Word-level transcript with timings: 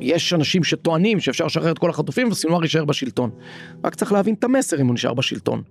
יש 0.00 0.32
אנשים 0.32 0.64
שטוענים 0.64 1.20
שאפשר 1.20 1.46
לשחרר 1.46 1.72
את 1.72 1.78
כל 1.78 1.90
החטופים 1.90 2.28
וסינואר 2.28 2.62
יישאר 2.62 2.84
בשלטון. 2.84 3.30
רק 3.84 3.94
צריך 3.94 4.12
להבין 4.12 4.34
את 4.34 4.44
המסר 4.44 4.80
אם 4.80 4.86
הוא 4.86 4.94
נשאר 4.94 5.14
בשלטון. 5.14 5.62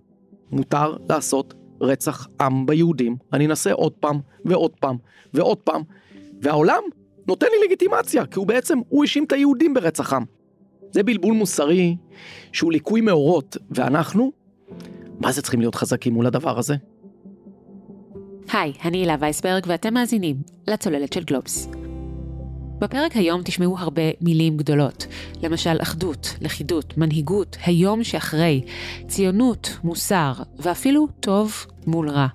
מותר 0.51 0.97
לעשות 1.09 1.53
רצח 1.81 2.27
עם 2.41 2.65
ביהודים, 2.65 3.15
אני 3.33 3.45
אנסה 3.45 3.73
עוד 3.73 3.91
פעם 3.91 4.19
ועוד 4.45 4.71
פעם 4.79 4.97
ועוד 5.33 5.57
פעם, 5.57 5.81
והעולם 6.41 6.81
נותן 7.27 7.47
לי 7.51 7.65
לגיטימציה, 7.65 8.25
כי 8.25 8.39
הוא 8.39 8.47
בעצם, 8.47 8.79
הוא 8.89 9.03
האשים 9.03 9.23
את 9.23 9.31
היהודים 9.31 9.73
ברצח 9.73 10.13
עם. 10.13 10.23
זה 10.91 11.03
בלבול 11.03 11.33
מוסרי 11.33 11.95
שהוא 12.51 12.71
ליקוי 12.71 13.01
מאורות, 13.01 13.57
ואנחנו, 13.71 14.31
מה 15.19 15.31
זה 15.31 15.41
צריכים 15.41 15.59
להיות 15.59 15.75
חזקים 15.75 16.13
מול 16.13 16.27
הדבר 16.27 16.59
הזה? 16.59 16.75
היי, 18.53 18.73
אני 18.85 18.97
הילה 18.97 19.15
וייסברג 19.19 19.63
ואתם 19.67 19.93
מאזינים 19.93 20.37
לצוללת 20.67 21.13
של 21.13 21.23
גלובס. 21.23 21.69
בפרק 22.79 23.15
היום 23.15 23.41
תשמעו 23.43 23.77
הרבה 23.77 24.01
מילים 24.21 24.57
גדולות, 24.57 25.07
למשל 25.43 25.77
אחדות, 25.81 26.35
לכידות, 26.41 26.97
מנהיגות, 26.97 27.57
היום 27.65 28.03
שאחרי, 28.03 28.61
ציונות, 29.07 29.77
מוסר, 29.83 30.33
ואפילו 30.59 31.07
טוב 31.19 31.65
מול 31.87 32.09
רע. 32.09 32.27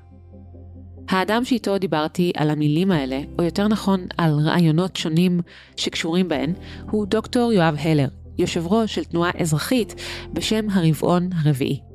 האדם 1.09 1.45
שאיתו 1.45 1.79
דיברתי 1.79 2.33
על 2.37 2.51
המילים 2.51 2.91
האלה, 2.91 3.21
או 3.39 3.45
יותר 3.45 3.69
נכון 3.69 4.07
על 4.19 4.39
רעיונות 4.45 4.97
שונים 4.97 5.41
שקשורים 5.77 6.29
בהן, 6.29 6.53
הוא 6.91 7.07
דוקטור 7.07 7.53
יואב 7.53 7.77
הלר, 7.79 8.09
יושב 8.39 8.67
ראש 8.67 8.95
של 8.95 9.05
תנועה 9.05 9.31
אזרחית 9.41 9.95
בשם 10.33 10.67
הרבעון 10.71 11.31
הרביעי. 11.33 11.92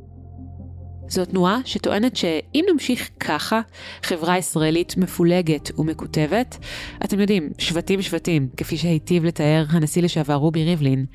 זו 1.10 1.26
תנועה 1.26 1.60
שטוענת 1.66 2.16
שאם 2.16 2.66
נמשיך 2.72 3.10
ככה, 3.20 3.62
חברה 4.04 4.38
ישראלית 4.38 4.98
מפולגת 4.98 5.80
ומקוטבת, 5.80 6.58
אתם 7.06 7.20
יודעים, 7.20 7.50
שבטים 7.58 8.02
שבטים, 8.02 8.48
כפי 8.58 8.78
שהיטיב 8.78 9.26
לתאר 9.26 9.66
הנשיא 9.70 10.02
לשעבר 10.02 10.34
רובי 10.34 10.64
ריבלין, 10.64 11.06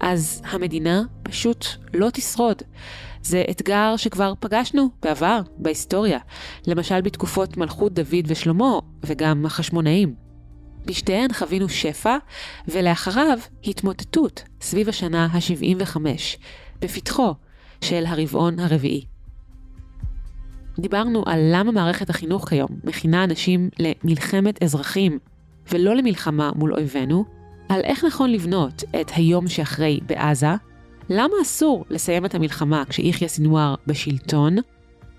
אז 0.00 0.42
המדינה 0.44 1.02
פשוט 1.22 1.66
לא 1.94 2.10
תשרוד. 2.12 2.62
זה 3.22 3.44
אתגר 3.50 3.94
שכבר 3.96 4.32
פגשנו 4.40 4.88
בעבר, 5.02 5.40
בהיסטוריה, 5.56 6.18
למשל 6.66 7.00
בתקופות 7.00 7.56
מלכות 7.56 7.92
דוד 7.92 8.24
ושלמה, 8.26 8.78
וגם 9.04 9.46
החשמונאים. 9.46 10.14
בשתיהן 10.84 11.32
חווינו 11.32 11.68
שפע, 11.68 12.16
ולאחריו 12.68 13.38
התמוטטות 13.64 14.42
סביב 14.60 14.88
השנה 14.88 15.28
ה-75, 15.32 15.96
בפתחו 16.80 17.34
של 17.80 18.04
הרבעון 18.06 18.58
הרביעי. 18.58 19.04
דיברנו 20.80 21.22
על 21.26 21.40
למה 21.52 21.72
מערכת 21.72 22.10
החינוך 22.10 22.48
כיום 22.48 22.68
מכינה 22.84 23.24
אנשים 23.24 23.68
למלחמת 23.78 24.62
אזרחים 24.62 25.18
ולא 25.72 25.94
למלחמה 25.94 26.50
מול 26.54 26.74
אויבינו, 26.74 27.24
על 27.68 27.80
איך 27.80 28.04
נכון 28.04 28.30
לבנות 28.30 28.84
את 29.00 29.10
היום 29.14 29.48
שאחרי 29.48 30.00
בעזה, 30.06 30.54
למה 31.10 31.34
אסור 31.42 31.84
לסיים 31.90 32.24
את 32.24 32.34
המלחמה 32.34 32.84
כשיחיא 32.88 33.28
סנוואר 33.28 33.74
בשלטון, 33.86 34.56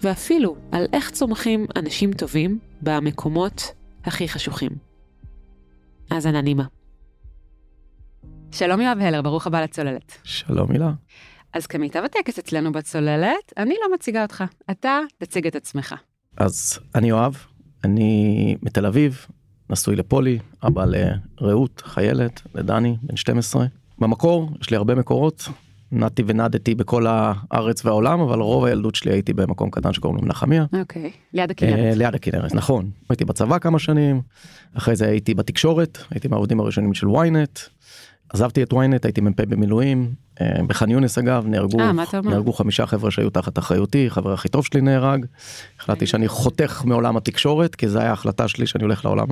ואפילו 0.01 0.55
על 0.71 0.85
איך 0.93 1.11
צומחים 1.11 1.65
אנשים 1.75 2.13
טובים 2.13 2.59
במקומות 2.81 3.73
הכי 4.05 4.27
חשוכים. 4.27 4.71
האזנה 6.11 6.41
נעימה. 6.41 6.65
שלום 8.51 8.81
יואב 8.81 8.97
הלר, 9.01 9.21
ברוך 9.21 9.47
הבא 9.47 9.61
לצוללת. 9.61 10.17
שלום 10.23 10.71
הילה. 10.71 10.91
אז 11.53 11.67
כמיטב 11.67 12.03
הטקס 12.05 12.39
אצלנו 12.39 12.71
בצוללת, 12.71 13.53
אני 13.57 13.75
לא 13.83 13.95
מציגה 13.95 14.21
אותך, 14.21 14.43
אתה 14.71 14.99
תציג 15.17 15.47
את 15.47 15.55
עצמך. 15.55 15.95
אז 16.37 16.79
אני 16.95 17.09
יואב, 17.09 17.45
אני 17.83 18.55
מתל 18.61 18.85
אביב, 18.85 19.25
נשוי 19.69 19.95
לפולי, 19.95 20.39
אבא 20.63 20.85
לרעות, 21.41 21.81
חיילת, 21.85 22.41
לדני, 22.55 22.97
בן 23.01 23.15
12. 23.15 23.65
במקור, 23.99 24.49
יש 24.61 24.69
לי 24.69 24.77
הרבה 24.77 24.95
מקורות, 24.95 25.47
נעתי 25.91 26.23
ונדתי 26.25 26.75
בכל 26.75 27.05
הארץ 27.07 27.85
והעולם, 27.85 28.19
אבל 28.19 28.39
רוב 28.39 28.65
הילדות 28.65 28.95
שלי 28.95 29.11
הייתי 29.11 29.33
במקום 29.33 29.69
קטן 29.69 29.93
שקוראים 29.93 30.17
לו 30.17 30.25
מנחמיה. 30.25 30.65
אוקיי, 30.79 31.11
ליד 31.33 31.51
הכנרת. 31.51 31.97
ליד 31.97 32.15
הכנרת, 32.15 32.53
נכון. 32.53 32.89
הייתי 33.09 33.25
בצבא 33.25 33.59
כמה 33.59 33.79
שנים, 33.79 34.21
אחרי 34.73 34.95
זה 34.95 35.07
הייתי 35.07 35.33
בתקשורת, 35.33 35.97
הייתי 36.09 36.27
מהעובדים 36.27 36.59
הראשונים 36.59 36.93
של 36.93 37.07
ynet. 37.07 37.69
עזבתי 38.33 38.63
את 38.63 38.73
ynet, 38.73 38.99
הייתי 39.03 39.21
מ"פ 39.21 39.41
במילואים, 39.41 40.13
אה, 40.41 40.63
בח'אן 40.67 40.91
יונס 40.91 41.17
אגב, 41.17 41.47
נהרגו, 41.47 41.79
אה, 41.79 41.91
נהרגו 42.23 42.53
חמישה 42.53 42.85
חבר'ה 42.85 43.11
שהיו 43.11 43.29
תחת 43.29 43.59
אחריותי, 43.59 44.09
חבר 44.09 44.33
הכי 44.33 44.49
טוב 44.49 44.65
שלי 44.65 44.81
נהרג. 44.81 45.25
החלטתי 45.79 46.07
שאני 46.07 46.27
חותך 46.27 46.81
מעולם 46.85 47.17
התקשורת, 47.17 47.75
כי 47.75 47.89
זו 47.89 47.99
הייתה 47.99 48.13
החלטה 48.13 48.47
שלי 48.47 48.67
שאני 48.67 48.83
הולך 48.83 49.05
לעולם 49.05 49.27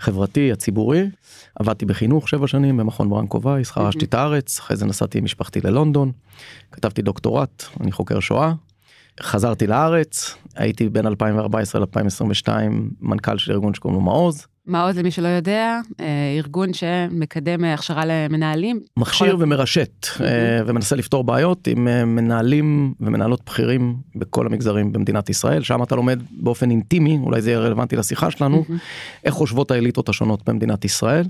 החברתי, 0.00 0.52
הציבורי. 0.52 1.10
עבדתי 1.54 1.86
בחינוך 1.86 2.28
שבע 2.28 2.46
שנים 2.46 2.76
במכון 2.76 3.10
ברנקו 3.10 3.42
וייס, 3.42 3.70
חרשתי 3.70 4.04
את 4.04 4.14
הארץ, 4.14 4.58
אחרי 4.58 4.76
זה 4.76 4.86
נסעתי 4.86 5.18
עם 5.18 5.24
משפחתי 5.24 5.60
ללונדון, 5.64 6.12
כתבתי 6.72 7.02
דוקטורט, 7.02 7.64
אני 7.80 7.92
חוקר 7.92 8.20
שואה. 8.20 8.52
חזרתי 9.22 9.66
לארץ, 9.66 10.34
הייתי 10.56 10.88
בין 10.88 11.06
2014 11.06 11.80
ל-2022 11.80 12.48
מנכ"ל 13.00 13.38
של 13.38 13.52
ארגון 13.52 13.74
שקוראים 13.74 13.98
לו 13.98 14.04
מעוז. 14.04 14.46
מעוז 14.66 14.98
למי 14.98 15.10
שלא 15.10 15.28
יודע, 15.28 15.80
אה, 16.00 16.06
ארגון 16.36 16.72
שמקדם 16.72 17.64
אה, 17.64 17.74
הכשרה 17.74 18.02
למנהלים. 18.06 18.80
מכשיר 18.96 19.36
כל... 19.36 19.42
ומרשת 19.42 20.04
mm-hmm. 20.04 20.22
ומנסה 20.66 20.96
לפתור 20.96 21.24
בעיות 21.24 21.66
עם 21.66 21.84
מנהלים 22.14 22.94
ומנהלות 23.00 23.40
בכירים 23.46 23.96
בכל 24.16 24.46
המגזרים 24.46 24.92
במדינת 24.92 25.30
ישראל, 25.30 25.62
שם 25.62 25.82
אתה 25.82 25.96
לומד 25.96 26.22
באופן 26.30 26.70
אינטימי, 26.70 27.18
אולי 27.22 27.42
זה 27.42 27.50
יהיה 27.50 27.60
רלוונטי 27.60 27.96
לשיחה 27.96 28.30
שלנו, 28.30 28.64
mm-hmm. 28.68 28.72
איך 29.24 29.34
חושבות 29.34 29.70
האליטות 29.70 30.08
השונות 30.08 30.48
במדינת 30.48 30.84
ישראל. 30.84 31.24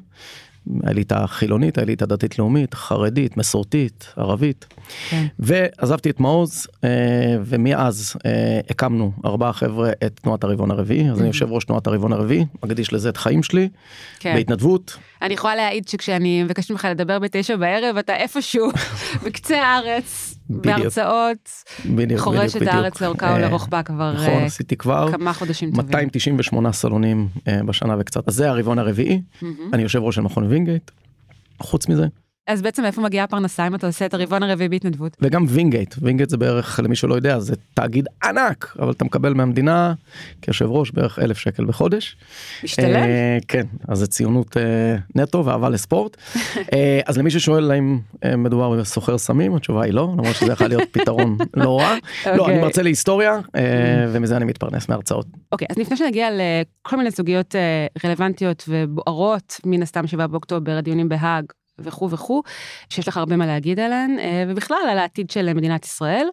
האליטה 0.85 1.25
החילונית, 1.25 1.79
האליטה 1.79 2.05
הדתית 2.05 2.39
לאומית, 2.39 2.75
חרדית, 2.75 3.37
מסורתית, 3.37 4.13
ערבית. 4.17 4.67
כן. 5.11 5.27
ועזבתי 5.39 6.11
את 6.11 6.21
מעוז, 6.21 6.67
אה, 6.85 6.91
ומאז 7.45 8.17
אה, 8.27 8.61
הקמנו 8.71 9.13
ארבעה 9.25 9.53
חבר'ה 9.53 9.91
את 10.07 10.21
תנועת 10.23 10.45
הרבעון 10.45 10.71
הרביעי, 10.71 11.11
אז 11.11 11.19
אני 11.19 11.27
יושב 11.27 11.53
ראש 11.53 11.65
תנועת 11.65 11.87
הרבעון 11.87 12.13
הרביעי, 12.13 12.45
מקדיש 12.65 12.93
לזה 12.93 13.09
את 13.09 13.17
חיים 13.17 13.43
שלי, 13.43 13.69
כן. 14.19 14.35
בהתנדבות. 14.35 14.97
אני 15.23 15.35
יכולה 15.35 15.57
להעיד 15.57 15.89
שכשאני 15.89 16.43
מבקשת 16.43 16.71
ממך 16.71 16.89
לדבר 16.91 17.19
בתשע 17.19 17.57
בערב, 17.57 17.97
אתה 17.97 18.17
איפשהו 18.17 18.69
בקצה 19.25 19.63
הארץ. 19.63 20.38
בהרצאות, 20.51 21.51
חורש 22.17 22.57
את 22.57 22.63
הארץ 22.63 23.01
לאורכה 23.01 23.35
ולרוחבה 23.39 23.83
כבר 23.83 24.13
נכון, 24.13 24.27
אה, 24.27 24.45
עשיתי 24.45 24.77
כבר 24.77 25.13
כמה 25.13 25.33
חודשים 25.33 25.71
טובים. 25.71 25.87
298 25.87 26.73
סלונים 26.73 27.29
בשנה 27.67 27.97
וקצת. 27.99 28.29
אז 28.29 28.35
זה 28.35 28.51
הרבעון 28.51 28.79
הרביעי, 28.79 29.23
אני 29.73 29.83
יושב 29.83 29.99
ראש 30.03 30.15
של 30.15 30.21
מכון 30.21 30.45
וינגייט. 30.45 30.91
חוץ 31.63 31.89
מזה, 31.89 32.07
אז 32.49 32.63
בעצם 32.63 32.85
איפה 32.85 33.01
מגיעה 33.03 33.25
הפרנסה 33.25 33.67
אם 33.67 33.75
אתה 33.75 33.87
עושה 33.87 34.07
את 34.07 34.15
הרבעון 34.15 34.43
הרביעי 34.43 34.69
בהתנדבות? 34.69 35.17
וגם 35.21 35.45
וינגייט, 35.49 35.95
וינגייט 36.03 36.31
זה 36.31 36.37
בערך 36.37 36.81
למי 36.85 36.97
שלא 36.97 37.15
יודע 37.15 37.39
זה 37.39 37.55
תאגיד 37.75 38.09
ענק 38.25 38.77
אבל 38.79 38.91
אתה 38.91 39.05
מקבל 39.05 39.35
מהמדינה 39.35 39.95
כיושב 40.43 40.67
ראש 40.71 40.91
בערך 40.91 41.19
אלף 41.19 41.39
שקל 41.39 41.65
בחודש. 41.65 42.17
משתלם? 42.65 42.97
אה, 42.97 43.39
כן 43.49 43.67
אז 43.89 43.99
זה 43.99 44.07
ציונות 44.07 44.57
אה, 44.57 44.97
נטו 45.15 45.45
ואהבה 45.45 45.69
לספורט. 45.69 46.17
אה, 46.73 47.01
אז 47.07 47.19
למי 47.19 47.31
ששואל 47.31 47.71
האם 47.71 47.99
אה, 48.25 48.37
מדובר 48.37 48.71
בסוחר 48.71 49.19
סמים 49.19 49.55
התשובה 49.55 49.85
היא 49.85 49.93
לא 49.93 50.15
למרות 50.19 50.37
שזה 50.37 50.53
יכול 50.53 50.67
להיות 50.67 50.89
פתרון 50.91 51.37
לא 51.55 51.79
רע. 51.81 51.97
לא 52.27 52.31
אני 52.31 52.39
אוקיי. 52.39 52.61
מרצה 52.61 52.83
להיסטוריה 52.83 53.41
אה, 53.57 53.63
ומזה 54.13 54.37
אני 54.37 54.45
מתפרנס 54.45 54.89
מהרצאות. 54.89 55.27
אוקיי 55.53 55.67
אז 55.71 55.79
לפני 55.79 55.97
שנגיע 55.97 56.29
לכל 56.31 56.97
מיני 56.97 57.11
סוגיות 57.11 57.57
אה, 57.57 57.87
רלוונטיות 58.05 58.65
ובוערות 58.69 59.61
מן 59.65 59.83
הסתם 59.83 60.07
7 60.07 60.27
באוקטובר 60.27 60.73
הדיונים 60.73 61.09
בהאג 61.09 61.45
וכו' 61.81 62.11
וכו', 62.11 62.43
שיש 62.91 63.09
לך 63.09 63.17
הרבה 63.17 63.37
מה 63.37 63.47
להגיד 63.47 63.81
עליהן, 63.81 64.19
אה, 64.19 64.45
ובכלל 64.49 64.79
על 64.91 64.99
העתיד 64.99 65.31
של 65.31 65.53
מדינת 65.53 65.85
ישראל. 65.85 66.27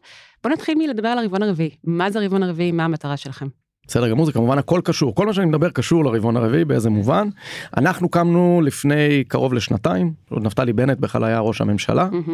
בוא 0.43 0.51
נתחיל 0.51 0.77
מלדבר 0.77 1.07
על 1.07 1.17
הרבעון 1.17 1.43
הרביעי. 1.43 1.69
מה 1.83 2.11
זה 2.11 2.19
הרבעון 2.19 2.43
הרביעי? 2.43 2.71
מה 2.71 2.85
המטרה 2.85 3.17
שלכם? 3.17 3.47
בסדר 3.87 4.09
גמור 4.09 4.25
זה 4.25 4.31
כמובן 4.31 4.57
הכל 4.57 4.81
קשור 4.83 5.15
כל 5.15 5.25
מה 5.25 5.33
שאני 5.33 5.45
מדבר 5.45 5.69
קשור 5.69 6.05
לרבעון 6.05 6.37
הרביעי 6.37 6.65
באיזה 6.65 6.89
מובן 6.89 7.29
אנחנו 7.77 8.09
קמנו 8.09 8.61
לפני 8.63 9.23
קרוב 9.27 9.53
לשנתיים 9.53 10.13
עוד 10.29 10.43
נפתלי 10.43 10.73
בנט 10.73 10.97
בכלל 10.99 11.23
היה 11.23 11.39
ראש 11.39 11.61
הממשלה 11.61 12.09
mm-hmm. 12.11 12.31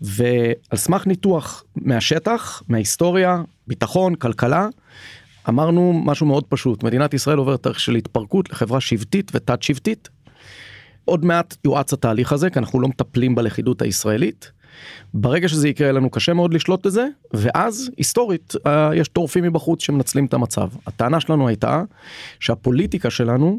ועל 0.00 0.78
סמך 0.78 1.06
ניתוח 1.06 1.64
מהשטח 1.76 2.62
מההיסטוריה 2.68 3.42
ביטחון 3.66 4.14
כלכלה 4.14 4.68
אמרנו 5.48 6.02
משהו 6.04 6.26
מאוד 6.26 6.44
פשוט 6.44 6.82
מדינת 6.82 7.14
ישראל 7.14 7.38
עוברת 7.38 7.62
תאריך 7.62 7.80
של 7.80 7.94
התפרקות 7.94 8.50
לחברה 8.50 8.80
שבטית 8.80 9.32
ותת 9.34 9.62
שבטית 9.62 10.08
עוד 11.06 11.24
מעט 11.24 11.56
יואץ 11.64 11.92
התהליך 11.92 12.32
הזה 12.32 12.50
כי 12.50 12.58
אנחנו 12.58 12.80
לא 12.80 12.88
מטפלים 12.88 13.34
בלכידות 13.34 13.82
הישראלית. 13.82 14.52
ברגע 15.14 15.48
שזה 15.48 15.68
יקרה 15.68 15.92
לנו 15.92 16.10
קשה 16.10 16.34
מאוד 16.34 16.54
לשלוט 16.54 16.86
בזה 16.86 17.06
ואז 17.34 17.90
היסטורית 17.96 18.52
אה, 18.66 18.90
יש 18.94 19.08
טורפים 19.08 19.44
מבחוץ 19.44 19.82
שמנצלים 19.82 20.26
את 20.26 20.34
המצב. 20.34 20.68
הטענה 20.86 21.20
שלנו 21.20 21.48
הייתה 21.48 21.82
שהפוליטיקה 22.40 23.10
שלנו 23.10 23.58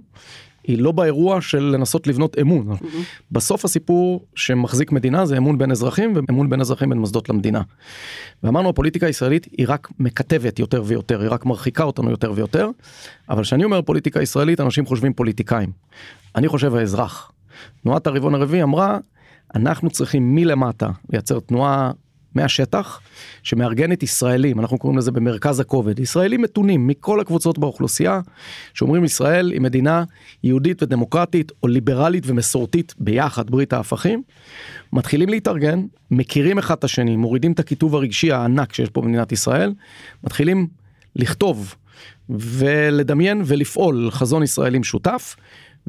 היא 0.67 0.77
לא 0.77 0.91
באירוע 0.91 1.41
של 1.41 1.59
לנסות 1.59 2.07
לבנות 2.07 2.37
אמון. 2.41 2.71
Mm-hmm. 2.71 2.85
בסוף 3.31 3.65
הסיפור 3.65 4.25
שמחזיק 4.35 4.91
מדינה 4.91 5.25
זה 5.25 5.37
אמון 5.37 5.57
בין 5.57 5.71
אזרחים 5.71 6.13
ואמון 6.15 6.49
בין 6.49 6.61
אזרחים 6.61 6.89
בין 6.89 6.97
מוסדות 6.97 7.29
למדינה. 7.29 7.61
ואמרנו 8.43 8.69
הפוליטיקה 8.69 9.05
הישראלית 9.05 9.47
היא 9.57 9.65
רק 9.69 9.87
מקטבת 9.99 10.59
יותר 10.59 10.83
ויותר, 10.85 11.21
היא 11.21 11.29
רק 11.29 11.45
מרחיקה 11.45 11.83
אותנו 11.83 12.11
יותר 12.11 12.31
ויותר. 12.35 12.69
אבל 13.29 13.43
כשאני 13.43 13.63
אומר 13.63 13.81
פוליטיקה 13.81 14.21
ישראלית 14.21 14.59
אנשים 14.59 14.85
חושבים 14.85 15.13
פוליטיקאים. 15.13 15.71
אני 16.35 16.47
חושב 16.47 16.75
האזרח. 16.75 17.31
תנועת 17.83 18.07
הרבעון 18.07 18.35
הרביעי 18.35 18.63
אמרה, 18.63 18.97
אנחנו 19.55 19.89
צריכים 19.89 20.35
מלמטה 20.35 20.89
לייצר 21.09 21.39
תנועה 21.39 21.91
מהשטח 22.35 23.01
שמארגנת 23.43 24.03
ישראלים, 24.03 24.59
אנחנו 24.59 24.77
קוראים 24.77 24.97
לזה 24.97 25.11
במרכז 25.11 25.59
הכובד, 25.59 25.99
ישראלים 25.99 26.41
מתונים 26.41 26.87
מכל 26.87 27.19
הקבוצות 27.19 27.59
באוכלוסייה, 27.59 28.21
שאומרים 28.73 29.03
ישראל 29.03 29.51
היא 29.51 29.61
מדינה 29.61 30.03
יהודית 30.43 30.83
ודמוקרטית 30.83 31.51
או 31.63 31.67
ליברלית 31.67 32.23
ומסורתית 32.27 32.95
ביחד, 32.99 33.49
ברית 33.49 33.73
ההפכים, 33.73 34.21
מתחילים 34.93 35.29
להתארגן, 35.29 35.85
מכירים 36.11 36.57
אחד 36.57 36.75
את 36.77 36.83
השני, 36.83 37.15
מורידים 37.15 37.51
את 37.51 37.59
הקיטוב 37.59 37.95
הרגשי 37.95 38.31
הענק 38.31 38.73
שיש 38.73 38.89
פה 38.89 39.01
במדינת 39.01 39.31
ישראל, 39.31 39.73
מתחילים 40.23 40.67
לכתוב 41.15 41.75
ולדמיין 42.29 43.41
ולפעול 43.45 44.11
חזון 44.11 44.43
ישראלי 44.43 44.79
משותף. 44.79 45.35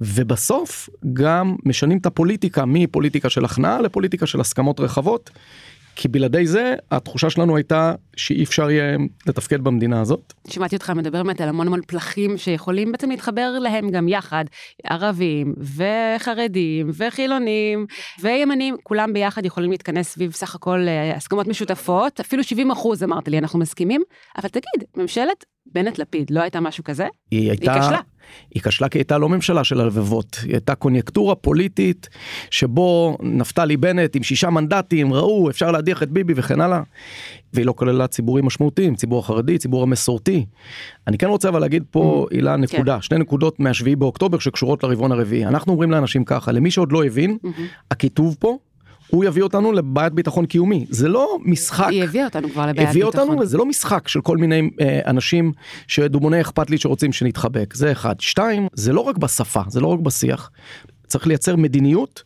ובסוף 0.01 0.89
גם 1.13 1.57
משנים 1.65 1.99
את 1.99 2.07
הפוליטיקה 2.07 2.65
מפוליטיקה 2.67 3.31
של 3.31 3.45
הכנעה 3.45 3.81
לפוליטיקה 3.81 4.27
של 4.27 4.41
הסכמות 4.41 4.81
רחבות 4.81 5.31
כי 5.99 6.09
בלעדי 6.09 6.47
זה 6.47 6.75
התחושה 6.91 7.31
שלנו 7.31 7.57
הייתה 7.57 7.95
שאי 8.17 8.45
אפשר 8.45 8.71
יהיה 8.71 8.97
לתפקד 9.27 9.61
במדינה 9.61 10.01
הזאת. 10.01 10.33
שמעתי 10.49 10.77
אותך 10.77 10.91
מדבר 10.91 11.23
באמת 11.23 11.41
על 11.41 11.49
המון 11.49 11.67
המון 11.67 11.81
פלחים 11.87 12.37
שיכולים 12.37 12.93
בעצם 12.93 13.11
להתחבר 13.11 13.59
להם 13.59 13.91
גם 13.91 14.09
יחד, 14.09 14.45
ערבים 14.85 15.55
וחרדים 15.59 16.91
וחילונים 16.95 17.87
וימנים, 18.21 18.77
כולם 18.83 19.13
ביחד 19.13 19.45
יכולים 19.45 19.71
להתכנס 19.71 20.09
סביב 20.09 20.33
סך 20.33 20.55
הכל 20.55 20.85
אה, 20.89 21.17
הסכמות 21.17 21.47
משותפות, 21.47 22.21
אפילו 22.21 22.43
70 22.45 22.71
אחוז 22.71 23.03
אמרת 23.03 23.29
לי 23.29 23.39
אנחנו 23.39 23.59
מסכימים, 23.59 24.03
אבל 24.39 24.49
תגיד, 24.49 24.85
ממשלת 24.97 25.45
בנט 25.67 25.99
לפיד 25.99 26.31
לא 26.31 26.41
הייתה 26.41 26.61
משהו 26.61 26.85
כזה? 26.85 27.07
היא 27.31 27.51
הייתה, 27.51 27.73
היא 27.73 27.83
כשלה. 27.83 28.01
היא 28.55 28.63
כשלה 28.63 28.89
כי 28.89 28.99
הייתה 28.99 29.19
לא 29.19 29.29
ממשלה 29.29 29.65
של 29.65 29.81
הלבבות, 29.81 30.39
היא 30.43 30.53
הייתה 30.53 30.75
קוניונקטורה 30.75 31.35
פוליטית 31.35 32.09
שבו 32.51 33.19
נפתלי 33.23 33.77
בנט 33.77 34.17
עם 34.17 34.23
שישה 34.23 34.51
מנדטים 34.51 35.13
ראו 35.13 35.51
אפשר 35.51 35.71
להדיח 35.71 36.03
את 36.03 36.11
ביבי 36.11 36.33
וכן 36.37 36.61
הלאה. 36.61 36.83
והיא 37.53 37.67
לא 37.67 37.73
כללה 37.73 38.07
ציבורים 38.07 38.47
משמעותיים, 38.47 38.95
ציבור 38.95 39.19
החרדי, 39.19 39.59
ציבור 39.59 39.83
המסורתי. 39.83 40.47
אני 41.07 41.19
כן 41.19 41.27
רוצה 41.27 41.49
אבל 41.49 41.61
להגיד 41.61 41.85
פה 41.91 42.27
mm. 42.31 42.35
הילה 42.35 42.57
נקודה, 42.57 42.95
כן. 42.95 43.03
שני 43.03 43.19
נקודות 43.19 43.61
מהשביעי 43.61 43.97
באוקטובר 43.97 44.39
שקשורות 44.39 44.85
לרבעון 44.85 45.13
הרביעי. 45.13 45.47
אנחנו 45.47 45.73
אומרים 45.73 45.91
לאנשים 45.91 46.25
ככה, 46.25 46.53
למי 46.53 46.71
שעוד 46.71 46.93
לא 46.93 47.05
הבין, 47.05 47.39
mm-hmm. 47.45 47.61
הכיתוב 47.91 48.37
פה 48.41 48.59
הוא 49.11 49.25
יביא 49.25 49.43
אותנו 49.43 49.73
לבעיית 49.73 50.13
ביטחון 50.13 50.47
קיומי 50.47 50.87
זה 50.91 51.09
לא 51.09 51.39
משחק 51.45 51.89
היא 51.91 52.05
הביאה 52.05 52.25
אותנו 52.25 52.51
כבר 52.51 52.67
לבעיית 52.67 52.89
הביא 52.89 53.05
ביטחון 53.05 53.29
אותנו 53.29 53.47
זה 53.47 53.59
לא 53.59 53.67
משחק 53.67 54.09
של 54.09 54.21
כל 54.21 54.37
מיני 54.37 54.71
אה, 54.81 55.01
אנשים 55.07 55.53
שדומוני 55.87 56.41
אכפת 56.41 56.71
לי 56.71 56.79
שרוצים 56.79 57.13
שנתחבק 57.13 57.75
זה 57.75 57.93
אחד 57.93 58.21
שתיים 58.21 58.69
זה 58.73 58.93
לא 58.93 59.01
רק 59.01 59.19
בשפה 59.19 59.61
זה 59.69 59.81
לא 59.81 59.87
רק 59.87 60.01
בשיח. 60.01 60.51
צריך 61.07 61.27
לייצר 61.27 61.57
מדיניות 61.57 62.23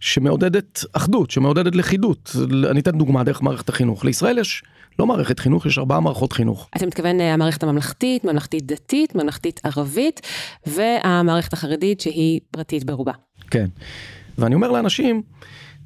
שמעודדת 0.00 0.84
אחדות 0.92 1.30
שמעודדת 1.30 1.74
לכידות 1.74 2.36
אני 2.70 2.80
אתן 2.80 2.98
דוגמה 2.98 3.24
דרך 3.24 3.42
מערכת 3.42 3.68
החינוך 3.68 4.04
לישראל 4.04 4.38
יש 4.38 4.62
לא 4.98 5.06
מערכת 5.06 5.38
חינוך 5.38 5.66
יש 5.66 5.78
ארבעה 5.78 6.00
מערכות 6.00 6.32
חינוך. 6.32 6.68
אתה 6.76 6.86
מתכוון 6.86 7.20
אה, 7.20 7.34
המערכת 7.34 7.62
הממלכתית 7.62 8.24
ממלכתית 8.24 8.66
דתית 8.66 9.14
ממלכתית 9.14 9.60
ערבית 9.64 10.20
והמערכת 10.66 11.52
החרדית 11.52 12.00
שהיא 12.00 12.40
פרטית 12.50 12.84
ברובה. 12.84 13.12
כן 13.50 13.66
ואני 14.38 14.54
אומר 14.54 14.70
לאנשים. 14.70 15.22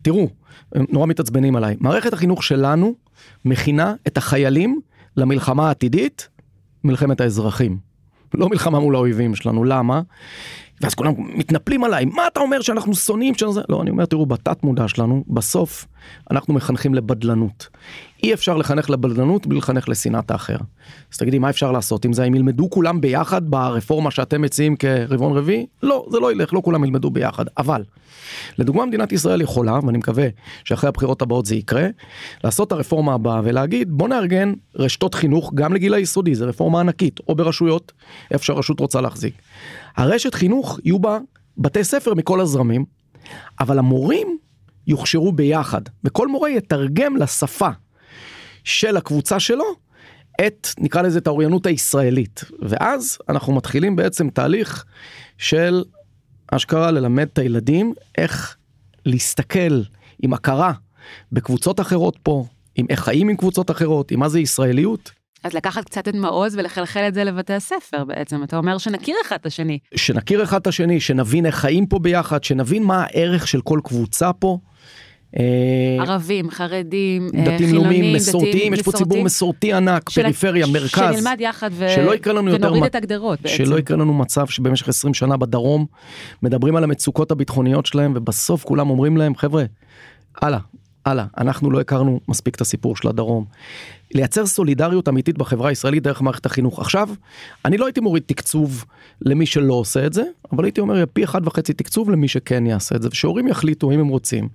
תראו, 0.05 0.29
הם 0.75 0.87
נורא 0.91 1.07
מתעצבנים 1.07 1.57
עליי. 1.57 1.77
מערכת 1.81 2.13
החינוך 2.13 2.43
שלנו 2.43 2.95
מכינה 3.45 3.95
את 4.07 4.17
החיילים 4.17 4.81
למלחמה 5.17 5.69
העתידית, 5.69 6.29
מלחמת 6.85 7.21
האזרחים. 7.21 7.79
לא 8.35 8.49
מלחמה 8.49 8.81
מול 8.81 8.95
האויבים 8.95 9.35
שלנו, 9.35 9.65
למה? 9.65 10.01
ואז 10.81 10.95
כולם 10.95 11.13
מתנפלים 11.19 11.85
עליי, 11.85 12.05
מה 12.05 12.27
אתה 12.27 12.41
אומר 12.41 12.61
שאנחנו 12.61 12.95
שונאים 12.95 13.35
שזה? 13.35 13.61
לא, 13.69 13.83
אני 13.83 13.91
אומר, 13.91 14.05
תראו, 14.07 14.27
בתת 14.27 14.65
מודע 14.65 14.89
שלנו, 14.89 15.25
בסוף 15.29 15.87
אנחנו 16.31 16.55
מחנכים 16.55 16.95
לבדלנות. 16.95 17.69
אי 18.23 18.35
אפשר 18.35 18.57
לחנך 18.57 18.91
לבדלנות 18.91 19.47
בלי 19.47 19.59
לחנך 19.59 19.89
לשנאת 19.89 20.31
האחר. 20.31 20.57
אז 21.13 21.19
תגידי, 21.19 21.39
מה 21.39 21.51
אפשר 21.51 21.73
לעשות 21.73 22.05
עם 22.05 22.13
זה? 22.13 22.25
אם 22.25 22.35
ילמדו 22.35 22.71
כולם 22.71 23.01
ביחד 23.01 23.51
ברפורמה 23.51 24.11
שאתם 24.11 24.43
מציעים 24.43 24.77
כרבעון 24.77 25.37
רביעי? 25.37 25.67
לא, 25.83 26.07
זה 26.11 26.21
לא 26.21 26.33
ילך, 26.33 26.55
לא 26.55 26.61
כולם 26.65 26.85
ילמדו 26.85 27.11
ביחד. 27.11 27.45
אבל, 27.59 27.83
לדוגמה, 28.59 28.87
מדינת 28.87 29.13
ישראל 29.13 29.41
יכולה, 29.41 29.79
ואני 29.87 29.99
מקווה 29.99 30.29
שאחרי 30.65 30.89
הבחירות 30.89 31.23
הבאות 31.23 31.47
זה 31.47 31.57
יקרה, 31.57 31.87
לעשות 32.45 32.69
את 32.69 32.73
הרפורמה 32.73 33.15
הבאה 33.15 33.41
ולהגיד, 33.45 33.91
בוא 33.91 34.09
נארגן 34.09 34.53
רשתות 34.77 35.15
חינוך 35.15 35.53
גם 35.55 35.75
לגיל 35.75 35.95
היסודי, 35.95 36.35
זו 36.35 36.47
רפורמה 36.47 36.81
ענקית, 36.81 37.21
או 37.29 37.35
ברשויות, 37.35 37.93
איפה 38.31 38.45
שהרשות 38.45 38.81
רוצה 38.81 39.01
להחזיק. 39.01 39.35
הרשת 39.97 40.35
חינוך 40.35 40.79
יהיו 40.85 40.99
בה 40.99 41.19
בתי 41.59 41.85
ספר 41.85 42.15
מכל 42.15 42.41
הזרמים, 42.41 42.85
אבל 43.61 43.79
המורים 43.79 44.39
יוכשרו 44.87 45.33
ביחד, 45.33 45.81
וכל 46.05 46.29
מורה 46.29 46.51
יתרגם 46.51 47.17
לשפה 47.17 47.69
של 48.65 48.97
הקבוצה 48.97 49.41
שלו 49.41 49.65
את, 50.47 50.69
נקרא 50.79 51.03
לזה, 51.03 51.19
את 51.19 51.27
האוריינות 51.27 51.67
הישראלית. 51.67 52.45
ואז 52.63 53.19
אנחנו 53.29 53.55
מתחילים 53.55 53.97
בעצם 53.97 54.31
תהליך 54.31 54.85
של 55.39 55.85
אשכרה 56.49 56.91
ללמד 56.91 57.29
את 57.33 57.39
הילדים 57.39 57.95
איך 58.19 58.57
להסתכל 59.07 59.83
עם 60.23 60.33
הכרה 60.33 60.73
בקבוצות 61.33 61.81
אחרות 61.81 62.19
פה, 62.23 62.47
עם 62.77 62.87
איך 62.91 63.01
חיים 63.01 63.29
עם 63.29 63.37
קבוצות 63.37 63.71
אחרות, 63.71 64.11
עם 64.11 64.21
מה 64.21 64.29
זה 64.29 64.41
ישראליות. 64.41 65.13
אז 65.45 65.55
לקחת 65.55 65.85
קצת 65.85 66.09
את 66.09 66.15
מעוז 66.15 66.57
ולחלחל 66.57 67.05
את 67.09 67.15
זה 67.15 67.25
לבתי 67.25 67.53
הספר 67.53 68.05
בעצם, 68.05 68.43
אתה 68.43 68.57
אומר 68.57 68.79
שנכיר 68.79 69.17
אחד 69.27 69.37
את 69.41 69.47
השני. 69.47 69.79
שנכיר 69.95 70.43
אחד 70.43 70.61
את 70.61 70.67
השני, 70.67 71.01
שנבין 71.01 71.47
איך 71.47 71.55
חיים 71.55 71.87
פה 71.87 71.99
ביחד, 71.99 72.45
שנבין 72.45 72.83
מה 72.83 73.05
הערך 73.05 73.49
של 73.49 73.61
כל 73.61 73.81
קבוצה 73.85 74.33
פה. 74.33 74.59
אה, 75.39 76.03
ערבים, 76.03 76.51
חרדים, 76.51 77.29
אה, 77.37 77.45
דתיים 77.45 77.75
לאומיים, 77.75 78.15
מסורתיים, 78.17 78.75
יש 78.75 78.83
פה 78.83 78.93
ציבור 78.93 79.23
מסורתי 79.23 79.73
ענק, 79.73 80.11
פריפריה, 80.11 80.67
מרכז. 80.67 81.15
שנלמד 81.15 81.37
יחד 81.41 81.71
ונוריד 81.77 82.85
את 82.85 82.95
הגדרות 82.95 83.41
בעצם. 83.41 83.57
שלא 83.57 83.79
יקרה 83.79 83.97
לנו 83.97 84.15
מצב 84.15 84.47
שבמשך 84.47 84.89
20 84.89 85.15
שנה 85.15 85.37
בדרום 85.37 85.87
מדברים 86.43 86.77
על 86.77 86.85
המצוקות 86.85 87.31
הביטחוניות 87.31 87.87
שלהם 87.87 88.13
ובסוף 88.17 88.65
כולם 88.65 88.91
אומרים 88.91 89.17
להם 89.17 89.35
חבר'ה, 89.37 89.65
הלאה, 90.43 90.59
הלאה, 91.07 91.25
אנחנו 91.39 91.71
לא 91.71 91.81
הכרנו 91.81 92.21
מספיק 92.29 92.55
את 92.55 92.61
הסיפור 92.61 92.97
של 92.97 93.09
הדרום. 93.09 93.45
לייצר 94.15 94.47
סולידריות 94.47 95.09
אמיתית 95.09 95.39
בחברה 95.39 95.69
הישראלית 95.69 96.03
דרך 96.03 96.23
מערכת 96.23 96.47
החינוך. 96.47 96.79
עכשיו, 96.79 97.09
אני 97.65 97.79
לא 97.79 97.87
הייתי 97.87 98.01
מוריד 98.01 98.23
תקצוב 98.27 98.85
למי 99.21 99.47
שלא 99.47 99.75
עושה 99.75 100.07
את 100.07 100.13
זה, 100.13 100.23
אבל 100.53 100.65
הייתי 100.65 100.81
אומר 100.81 101.05
פי 101.13 101.25
אחד 101.25 101.47
וחצי 101.47 101.73
תקצוב 101.73 102.11
למי 102.11 102.29
שכן 102.29 102.67
יעשה 102.67 102.97
את 102.97 103.03
זה, 103.03 103.09
ושהורים 103.13 103.49
יחליטו 103.49 103.91
אם 103.91 104.01
הם 104.01 104.09
רוצים 104.09 104.49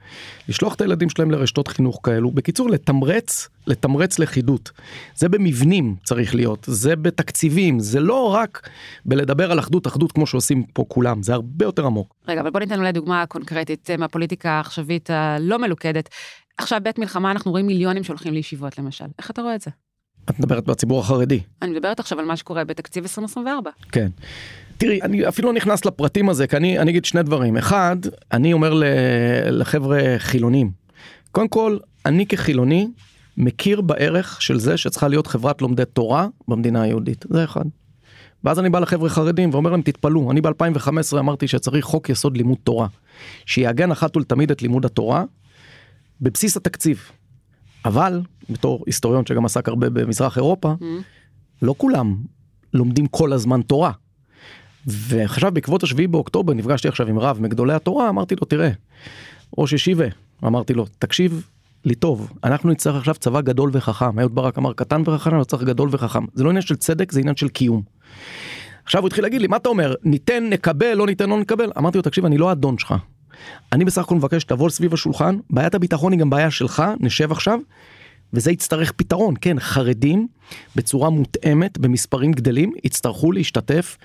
לשלוח 0.49 0.75
את 0.75 0.81
הילדים 0.81 1.09
שלהם 1.09 1.31
לרשתות 1.31 1.67
חינוך 1.67 1.99
כאלו. 2.03 2.31
בקיצור, 2.31 2.69
לתמרץ, 2.69 3.49
לתמרץ 3.67 4.19
לכידות. 4.19 4.71
זה 5.15 5.29
במבנים 5.29 5.95
צריך 6.03 6.35
להיות, 6.35 6.65
זה 6.67 6.95
בתקציבים, 6.95 7.79
זה 7.79 7.99
לא 7.99 8.33
רק 8.33 8.69
בלדבר 9.05 9.51
על 9.51 9.59
אחדות 9.59 9.87
אחדות 9.87 10.11
כמו 10.11 10.27
שעושים 10.27 10.63
פה 10.73 10.85
כולם, 10.87 11.23
זה 11.23 11.33
הרבה 11.33 11.65
יותר 11.65 11.85
עמוק. 11.85 12.15
רגע, 12.27 12.41
אבל 12.41 12.49
בוא 12.49 12.59
ניתן 12.59 12.79
אולי 12.79 12.91
דוגמה 12.91 13.25
קונקרטית 13.25 13.89
מהפוליטיקה 13.97 14.51
העכשווית 14.51 15.09
הלא 15.09 15.59
מלוכדת. 15.59 16.09
עכשיו 16.59 16.79
בעת 16.83 16.99
מלחמה 16.99 17.31
אנחנו 17.31 17.51
רואים 17.51 17.67
מיליונים 17.67 18.03
שהולכים 18.03 18.33
לישיבות 18.33 18.77
למשל. 18.77 19.05
איך 19.19 19.31
אתה 19.31 19.41
רואה 19.41 19.55
את 19.55 19.61
זה? 19.61 19.71
את 20.29 20.39
מדברת 20.39 20.65
בציבור 20.65 20.99
החרדי. 20.99 21.39
אני 21.61 21.71
מדברת 21.71 21.99
עכשיו 21.99 22.19
על 22.19 22.25
מה 22.25 22.37
שקורה 22.37 22.63
בתקציב 22.63 23.03
2024. 23.03 23.71
כן. 23.91 24.09
תראי, 24.77 25.01
אני 25.01 25.27
אפילו 25.27 25.47
לא 25.47 25.53
נכנס 25.53 25.85
לפרטים 25.85 26.29
הזה, 26.29 26.47
כי 26.47 26.57
אני, 26.57 26.79
אני 26.79 26.91
אגיד 26.91 27.05
שני 27.05 27.23
דברים. 27.23 27.57
אחד, 27.57 27.97
אני 28.31 28.53
אומר 28.53 28.81
לחבר'ה 29.45 29.99
חילונים. 30.17 30.71
קודם 31.31 31.47
כל, 31.47 31.77
אני 32.05 32.25
כחילוני 32.25 32.87
מכיר 33.37 33.81
בערך 33.81 34.41
של 34.41 34.59
זה 34.59 34.77
שצריכה 34.77 35.07
להיות 35.07 35.27
חברת 35.27 35.61
לומדי 35.61 35.83
תורה 35.93 36.27
במדינה 36.47 36.81
היהודית. 36.81 37.25
זה 37.29 37.43
אחד. 37.43 37.65
ואז 38.43 38.59
אני 38.59 38.69
בא 38.69 38.79
לחבר'ה 38.79 39.09
חרדים 39.09 39.49
ואומר 39.53 39.71
להם 39.71 39.81
תתפלאו, 39.81 40.31
אני 40.31 40.41
ב-2015 40.41 41.19
אמרתי 41.19 41.47
שצריך 41.47 41.85
חוק 41.85 42.09
יסוד 42.09 42.37
לימוד 42.37 42.57
תורה, 42.63 42.87
שיעגן 43.45 43.91
אחת 43.91 44.17
ולתמיד 44.17 44.51
את 44.51 44.61
לימוד 44.61 44.85
התורה 44.85 45.23
בבסיס 46.21 46.57
התקציב. 46.57 47.11
אבל 47.85 48.21
בתור 48.49 48.83
היסטוריון 48.85 49.25
שגם 49.25 49.45
עסק 49.45 49.67
הרבה 49.67 49.89
במזרח 49.89 50.37
אירופה, 50.37 50.73
mm. 50.79 50.83
לא 51.61 51.75
כולם 51.77 52.15
לומדים 52.73 53.07
כל 53.07 53.33
הזמן 53.33 53.61
תורה. 53.61 53.91
ועכשיו 54.87 55.51
בעקבות 55.51 55.83
השביעי 55.83 56.07
באוקטובר 56.07 56.53
נפגשתי 56.53 56.87
עכשיו 56.87 57.07
עם 57.07 57.19
רב 57.19 57.39
מגדולי 57.41 57.73
התורה, 57.73 58.09
אמרתי 58.09 58.35
לו 58.35 58.45
תראה, 58.45 58.69
ראש 59.57 59.73
ישיבה, 59.73 60.05
אמרתי 60.43 60.73
לו 60.73 60.85
תקשיב 60.99 61.47
לי 61.85 61.95
טוב, 61.95 62.31
אנחנו 62.43 62.69
נצטרך 62.69 62.95
עכשיו 62.95 63.15
צבא 63.15 63.41
גדול 63.41 63.69
וחכם, 63.73 64.19
אהוד 64.19 64.35
ברק 64.35 64.57
אמר 64.57 64.73
קטן 64.73 65.01
וחכם, 65.05 65.35
אני 65.35 65.45
צריך 65.45 65.63
גדול 65.63 65.89
וחכם, 65.91 66.25
זה 66.33 66.43
לא 66.43 66.49
עניין 66.49 66.61
של 66.61 66.75
צדק, 66.75 67.11
זה 67.11 67.19
עניין 67.19 67.35
של 67.35 67.49
קיום. 67.49 67.81
עכשיו 68.85 69.01
הוא 69.01 69.07
התחיל 69.07 69.23
להגיד 69.23 69.41
לי 69.41 69.47
מה 69.47 69.57
אתה 69.57 69.69
אומר 69.69 69.95
ניתן 70.03 70.43
נקבל 70.49 70.93
לא 70.93 71.05
ניתן 71.05 71.29
לא 71.29 71.39
נקבל 71.39 71.71
אמרתי 71.77 71.97
לו 71.97 72.01
תקשיב 72.01 72.25
אני 72.25 72.37
לא 72.37 72.51
אדון 72.51 72.77
שלך 72.77 72.93
אני 73.71 73.85
בסך 73.85 74.01
הכל 74.01 74.15
מבקש 74.15 74.41
שתבוא 74.41 74.69
סביב 74.69 74.93
השולחן, 74.93 75.37
בעיית 75.49 75.75
הביטחון 75.75 76.11
היא 76.11 76.19
גם 76.19 76.29
בעיה 76.29 76.51
שלך, 76.51 76.83
נשב 76.99 77.31
עכשיו, 77.31 77.59
וזה 78.33 78.51
יצטרך 78.51 78.91
פתרון, 78.91 79.33
כן, 79.41 79.59
חרדים 79.59 80.27
בצורה 80.75 81.09
מותאמת, 81.09 81.77
במספרים 81.77 82.31
גדלים, 82.31 82.73
יצטרכו 82.83 83.31
להשתתף 83.31 83.97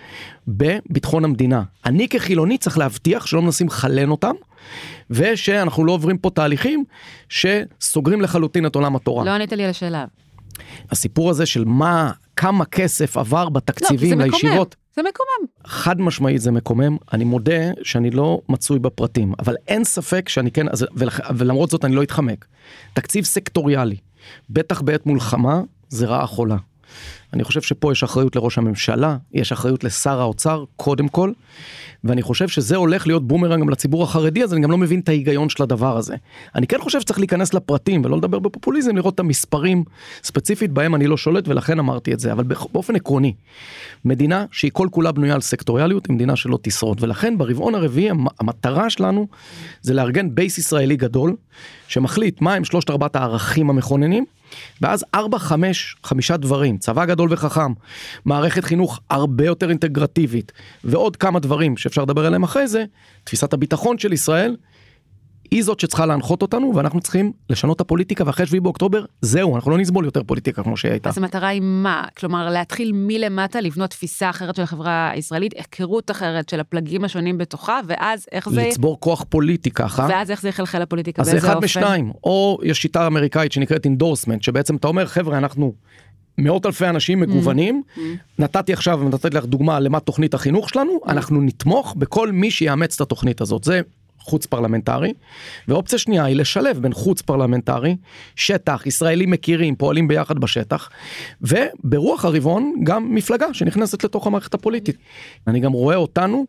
בביטחון 0.48 1.24
המדינה. 1.24 1.62
אני 1.86 2.08
כחילוני 2.08 2.58
צריך 2.58 2.78
להבטיח 2.78 3.26
שלא 3.26 3.42
מנסים 3.42 3.66
לחלן 3.66 4.10
אותם, 4.10 4.34
ושאנחנו 5.10 5.84
לא 5.84 5.92
עוברים 5.92 6.18
פה 6.18 6.30
תהליכים 6.30 6.84
שסוגרים 7.28 8.20
לחלוטין 8.20 8.66
את 8.66 8.74
עולם 8.74 8.96
התורה. 8.96 9.24
לא 9.24 9.30
ענית 9.30 9.52
לי 9.52 9.64
על 9.64 9.70
השאלה. 9.70 10.04
הסיפור 10.90 11.30
הזה 11.30 11.46
של 11.46 11.64
מה, 11.64 12.12
כמה 12.36 12.64
כסף 12.64 13.16
עבר 13.16 13.48
בתקציבים 13.48 14.20
לא, 14.20 14.26
לישיבות. 14.26 14.76
זה 14.96 15.02
מקומם. 15.02 15.46
חד 15.66 16.00
משמעית 16.00 16.40
זה 16.40 16.50
מקומם, 16.50 16.96
אני 17.12 17.24
מודה 17.24 17.72
שאני 17.82 18.10
לא 18.10 18.40
מצוי 18.48 18.78
בפרטים, 18.78 19.32
אבל 19.38 19.54
אין 19.68 19.84
ספק 19.84 20.28
שאני 20.28 20.50
כן, 20.50 20.68
אז, 20.68 20.86
ולח, 20.96 21.20
ולמרות 21.36 21.70
זאת 21.70 21.84
אני 21.84 21.94
לא 21.94 22.02
אתחמק. 22.02 22.46
תקציב 22.92 23.24
סקטוריאלי, 23.24 23.96
בטח 24.50 24.80
בעת 24.80 25.06
מלחמה, 25.06 25.60
זה 25.88 26.06
רעה 26.06 26.26
חולה. 26.26 26.56
אני 27.32 27.44
חושב 27.44 27.62
שפה 27.62 27.92
יש 27.92 28.02
אחריות 28.02 28.36
לראש 28.36 28.58
הממשלה, 28.58 29.16
יש 29.32 29.52
אחריות 29.52 29.84
לשר 29.84 30.20
האוצר, 30.20 30.64
קודם 30.76 31.08
כל, 31.08 31.32
ואני 32.04 32.22
חושב 32.22 32.48
שזה 32.48 32.76
הולך 32.76 33.06
להיות 33.06 33.28
בומרנג 33.28 33.60
גם 33.60 33.68
לציבור 33.68 34.02
החרדי, 34.02 34.44
אז 34.44 34.52
אני 34.52 34.60
גם 34.60 34.70
לא 34.70 34.78
מבין 34.78 35.00
את 35.00 35.08
ההיגיון 35.08 35.48
של 35.48 35.62
הדבר 35.62 35.96
הזה. 35.96 36.16
אני 36.54 36.66
כן 36.66 36.78
חושב 36.80 37.00
שצריך 37.00 37.18
להיכנס 37.18 37.54
לפרטים 37.54 38.02
ולא 38.04 38.16
לדבר 38.16 38.38
בפופוליזם, 38.38 38.96
לראות 38.96 39.14
את 39.14 39.20
המספרים 39.20 39.84
ספציפית 40.22 40.70
בהם 40.70 40.94
אני 40.94 41.06
לא 41.06 41.16
שולט 41.16 41.48
ולכן 41.48 41.78
אמרתי 41.78 42.12
את 42.12 42.20
זה, 42.20 42.32
אבל 42.32 42.44
באופן 42.44 42.96
עקרוני, 42.96 43.34
מדינה 44.04 44.44
שהיא 44.50 44.70
כל 44.74 44.88
כולה 44.90 45.12
בנויה 45.12 45.34
על 45.34 45.40
סקטוריאליות 45.40 46.06
היא 46.06 46.14
מדינה 46.14 46.36
שלא 46.36 46.58
תשרוד, 46.62 47.02
ולכן 47.02 47.38
ברבעון 47.38 47.74
הרביעי 47.74 48.10
המטרה 48.40 48.90
שלנו 48.90 49.26
זה 49.82 49.94
לארגן 49.94 50.34
base 50.34 50.58
ישראלי 50.58 50.96
גדול, 50.96 51.36
שמחליט 51.88 52.40
מהם 52.40 52.64
שלושת 52.64 52.90
ארבעת 52.90 53.16
הערכים 53.16 53.70
המכוננים. 53.70 54.24
ואז 54.80 55.04
ארבע, 55.14 55.38
חמש, 55.38 55.96
חמישה 56.04 56.36
דברים, 56.36 56.78
צבא 56.78 57.04
גדול 57.04 57.32
וחכם, 57.32 57.72
מערכת 58.24 58.64
חינוך 58.64 59.00
הרבה 59.10 59.44
יותר 59.44 59.70
אינטגרטיבית, 59.70 60.52
ועוד 60.84 61.16
כמה 61.16 61.40
דברים 61.40 61.76
שאפשר 61.76 62.02
לדבר 62.02 62.26
עליהם 62.26 62.42
אחרי 62.42 62.68
זה, 62.68 62.84
תפיסת 63.24 63.52
הביטחון 63.52 63.98
של 63.98 64.12
ישראל, 64.12 64.56
היא 65.50 65.64
זאת 65.64 65.80
שצריכה 65.80 66.06
להנחות 66.06 66.42
אותנו 66.42 66.72
ואנחנו 66.74 67.00
צריכים 67.00 67.32
לשנות 67.50 67.76
את 67.76 67.80
הפוליטיקה 67.80 68.24
ואחרי 68.26 68.46
7 68.46 68.60
באוקטובר 68.60 69.04
זהו 69.20 69.56
אנחנו 69.56 69.70
לא 69.70 69.78
נסבול 69.78 70.04
יותר 70.04 70.22
פוליטיקה 70.22 70.62
כמו 70.62 70.76
שהיא 70.76 70.92
הייתה. 70.92 71.08
אז 71.08 71.18
המטרה 71.18 71.48
היא 71.48 71.60
מה? 71.64 72.04
כלומר 72.18 72.50
להתחיל 72.50 72.90
מלמטה 72.94 73.60
לבנות 73.60 73.90
תפיסה 73.90 74.30
אחרת 74.30 74.56
של 74.56 74.62
החברה 74.62 75.10
הישראלית, 75.10 75.54
היכרות 75.56 76.10
אחרת 76.10 76.48
של 76.48 76.60
הפלגים 76.60 77.04
השונים 77.04 77.38
בתוכה 77.38 77.80
ואז 77.86 78.26
איך 78.32 78.48
זה... 78.48 78.66
לצבור 78.68 79.00
כוח 79.00 79.24
פוליטי 79.28 79.70
ככה. 79.70 80.06
ואז 80.10 80.30
איך 80.30 80.42
זה 80.42 80.48
יחלחל 80.48 80.78
לפוליטיקה 80.78 81.22
אז 81.22 81.30
זה 81.30 81.38
אחד 81.38 81.64
משניים 81.64 82.12
או 82.24 82.58
יש 82.62 82.82
שיטה 82.82 83.06
אמריקאית 83.06 83.52
שנקראת 83.52 83.84
endorsement 83.84 84.42
שבעצם 84.42 84.76
אתה 84.76 84.88
אומר 84.88 85.06
חבר'ה 85.06 85.38
אנחנו 85.38 85.74
מאות 86.38 86.66
אלפי 86.66 86.88
אנשים 86.88 87.20
מגוונים, 87.20 87.82
אהמ. 87.86 88.00
נתתי 88.38 88.72
עכשיו, 88.72 89.08
נתתי 89.08 89.36
לך 89.36 89.44
דוגמה 89.44 89.80
למה 89.80 90.00
תוכנית 90.00 90.34
החינוך 90.34 90.68
שלנו, 90.68 90.92
אהמ. 90.92 91.10
אנחנו 91.10 91.40
נתמוך 91.40 91.94
בכל 91.98 92.32
מי 92.32 92.50
שיאמץ 92.50 92.94
את 92.94 93.00
התוכנית 93.00 93.40
הזאת. 93.40 93.64
זה 93.64 93.80
חוץ 94.24 94.46
פרלמנטרי, 94.46 95.12
ואופציה 95.68 95.98
שנייה 95.98 96.24
היא 96.24 96.36
לשלב 96.36 96.78
בין 96.78 96.92
חוץ 96.92 97.22
פרלמנטרי, 97.22 97.96
שטח, 98.36 98.86
ישראלים 98.86 99.30
מכירים, 99.30 99.76
פועלים 99.76 100.08
ביחד 100.08 100.38
בשטח, 100.38 100.88
וברוח 101.42 102.24
הרבעון 102.24 102.74
גם 102.84 103.14
מפלגה 103.14 103.54
שנכנסת 103.54 104.04
לתוך 104.04 104.26
המערכת 104.26 104.54
הפוליטית. 104.54 104.96
אני 105.46 105.60
גם 105.60 105.72
רואה 105.72 105.96
אותנו 105.96 106.46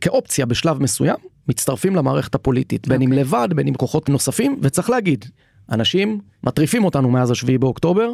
כאופציה 0.00 0.46
בשלב 0.46 0.82
מסוים, 0.82 1.16
מצטרפים 1.48 1.96
למערכת 1.96 2.34
הפוליטית, 2.34 2.88
בין 2.88 3.00
אוקיי. 3.00 3.04
אם 3.04 3.10
אוקיי. 3.10 3.24
לבד, 3.24 3.48
בין 3.54 3.68
עם 3.68 3.74
כוחות 3.74 4.08
נוספים, 4.08 4.58
וצריך 4.62 4.90
להגיד, 4.90 5.24
אנשים 5.70 6.20
מטריפים 6.44 6.84
אותנו 6.84 7.10
מאז 7.10 7.30
השביעי 7.30 7.58
באוקטובר, 7.58 8.12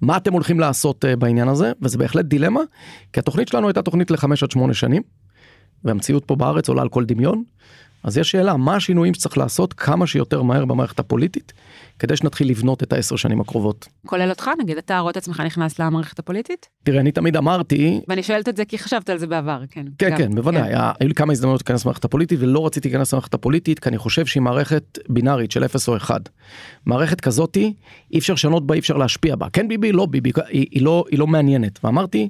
מה 0.00 0.16
אתם 0.16 0.32
הולכים 0.32 0.60
לעשות 0.60 1.04
uh, 1.04 1.16
בעניין 1.16 1.48
הזה, 1.48 1.72
וזה 1.82 1.98
בהחלט 1.98 2.24
דילמה, 2.24 2.60
כי 3.12 3.20
התוכנית 3.20 3.48
שלנו 3.48 3.66
הייתה 3.68 3.82
תוכנית 3.82 4.10
לחמש 4.10 4.42
עד 4.42 4.50
שמונה 4.50 4.74
שנים, 4.74 5.02
והמציאות 5.84 6.24
פה 6.24 6.36
בארץ 6.36 6.68
עולה 6.68 6.82
על 6.82 6.88
כל 6.88 7.04
דמיון, 7.04 7.44
אז 8.04 8.18
יש 8.18 8.30
שאלה, 8.30 8.56
מה 8.56 8.76
השינויים 8.76 9.14
שצריך 9.14 9.38
לעשות 9.38 9.72
כמה 9.72 10.06
שיותר 10.06 10.42
מהר 10.42 10.64
במערכת 10.64 10.98
הפוליטית, 10.98 11.52
כדי 11.98 12.16
שנתחיל 12.16 12.50
לבנות 12.50 12.82
את 12.82 12.92
העשר 12.92 13.16
שנים 13.16 13.40
הקרובות. 13.40 13.88
כולל 14.06 14.30
אותך, 14.30 14.50
נגיד, 14.58 14.78
אתה 14.78 14.98
רואה 14.98 15.10
את 15.10 15.16
עצמך 15.16 15.40
נכנס 15.40 15.78
למערכת 15.78 16.18
הפוליטית? 16.18 16.68
תראה, 16.84 17.00
אני 17.00 17.12
תמיד 17.12 17.36
אמרתי... 17.36 18.00
ואני 18.08 18.22
שואלת 18.22 18.48
את 18.48 18.56
זה 18.56 18.64
כי 18.64 18.78
חשבת 18.78 19.10
על 19.10 19.18
זה 19.18 19.26
בעבר, 19.26 19.62
כן. 19.70 19.86
כן, 19.98 20.10
גם, 20.10 20.16
כן, 20.18 20.34
בוודאי. 20.34 20.72
כן. 20.72 20.78
היו 21.00 21.08
לי 21.08 21.14
כמה 21.14 21.32
הזדמנות 21.32 21.60
להיכנס 21.60 21.84
למערכת 21.84 22.04
הפוליטית, 22.04 22.40
ולא 22.42 22.66
רציתי 22.66 22.88
להיכנס 22.88 23.12
למערכת 23.12 23.34
הפוליטית, 23.34 23.78
כי 23.78 23.88
אני 23.88 23.98
חושב 23.98 24.26
שהיא 24.26 24.42
מערכת 24.42 24.98
בינארית 25.08 25.50
של 25.50 25.64
0 25.64 25.88
או 25.88 25.96
1. 25.96 26.28
מערכת 26.86 27.20
כזאתי, 27.20 27.74
אי 28.12 28.18
אפשר 28.18 28.32
לשנות 28.32 28.66
בה, 28.66 28.74
אי 28.74 28.80
אפשר 28.80 28.96
להשפיע 28.96 29.36
בה. 29.36 29.46
כן 29.52 29.68
ביבי, 29.68 29.92
לא 29.92 30.06
ביבי, 30.06 30.32
היא, 30.48 30.66
היא, 30.70 30.82
לא, 30.82 31.04
היא 31.10 31.18
לא 31.18 31.26
מעניינת. 31.26 31.78
ואמרתי, 31.84 32.28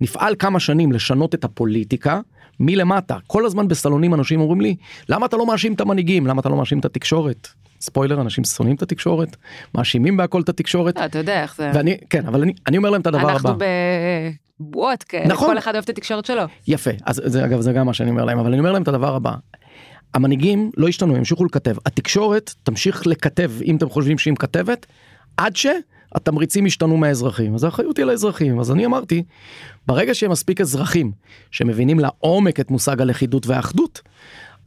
נפעל 0.00 0.34
כמה 0.38 0.60
שנים 0.60 0.92
לשנות 0.92 1.34
את 1.34 1.44
הפוליטיקה. 1.44 2.20
מלמטה. 2.60 3.16
כל 3.26 3.46
הזמן 3.46 3.68
בסלונים 3.68 4.14
אנשים 4.14 4.40
אומרים 4.40 4.60
לי, 4.60 4.76
למה 5.08 5.26
אתה 5.26 5.36
לא 5.36 5.46
מאשים 5.46 5.72
את 5.72 5.80
המנהיגים? 5.80 6.26
למה 6.26 6.40
אתה 6.40 6.48
לא 6.48 6.56
מאשים 6.56 6.78
את 6.78 6.84
התקשורת? 6.84 7.48
ספוילר, 7.80 8.20
אנשים 8.20 8.44
שונאים 8.44 8.76
את 8.76 8.82
התקשורת, 8.82 9.36
מאשימים 9.74 10.16
בהכל 10.16 10.40
את 10.40 10.48
התקשורת. 10.48 10.98
אה, 10.98 11.04
אתה 11.04 11.18
יודע 11.18 11.42
איך 11.42 11.56
זה. 11.56 11.70
ואני, 11.74 11.96
כן, 12.10 12.26
אבל 12.26 12.42
אני, 12.42 12.52
אני 12.66 12.76
אומר 12.76 12.90
להם 12.90 13.00
את 13.00 13.06
הדבר 13.06 13.30
אנחנו 13.30 13.48
הבא. 13.48 13.64
אנחנו 13.64 13.66
בבועות 14.60 15.02
כאלה, 15.02 15.26
נכון. 15.26 15.48
כל 15.48 15.58
אחד 15.58 15.72
אוהב 15.74 15.84
את 15.84 15.88
התקשורת 15.88 16.24
שלו. 16.24 16.42
יפה, 16.68 16.90
אז 17.04 17.22
זה 17.24 17.44
אגב 17.44 17.60
זה 17.60 17.72
גם 17.72 17.86
מה 17.86 17.94
שאני 17.94 18.10
אומר 18.10 18.24
להם, 18.24 18.38
אבל 18.38 18.48
אני 18.48 18.58
אומר 18.58 18.72
להם 18.72 18.82
את 18.82 18.88
הדבר 18.88 19.14
הבא. 19.14 19.34
המנהיגים 20.14 20.70
לא 20.76 20.88
ישתנו, 20.88 21.16
ימשיכו 21.16 21.44
לכתב. 21.44 21.74
התקשורת 21.86 22.54
תמשיך 22.62 23.06
לכתב, 23.06 23.50
אם 23.64 23.76
אתם 23.76 23.88
חושבים 23.88 24.18
שהיא 24.18 24.32
מכתבת, 24.32 24.86
עד 25.36 25.56
ש... 25.56 25.66
התמריצים 26.16 26.66
השתנו 26.66 26.96
מהאזרחים, 26.96 27.54
אז 27.54 27.64
האחריות 27.64 27.96
היא 27.96 28.04
לאזרחים. 28.04 28.60
אז 28.60 28.72
אני 28.72 28.86
אמרתי, 28.86 29.22
ברגע 29.86 30.14
שיהיה 30.14 30.30
מספיק 30.30 30.60
אזרחים 30.60 31.12
שמבינים 31.50 31.98
לעומק 31.98 32.60
את 32.60 32.70
מושג 32.70 33.00
הלכידות 33.00 33.46
והאחדות, 33.46 34.02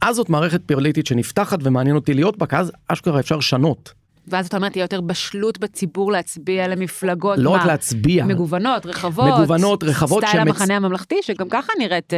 אז 0.00 0.16
זאת 0.16 0.30
מערכת 0.30 0.60
פוליטית 0.66 1.06
שנפתחת 1.06 1.58
ומעניין 1.62 1.96
אותי 1.96 2.14
להיות 2.14 2.38
בה, 2.38 2.46
כי 2.46 2.56
אז 2.56 2.72
אשכרה 2.88 3.20
אפשר 3.20 3.36
לשנות. 3.36 3.92
ואז 4.28 4.46
אתה 4.46 4.56
אומר, 4.56 4.68
תהיה 4.68 4.82
יותר 4.82 5.00
בשלות 5.00 5.58
בציבור 5.58 6.12
להצביע 6.12 6.68
למפלגות. 6.68 7.38
לא 7.38 7.50
מה? 7.50 7.56
רק 7.56 7.66
להצביע. 7.66 8.24
מגוונות, 8.26 8.86
רחבות. 8.86 9.38
מגוונות, 9.38 9.84
רחבות. 9.84 10.24
סטייל 10.24 10.44
שמצ... 10.44 10.48
המחנה 10.48 10.76
הממלכתי, 10.76 11.14
שגם 11.22 11.48
ככה 11.50 11.72
נראית 11.78 12.12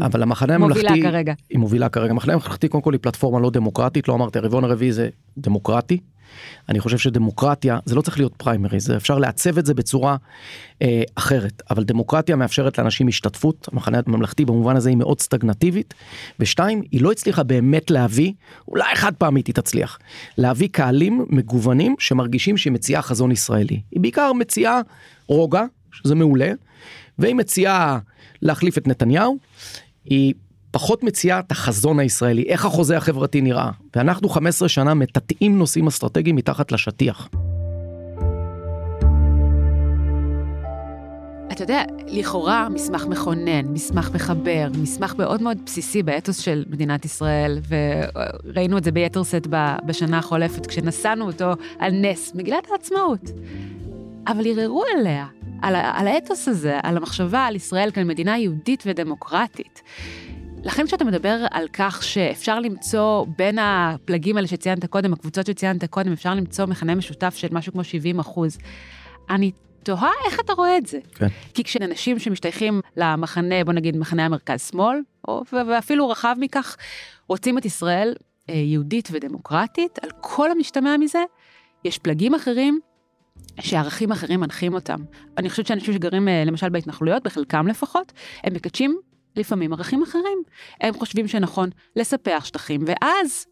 אבל 0.00 0.22
המחנה 0.22 0.58
מובילה 0.58 0.90
הממלכתי, 0.90 1.02
כרגע. 1.02 1.32
היא 1.50 1.58
מובילה 1.58 1.88
כרגע. 1.88 2.10
המחנה 2.10 2.32
הממלכתי 2.32 2.68
קודם 2.68 2.82
כל 2.82 2.92
היא 2.92 3.00
פלטפורמה 3.02 3.40
לא 3.40 3.50
דמוקרטית, 3.50 4.08
לא 4.08 4.14
אמרתי, 4.14 4.38
הרבעון 4.38 4.64
הרביעי 4.64 4.92
זה 4.92 5.08
דמוקרטי. 5.38 5.98
אני 6.68 6.80
חושב 6.80 6.98
שדמוקרטיה 6.98 7.78
זה 7.84 7.94
לא 7.94 8.00
צריך 8.00 8.18
להיות 8.18 8.32
פריימרי 8.36 8.80
זה 8.80 8.96
אפשר 8.96 9.18
לעצב 9.18 9.58
את 9.58 9.66
זה 9.66 9.74
בצורה 9.74 10.16
אה, 10.82 11.02
אחרת 11.14 11.62
אבל 11.70 11.84
דמוקרטיה 11.84 12.36
מאפשרת 12.36 12.78
לאנשים 12.78 13.08
השתתפות 13.08 13.68
המחנה 13.72 14.00
הממלכתי 14.06 14.44
במובן 14.44 14.76
הזה 14.76 14.88
היא 14.88 14.96
מאוד 14.96 15.20
סטגנטיבית 15.20 15.94
ושתיים 16.40 16.82
היא 16.92 17.02
לא 17.02 17.12
הצליחה 17.12 17.42
באמת 17.42 17.90
להביא 17.90 18.32
אולי 18.68 18.94
חד 18.94 19.14
פעמית 19.14 19.46
היא 19.46 19.54
תצליח 19.54 19.98
להביא 20.38 20.68
קהלים 20.72 21.26
מגוונים 21.28 21.94
שמרגישים 21.98 22.56
שהיא 22.56 22.72
מציעה 22.72 23.02
חזון 23.02 23.32
ישראלי 23.32 23.80
היא 23.90 24.00
בעיקר 24.00 24.32
מציעה 24.32 24.80
רוגע 25.28 25.64
שזה 25.92 26.14
מעולה 26.14 26.52
והיא 27.18 27.34
מציעה 27.34 27.98
להחליף 28.42 28.78
את 28.78 28.88
נתניהו. 28.88 29.38
היא 30.04 30.34
פחות 30.70 31.04
מציעה 31.04 31.38
את 31.38 31.52
החזון 31.52 31.98
הישראלי, 31.98 32.42
איך 32.48 32.64
החוזה 32.64 32.96
החברתי 32.96 33.40
נראה. 33.40 33.70
ואנחנו 33.96 34.28
15 34.28 34.68
שנה 34.68 34.94
מטאטאים 34.94 35.58
נושאים 35.58 35.86
אסטרטגיים 35.86 36.36
מתחת 36.36 36.72
לשטיח. 36.72 37.28
אתה 41.52 41.64
יודע, 41.64 41.82
לכאורה 42.06 42.68
מסמך 42.68 43.06
מכונן, 43.06 43.66
מסמך 43.66 44.10
מחבר, 44.14 44.68
מסמך 44.82 45.14
מאוד 45.18 45.42
מאוד 45.42 45.58
בסיסי 45.66 46.02
באתוס 46.02 46.38
של 46.38 46.64
מדינת 46.70 47.04
ישראל, 47.04 47.60
וראינו 47.68 48.78
את 48.78 48.84
זה 48.84 48.92
ביתר 48.92 49.22
שאת 49.22 49.46
בשנה 49.86 50.18
החולפת, 50.18 50.66
כשנשאנו 50.66 51.26
אותו 51.26 51.52
על 51.78 51.92
נס, 51.92 52.32
מגילת 52.34 52.66
העצמאות. 52.72 53.30
אבל 54.26 54.46
ערערו 54.46 54.84
עליה, 54.98 55.26
על, 55.62 55.76
על 55.76 56.08
האתוס 56.08 56.48
הזה, 56.48 56.78
על 56.82 56.96
המחשבה 56.96 57.40
על 57.40 57.56
ישראל 57.56 57.90
כעל 57.94 58.04
מדינה 58.04 58.38
יהודית 58.38 58.82
ודמוקרטית. 58.86 59.82
לכן 60.68 60.86
כשאתה 60.86 61.04
מדבר 61.04 61.46
על 61.50 61.68
כך 61.72 62.02
שאפשר 62.02 62.60
למצוא 62.60 63.26
בין 63.38 63.58
הפלגים 63.58 64.36
האלה 64.36 64.48
שציינת 64.48 64.84
קודם, 64.86 65.12
הקבוצות 65.12 65.46
שציינת 65.46 65.84
קודם, 65.84 66.12
אפשר 66.12 66.34
למצוא 66.34 66.66
מכנה 66.66 66.94
משותף 66.94 67.34
של 67.36 67.48
משהו 67.50 67.72
כמו 67.72 67.84
70 67.84 68.18
אחוז, 68.18 68.58
אני 69.30 69.52
תוהה 69.82 70.10
איך 70.26 70.40
אתה 70.40 70.52
רואה 70.52 70.76
את 70.76 70.86
זה. 70.86 70.98
כן. 71.14 71.26
כי 71.54 71.64
כשאנשים 71.64 72.18
שמשתייכים 72.18 72.80
למחנה, 72.96 73.64
בוא 73.64 73.72
נגיד 73.72 73.96
מחנה 73.96 74.24
המרכז-שמאל, 74.24 74.96
ואפילו 75.52 76.08
רחב 76.08 76.36
מכך, 76.40 76.76
רוצים 77.28 77.58
את 77.58 77.64
ישראל 77.64 78.14
אה, 78.50 78.54
יהודית 78.54 79.08
ודמוקרטית, 79.12 79.98
על 80.02 80.10
כל 80.20 80.50
המשתמע 80.50 80.96
מזה, 80.96 81.22
יש 81.84 81.98
פלגים 81.98 82.34
אחרים 82.34 82.80
שערכים 83.60 84.12
אחרים 84.12 84.40
מנחים 84.40 84.74
אותם. 84.74 84.98
אני 85.38 85.50
חושבת 85.50 85.66
שאנשים 85.66 85.94
שגרים 85.94 86.28
אה, 86.28 86.42
למשל 86.46 86.68
בהתנחלויות, 86.68 87.22
בחלקם 87.22 87.66
לפחות, 87.66 88.12
הם 88.44 88.54
מקדשים 88.54 88.98
לפעמים 89.38 89.72
ערכים 89.72 90.02
אחרים. 90.02 90.42
הם 90.80 90.94
חושבים 90.94 91.28
שנכון 91.28 91.70
לספח 91.96 92.44
שטחים, 92.44 92.80
ואז 92.86 93.46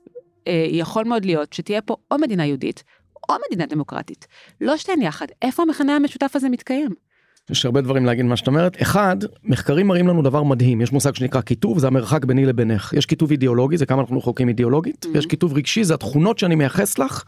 אה, 0.47 0.67
יכול 0.71 1.05
מאוד 1.05 1.25
להיות 1.25 1.53
שתהיה 1.53 1.81
פה 1.81 1.97
או 2.11 2.19
מדינה 2.19 2.47
יהודית, 2.47 2.85
או 3.29 3.35
מדינה 3.47 3.67
דמוקרטית. 3.67 4.27
לא 4.61 4.77
שתיהן 4.77 5.03
יחד, 5.03 5.27
איפה 5.43 5.63
המכנה 5.63 5.97
המשותף 5.97 6.37
הזה 6.37 6.49
מתקיים? 6.49 7.06
יש 7.51 7.65
הרבה 7.65 7.81
דברים 7.81 8.07
להגיד 8.07 8.25
מה 8.25 8.37
שאת 8.37 8.47
אומרת. 8.47 8.83
אחד, 8.83 9.17
מחקרים 9.45 9.87
מראים 9.87 10.09
לנו 10.09 10.23
דבר 10.23 10.43
מדהים, 10.43 10.81
יש 10.81 10.93
מושג 10.93 11.15
שנקרא 11.15 11.41
כיתוב, 11.41 11.79
זה 11.79 11.87
המרחק 11.87 12.25
ביני 12.25 12.47
לבינך. 12.47 12.93
יש 12.93 13.07
כיתוב 13.07 13.31
אידיאולוגי, 13.31 13.77
זה 13.77 13.87
כמה 13.87 14.01
אנחנו 14.01 14.19
רחוקים 14.19 14.49
אידיאולוגית, 14.49 15.05
mm-hmm. 15.05 15.09
ויש 15.15 15.27
כיתוב 15.27 15.55
רגשי, 15.55 15.85
זה 15.85 15.95
התכונות 15.95 16.39
שאני 16.39 16.55
מייחס 16.55 16.99
לך, 16.99 17.25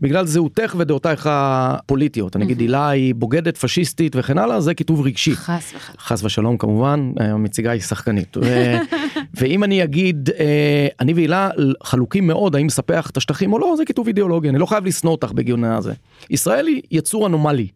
בגלל 0.00 0.26
זהותך 0.26 0.74
ודעותייך 0.78 1.28
הפוליטיות. 1.30 2.36
אני 2.36 2.44
אגיד, 2.44 2.60
הילה 2.60 2.88
היא 2.88 3.14
בוגדת, 3.14 3.56
פשיסטית 3.56 4.16
וכן 4.16 4.38
הלאה, 4.38 4.60
זה 4.60 4.74
כיתוב 4.74 5.00
רגשי. 5.00 5.34
חס 5.34 5.72
וחלילה. 5.76 6.00
חס 6.00 6.24
ושלום 6.24 6.58
כמובן, 6.58 7.12
המציגה 7.20 7.70
היא 7.70 7.80
שחקנית. 7.80 8.36
ו- 8.36 8.76
ואם 9.38 9.64
אני 9.64 9.84
אגיד, 9.84 10.30
אה, 10.38 10.88
אני 11.00 11.12
והילה 11.12 11.50
חלוקים 11.82 12.26
מאוד, 12.26 12.56
האם 12.56 12.66
לספח 12.66 13.10
את 13.10 13.16
השטחים 13.16 13.52
או 13.52 13.58
לא, 13.58 13.74
זה 13.76 13.84
כיתוב 13.84 14.06
אידיאולוגי, 14.06 14.48
אני 14.48 14.58
לא 14.58 14.66
חייב 14.66 14.86
לשנוא 14.86 15.12
אותך 15.12 15.32
בגיון 15.32 15.64
הזה. 15.64 15.92
ישראל 16.30 16.66
היא 16.66 16.82
יצור 16.90 17.26
אנומלי. 17.26 17.68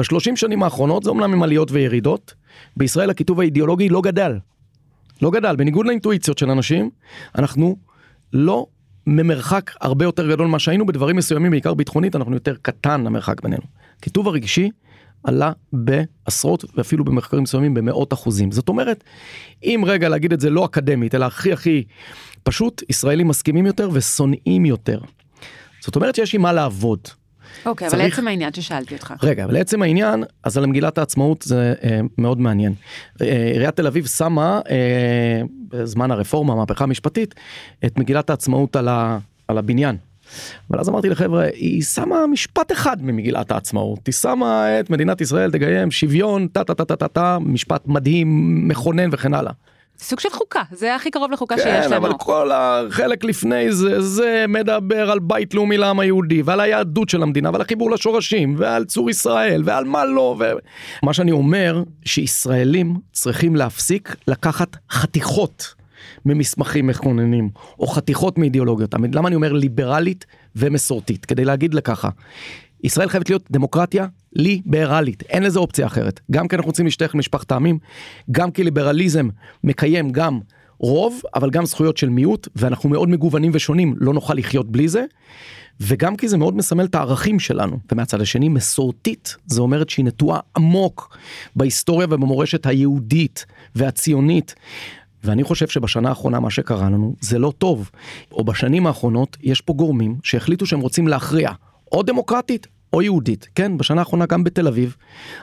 בשלושים 0.00 0.36
שנים 0.36 0.62
האחרונות 0.62 1.02
זה 1.02 1.10
אומנם 1.10 1.32
עם 1.32 1.42
עליות 1.42 1.72
וירידות, 1.72 2.34
בישראל 2.76 3.10
הכיתוב 3.10 3.40
האידיאולוגי 3.40 3.88
לא 3.88 4.00
גדל. 4.00 4.38
לא 5.22 5.30
גדל, 5.30 5.56
בניגוד 5.56 5.86
לאינטואיציות 5.86 6.38
של 6.38 6.50
אנשים, 6.50 6.90
אנחנו 7.34 7.76
לא 8.32 8.66
ממרחק 9.06 9.70
הרבה 9.80 10.04
יותר 10.04 10.30
גדול 10.30 10.46
ממה 10.46 10.58
שהיינו 10.58 10.86
בדברים 10.86 11.16
מסוימים, 11.16 11.50
בעיקר 11.50 11.74
ביטחונית, 11.74 12.16
אנחנו 12.16 12.34
יותר 12.34 12.54
קטן 12.62 13.06
המרחק 13.06 13.42
בינינו. 13.42 13.62
כיתוב 14.02 14.28
הרגשי 14.28 14.70
עלה 15.24 15.52
בעשרות 15.72 16.64
ואפילו 16.76 17.04
במחקרים 17.04 17.42
מסוימים 17.42 17.74
במאות 17.74 18.12
אחוזים. 18.12 18.52
זאת 18.52 18.68
אומרת, 18.68 19.04
אם 19.62 19.84
רגע 19.86 20.08
להגיד 20.08 20.32
את 20.32 20.40
זה 20.40 20.50
לא 20.50 20.64
אקדמית, 20.64 21.14
אלא 21.14 21.24
הכי 21.24 21.52
הכי 21.52 21.84
פשוט, 22.42 22.82
ישראלים 22.88 23.28
מסכימים 23.28 23.66
יותר 23.66 23.88
ושונאים 23.92 24.66
יותר. 24.66 25.00
זאת 25.80 25.96
אומרת 25.96 26.14
שיש 26.14 26.34
עם 26.34 26.42
מה 26.42 26.52
לעבוד. 26.52 27.00
אוקיי, 27.66 27.88
okay, 27.88 27.90
צריך... 27.90 28.02
אבל 28.02 28.10
לעצם 28.10 28.28
העניין 28.28 28.52
ששאלתי 28.52 28.94
אותך. 28.94 29.14
רגע, 29.22 29.44
אבל 29.44 29.52
לעצם 29.52 29.82
העניין, 29.82 30.24
אז 30.44 30.58
על 30.58 30.66
מגילת 30.66 30.98
העצמאות 30.98 31.42
זה 31.42 31.74
אה, 31.84 32.00
מאוד 32.18 32.40
מעניין. 32.40 32.74
אה, 33.22 33.50
עיריית 33.52 33.76
תל 33.76 33.86
אביב 33.86 34.06
שמה, 34.06 34.60
אה, 34.70 35.42
בזמן 35.68 36.10
הרפורמה, 36.10 36.52
המהפכה 36.52 36.84
המשפטית, 36.84 37.34
את 37.86 37.98
מגילת 37.98 38.30
העצמאות 38.30 38.76
על, 38.76 38.88
ה, 38.88 39.18
על 39.48 39.58
הבניין. 39.58 39.96
אבל 40.70 40.80
אז 40.80 40.88
אמרתי 40.88 41.08
לחבר'ה, 41.08 41.44
היא 41.44 41.82
שמה 41.82 42.26
משפט 42.26 42.72
אחד 42.72 43.02
ממגילת 43.02 43.50
העצמאות, 43.50 44.06
היא 44.06 44.12
שמה 44.12 44.80
את 44.80 44.90
מדינת 44.90 45.20
ישראל 45.20 45.50
תקיים 45.50 45.90
שוויון, 45.90 46.48
טה 46.48 46.64
טה 46.64 46.74
טה 46.74 46.96
טה 46.96 47.08
טה, 47.08 47.38
משפט 47.38 47.82
מדהים, 47.86 48.68
מכונן 48.68 49.08
וכן 49.12 49.34
הלאה. 49.34 49.52
סוג 50.02 50.20
של 50.20 50.30
חוקה, 50.30 50.62
זה 50.72 50.94
הכי 50.94 51.10
קרוב 51.10 51.30
לחוקה 51.30 51.56
כן, 51.56 51.62
שיש 51.62 51.86
לנו. 51.86 51.88
כן, 51.88 51.92
אבל 51.92 52.12
כל 52.18 52.50
החלק 52.54 53.24
לפני 53.24 53.72
זה, 53.72 54.00
זה 54.00 54.44
מדבר 54.48 55.10
על 55.10 55.18
בית 55.18 55.54
לאומי 55.54 55.76
לעם 55.76 56.00
היהודי, 56.00 56.42
ועל 56.42 56.60
היהדות 56.60 57.08
של 57.08 57.22
המדינה, 57.22 57.50
ועל 57.50 57.60
החיבור 57.60 57.90
לשורשים, 57.90 58.54
ועל 58.58 58.84
צור 58.84 59.10
ישראל, 59.10 59.62
ועל 59.64 59.84
מה 59.84 60.04
לא. 60.04 60.36
ו... 60.38 60.44
מה 61.02 61.14
שאני 61.14 61.30
אומר, 61.30 61.82
שישראלים 62.04 62.96
צריכים 63.12 63.56
להפסיק 63.56 64.16
לקחת 64.28 64.76
חתיכות 64.90 65.74
ממסמכים 66.26 66.86
מכוננים, 66.86 67.50
או 67.78 67.86
חתיכות 67.86 68.38
מאידיאולוגיות. 68.38 68.94
למה 69.12 69.28
אני 69.28 69.36
אומר 69.36 69.52
ליברלית 69.52 70.26
ומסורתית? 70.56 71.26
כדי 71.26 71.44
להגיד 71.44 71.74
לככה, 71.74 72.08
ישראל 72.84 73.08
חייבת 73.08 73.28
להיות 73.30 73.42
דמוקרטיה 73.50 74.06
ליברלית, 74.32 75.22
אין 75.22 75.42
לזה 75.42 75.58
אופציה 75.58 75.86
אחרת. 75.86 76.20
גם 76.30 76.48
כי 76.48 76.56
אנחנו 76.56 76.68
רוצים 76.68 76.84
להשתייך 76.84 77.14
למשפחת 77.14 77.52
העמים, 77.52 77.78
גם 78.30 78.50
כי 78.50 78.64
ליברליזם 78.64 79.28
מקיים 79.64 80.10
גם 80.10 80.40
רוב, 80.78 81.20
אבל 81.34 81.50
גם 81.50 81.66
זכויות 81.66 81.96
של 81.96 82.08
מיעוט, 82.08 82.48
ואנחנו 82.56 82.88
מאוד 82.88 83.08
מגוונים 83.08 83.50
ושונים, 83.54 83.94
לא 83.98 84.14
נוכל 84.14 84.34
לחיות 84.34 84.70
בלי 84.70 84.88
זה. 84.88 85.04
וגם 85.80 86.16
כי 86.16 86.28
זה 86.28 86.38
מאוד 86.38 86.56
מסמל 86.56 86.84
את 86.84 86.94
הערכים 86.94 87.40
שלנו. 87.40 87.78
ומהצד 87.92 88.20
השני, 88.20 88.48
מסורתית, 88.48 89.36
זה 89.46 89.60
אומרת 89.60 89.90
שהיא 89.90 90.04
נטועה 90.04 90.40
עמוק 90.56 91.16
בהיסטוריה 91.56 92.06
ובמורשת 92.10 92.66
היהודית 92.66 93.46
והציונית. 93.74 94.54
ואני 95.24 95.44
חושב 95.44 95.68
שבשנה 95.68 96.08
האחרונה 96.08 96.40
מה 96.40 96.50
שקרה 96.50 96.90
לנו 96.90 97.14
זה 97.20 97.38
לא 97.38 97.52
טוב. 97.58 97.90
או 98.32 98.44
בשנים 98.44 98.86
האחרונות 98.86 99.36
יש 99.42 99.60
פה 99.60 99.72
גורמים 99.72 100.16
שהחליטו 100.22 100.66
שהם 100.66 100.80
רוצים 100.80 101.08
להכריע. 101.08 101.50
או 101.92 102.02
דמוקרטית 102.02 102.66
או 102.92 103.02
יהודית. 103.02 103.48
כן, 103.54 103.78
בשנה 103.78 104.00
האחרונה 104.00 104.26
גם 104.26 104.44
בתל 104.44 104.66
אביב, 104.68 104.96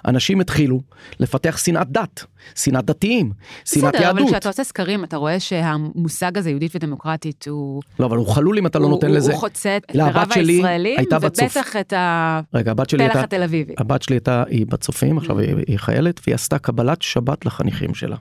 אנשים 0.07 0.41
התחילו 0.41 0.81
לפתח 1.19 1.57
שנאת 1.57 1.91
דת, 1.91 2.25
שנאת 2.55 2.85
דתיים, 2.85 3.31
שנאת 3.65 3.83
יהדות. 3.83 3.95
בסדר, 3.95 4.11
אבל 4.11 4.25
כשאתה 4.31 4.49
עושה 4.49 4.63
סקרים 4.63 5.03
אתה 5.03 5.17
רואה 5.17 5.39
שהמושג 5.39 6.37
הזה 6.37 6.49
יהודית 6.49 6.75
ודמוקרטית 6.75 7.47
הוא... 7.49 7.81
לא, 7.99 8.05
אבל 8.05 8.17
הוא 8.17 8.27
חלול 8.27 8.57
אם 8.57 8.65
אתה 8.65 8.79
לא 8.79 8.89
נותן 8.89 9.11
לזה. 9.11 9.31
הוא 9.31 9.39
חוצה 9.39 9.77
את 9.77 9.95
מירב 9.95 10.27
הישראלים, 10.35 10.99
ובטח 11.11 11.75
את 11.75 11.93
הפלח 11.93 13.15
התל 13.15 13.43
אביבי. 13.43 13.73
הבת 13.77 14.01
שלי 14.01 14.15
הייתה, 14.15 14.43
היא 14.47 14.65
בצופים, 14.65 15.17
עכשיו 15.17 15.39
היא 15.39 15.79
חיילת, 15.79 16.19
והיא 16.27 16.35
עשתה 16.35 16.59
קבלת 16.59 17.01
שבת 17.01 17.45
לחניכים 17.45 17.95
שלה. 17.95 18.17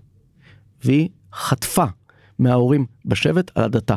והיא 0.85 1.09
חטפה 1.35 1.85
מההורים 2.39 2.87
בשבט 3.05 3.51
על 3.55 3.65
הדתה. 3.65 3.95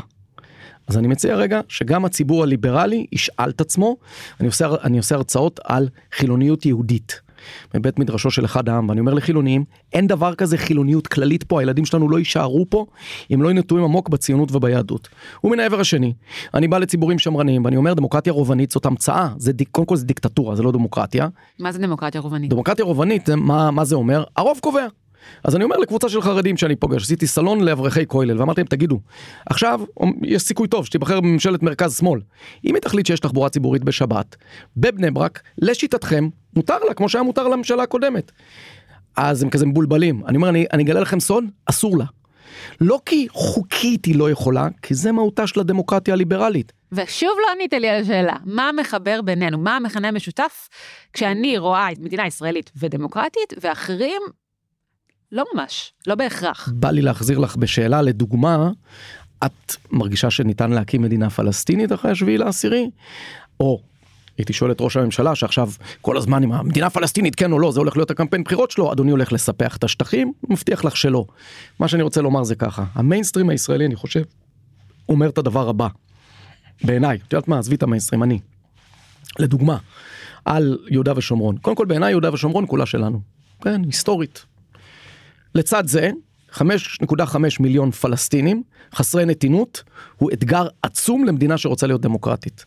אז 0.90 0.98
אני 0.98 1.08
מציע 1.08 1.36
רגע 1.36 1.62
שגם 1.68 2.06
הציבור 2.06 2.44
הליברלי 2.44 3.06
ישאל 3.12 3.50
את 3.50 3.62
עצמו, 3.62 3.98
אני 4.40 4.48
עושה, 4.48 4.70
אני 4.84 4.98
עושה 4.98 5.16
הרצאות 5.16 5.60
על 5.64 5.90
חילוניות 6.12 6.66
יהודית. 6.66 7.22
מבית 7.76 8.00
מדרשו 8.00 8.32
של 8.32 8.46
אחד 8.46 8.70
העם, 8.70 8.90
ואני 8.90 9.00
אומר 9.00 9.14
לחילונים, 9.14 9.64
אין 9.94 10.08
דבר 10.08 10.36
כזה 10.36 10.58
חילוניות 10.58 11.08
כללית 11.08 11.44
פה, 11.44 11.60
הילדים 11.60 11.86
שלנו 11.86 12.10
לא 12.10 12.20
יישארו 12.20 12.66
פה 12.70 12.86
אם 13.34 13.42
לא 13.42 13.50
ינטועים 13.52 13.86
עמוק 13.86 14.10
בציונות 14.10 14.52
וביהדות. 14.52 15.08
ומן 15.44 15.60
העבר 15.60 15.80
השני, 15.80 16.14
אני 16.54 16.68
בא 16.68 16.78
לציבורים 16.78 17.20
שמרניים 17.20 17.66
ואני 17.66 17.78
אומר 17.78 17.94
דמוקרטיה 17.94 18.34
רובנית 18.34 18.72
זאת 18.72 18.86
המצאה, 18.86 19.30
זה 19.38 19.52
דיק, 19.52 19.70
קודם 19.72 19.88
כל 19.88 19.96
זה 19.96 20.06
דיקטטורה, 20.06 20.56
זה 20.56 20.64
לא 20.64 20.72
דמוקרטיה. 20.72 21.28
מה 21.60 21.72
זה 21.72 21.80
דמוקרטיה 21.80 22.22
רובנית? 22.22 22.50
דמוקרטיה 22.50 22.86
רובנית, 22.86 23.30
מה, 23.30 23.72
מה 23.72 23.86
זה 23.86 23.96
אומר? 23.96 24.24
הרוב 24.36 24.60
קובע. 24.62 24.88
אז 25.44 25.56
אני 25.56 25.64
אומר 25.64 25.78
לקבוצה 25.78 26.10
של 26.10 26.22
חרדים 26.22 26.58
שאני 26.58 26.76
פוגש, 26.76 27.04
עשיתי 27.04 27.28
סלון 27.28 27.62
לאברכי 27.62 28.06
כולל 28.08 28.40
ואמרתי 28.40 28.62
להם 28.62 28.68
תגידו, 28.68 29.00
עכשיו 29.46 29.82
יש 30.24 30.42
סיכוי 30.42 30.68
טוב 30.68 30.86
שתיבחר 30.86 31.22
בממשלת 31.22 31.64
מרכז 31.64 31.98
שמאל. 31.98 32.22
אם 32.66 32.76
היא 32.76 32.82
תחליט 32.82 33.06
שיש 33.06 33.20
תחבורה 33.20 33.50
ציבורית 33.50 33.84
בשבת, 33.84 34.36
בבני 34.78 35.12
ברק, 35.12 35.42
לשיטתכם, 35.58 36.30
מותר 36.56 36.80
לה 36.88 36.94
כמו 36.94 37.10
שהיה 37.10 37.24
מותר 37.24 37.48
לממשלה 37.48 37.84
הקודמת. 37.84 38.32
אז 39.16 39.44
הם 39.44 39.50
כזה 39.50 39.66
מבולבלים, 39.66 40.26
אני 40.28 40.38
אומר 40.38 40.50
אני, 40.50 40.66
אני 40.74 40.84
אגלה 40.84 41.00
לכם 41.00 41.20
סוד, 41.20 41.44
אסור 41.66 41.98
לה. 41.98 42.06
לא 42.82 43.00
כי 43.06 43.28
חוקית 43.30 44.06
היא 44.06 44.16
לא 44.16 44.32
יכולה, 44.32 44.68
כי 44.82 44.94
זה 44.94 45.12
מהותה 45.12 45.48
של 45.48 45.60
הדמוקרטיה 45.60 46.14
הליברלית. 46.14 46.72
ושוב 46.92 47.32
לא 47.42 47.52
ענית 47.52 47.74
לי 47.74 47.90
על 47.90 48.02
השאלה, 48.02 48.36
מה 48.46 48.72
מחבר 48.80 49.22
בינינו? 49.22 49.58
מה 49.58 49.76
המכנה 49.76 50.08
המשותף 50.08 50.70
כשאני 51.14 51.58
רואה 51.58 51.88
מדינה 52.00 52.28
ישראלית 52.28 52.72
ודמוקרטית, 52.76 53.54
ואחרים 53.62 54.22
לא 55.32 55.44
ממש, 55.54 55.94
לא 56.08 56.16
בהכרח. 56.16 56.70
בא 56.74 56.92
לי 56.92 57.02
להחזיר 57.02 57.38
לך 57.38 57.56
בשאלה, 57.56 58.02
לדוגמה, 58.02 58.72
את 59.46 59.76
מרגישה 59.92 60.30
שניתן 60.30 60.72
להקים 60.72 61.02
מדינה 61.02 61.30
פלסטינית 61.30 61.92
אחרי 61.92 62.12
השביעי 62.12 62.38
לעשירי? 62.38 62.90
או 63.60 63.82
הייתי 64.38 64.54
שואל 64.54 64.72
את 64.72 64.78
ראש 64.82 64.98
הממשלה 64.98 65.36
שעכשיו 65.36 65.70
כל 66.02 66.18
הזמן 66.18 66.44
עם 66.44 66.52
המדינה 66.52 66.86
הפלסטינית 66.86 67.36
כן 67.36 67.52
או 67.52 67.60
לא 67.60 67.72
זה 67.72 67.80
הולך 67.80 67.98
להיות 67.98 68.12
הקמפיין 68.12 68.44
בחירות 68.44 68.72
שלו 68.72 68.92
אדוני 68.92 69.12
הולך 69.12 69.34
לספח 69.34 69.78
את 69.78 69.84
השטחים 69.84 70.34
מבטיח 70.50 70.86
לך 70.86 70.98
שלא. 70.98 71.26
מה 71.80 71.88
שאני 71.88 72.04
רוצה 72.04 72.22
לומר 72.22 72.44
זה 72.44 72.56
ככה 72.56 72.86
המיינסטרים 72.94 73.50
הישראלי 73.50 73.86
אני 73.86 73.96
חושב 73.96 74.24
אומר 75.10 75.30
את 75.30 75.38
הדבר 75.38 75.70
הבא 75.70 75.88
בעיניי 76.84 77.18
את 77.28 77.34
יודעת 77.34 77.48
מה 77.48 77.60
עזבי 77.60 77.76
את 77.76 77.84
המיינסטרים 77.84 78.24
אני. 78.24 78.40
לדוגמה 79.40 79.78
על 80.46 80.78
יהודה 80.90 81.14
ושומרון 81.18 81.58
קודם 81.58 81.76
כל 81.76 81.86
בעיניי 81.86 82.10
יהודה 82.10 82.34
ושומרון 82.34 82.66
כולה 82.68 82.86
שלנו 82.86 83.22
כן 83.62 83.84
היסטורית 83.84 84.46
לצד 85.56 85.88
זה, 85.88 86.10
5.5 86.54 86.64
מיליון 87.60 87.92
פלסטינים 87.92 88.64
חסרי 88.96 89.26
נתינות 89.26 89.84
הוא 90.18 90.32
אתגר 90.34 90.68
עצום 90.82 91.26
למדינה 91.26 91.58
שרוצה 91.58 91.88
להיות 91.88 92.02
דמוקרטית. 92.02 92.66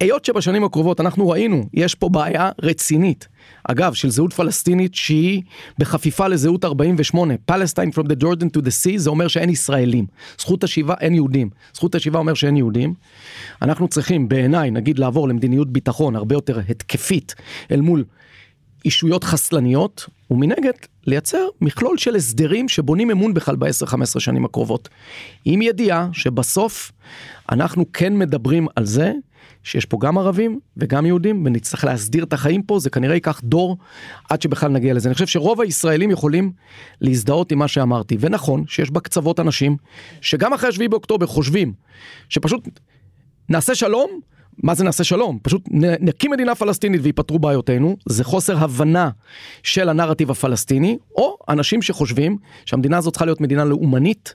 היות 0.00 0.24
שבשנים 0.24 0.64
הקרובות 0.64 1.00
אנחנו 1.00 1.28
ראינו, 1.28 1.68
יש 1.74 1.94
פה 1.94 2.08
בעיה 2.08 2.50
רצינית. 2.62 3.28
אגב, 3.64 3.94
של 3.94 4.10
זהות 4.10 4.32
פלסטינית 4.32 4.94
שהיא 4.94 5.42
בחפיפה 5.78 6.28
לזהות 6.28 6.64
48. 6.64 7.34
Palestine 7.50 7.94
from 7.94 8.04
the 8.04 8.22
Jordan 8.22 8.46
to 8.56 8.60
the 8.60 8.70
sea 8.84 8.96
זה 8.96 9.10
אומר 9.10 9.28
שאין 9.28 9.50
ישראלים. 9.50 10.06
זכות 10.38 10.64
השיבה 10.64 10.94
אין 11.00 11.14
יהודים. 11.14 11.50
זכות 11.74 11.94
השיבה 11.94 12.18
אומר 12.18 12.34
שאין 12.34 12.56
יהודים. 12.56 12.94
אנחנו 13.62 13.88
צריכים 13.88 14.28
בעיניי 14.28 14.70
נגיד 14.70 14.98
לעבור 14.98 15.28
למדיניות 15.28 15.70
ביטחון 15.70 16.16
הרבה 16.16 16.34
יותר 16.34 16.60
התקפית 16.68 17.34
אל 17.70 17.80
מול 17.80 18.04
אישויות 18.84 19.24
חסלניות, 19.24 20.06
ומנגד 20.30 20.72
לייצר 21.06 21.46
מכלול 21.60 21.98
של 21.98 22.16
הסדרים 22.16 22.68
שבונים 22.68 23.10
אמון 23.10 23.34
בכלל 23.34 23.56
ב-10-15 23.56 24.20
שנים 24.20 24.44
הקרובות. 24.44 24.88
עם 25.44 25.62
ידיעה 25.62 26.08
שבסוף 26.12 26.92
אנחנו 27.52 27.92
כן 27.92 28.16
מדברים 28.16 28.66
על 28.76 28.84
זה 28.84 29.12
שיש 29.62 29.84
פה 29.84 29.98
גם 30.00 30.18
ערבים 30.18 30.60
וגם 30.76 31.06
יהודים 31.06 31.46
ונצטרך 31.46 31.84
להסדיר 31.84 32.24
את 32.24 32.32
החיים 32.32 32.62
פה, 32.62 32.78
זה 32.78 32.90
כנראה 32.90 33.14
ייקח 33.14 33.40
דור 33.44 33.76
עד 34.30 34.42
שבכלל 34.42 34.70
נגיע 34.70 34.94
לזה. 34.94 35.08
אני 35.08 35.14
חושב 35.14 35.26
שרוב 35.26 35.60
הישראלים 35.60 36.10
יכולים 36.10 36.52
להזדהות 37.00 37.52
עם 37.52 37.58
מה 37.58 37.68
שאמרתי, 37.68 38.16
ונכון 38.20 38.64
שיש 38.66 38.90
בקצוות 38.90 39.40
אנשים 39.40 39.76
שגם 40.20 40.52
אחרי 40.52 40.72
7 40.72 40.88
באוקטובר 40.88 41.26
חושבים 41.26 41.72
שפשוט 42.28 42.68
נעשה 43.48 43.74
שלום 43.74 44.20
מה 44.62 44.74
זה 44.74 44.84
נעשה 44.84 45.04
שלום? 45.04 45.38
פשוט 45.42 45.62
נקים 46.00 46.30
מדינה 46.30 46.54
פלסטינית 46.54 47.00
וייפתרו 47.02 47.38
בעיותינו, 47.38 47.96
זה 48.08 48.24
חוסר 48.24 48.56
הבנה 48.58 49.10
של 49.62 49.88
הנרטיב 49.88 50.30
הפלסטיני, 50.30 50.98
או 51.16 51.36
אנשים 51.48 51.82
שחושבים 51.82 52.36
שהמדינה 52.64 52.98
הזאת 52.98 53.12
צריכה 53.12 53.24
להיות 53.24 53.40
מדינה 53.40 53.64
לאומנית, 53.64 54.34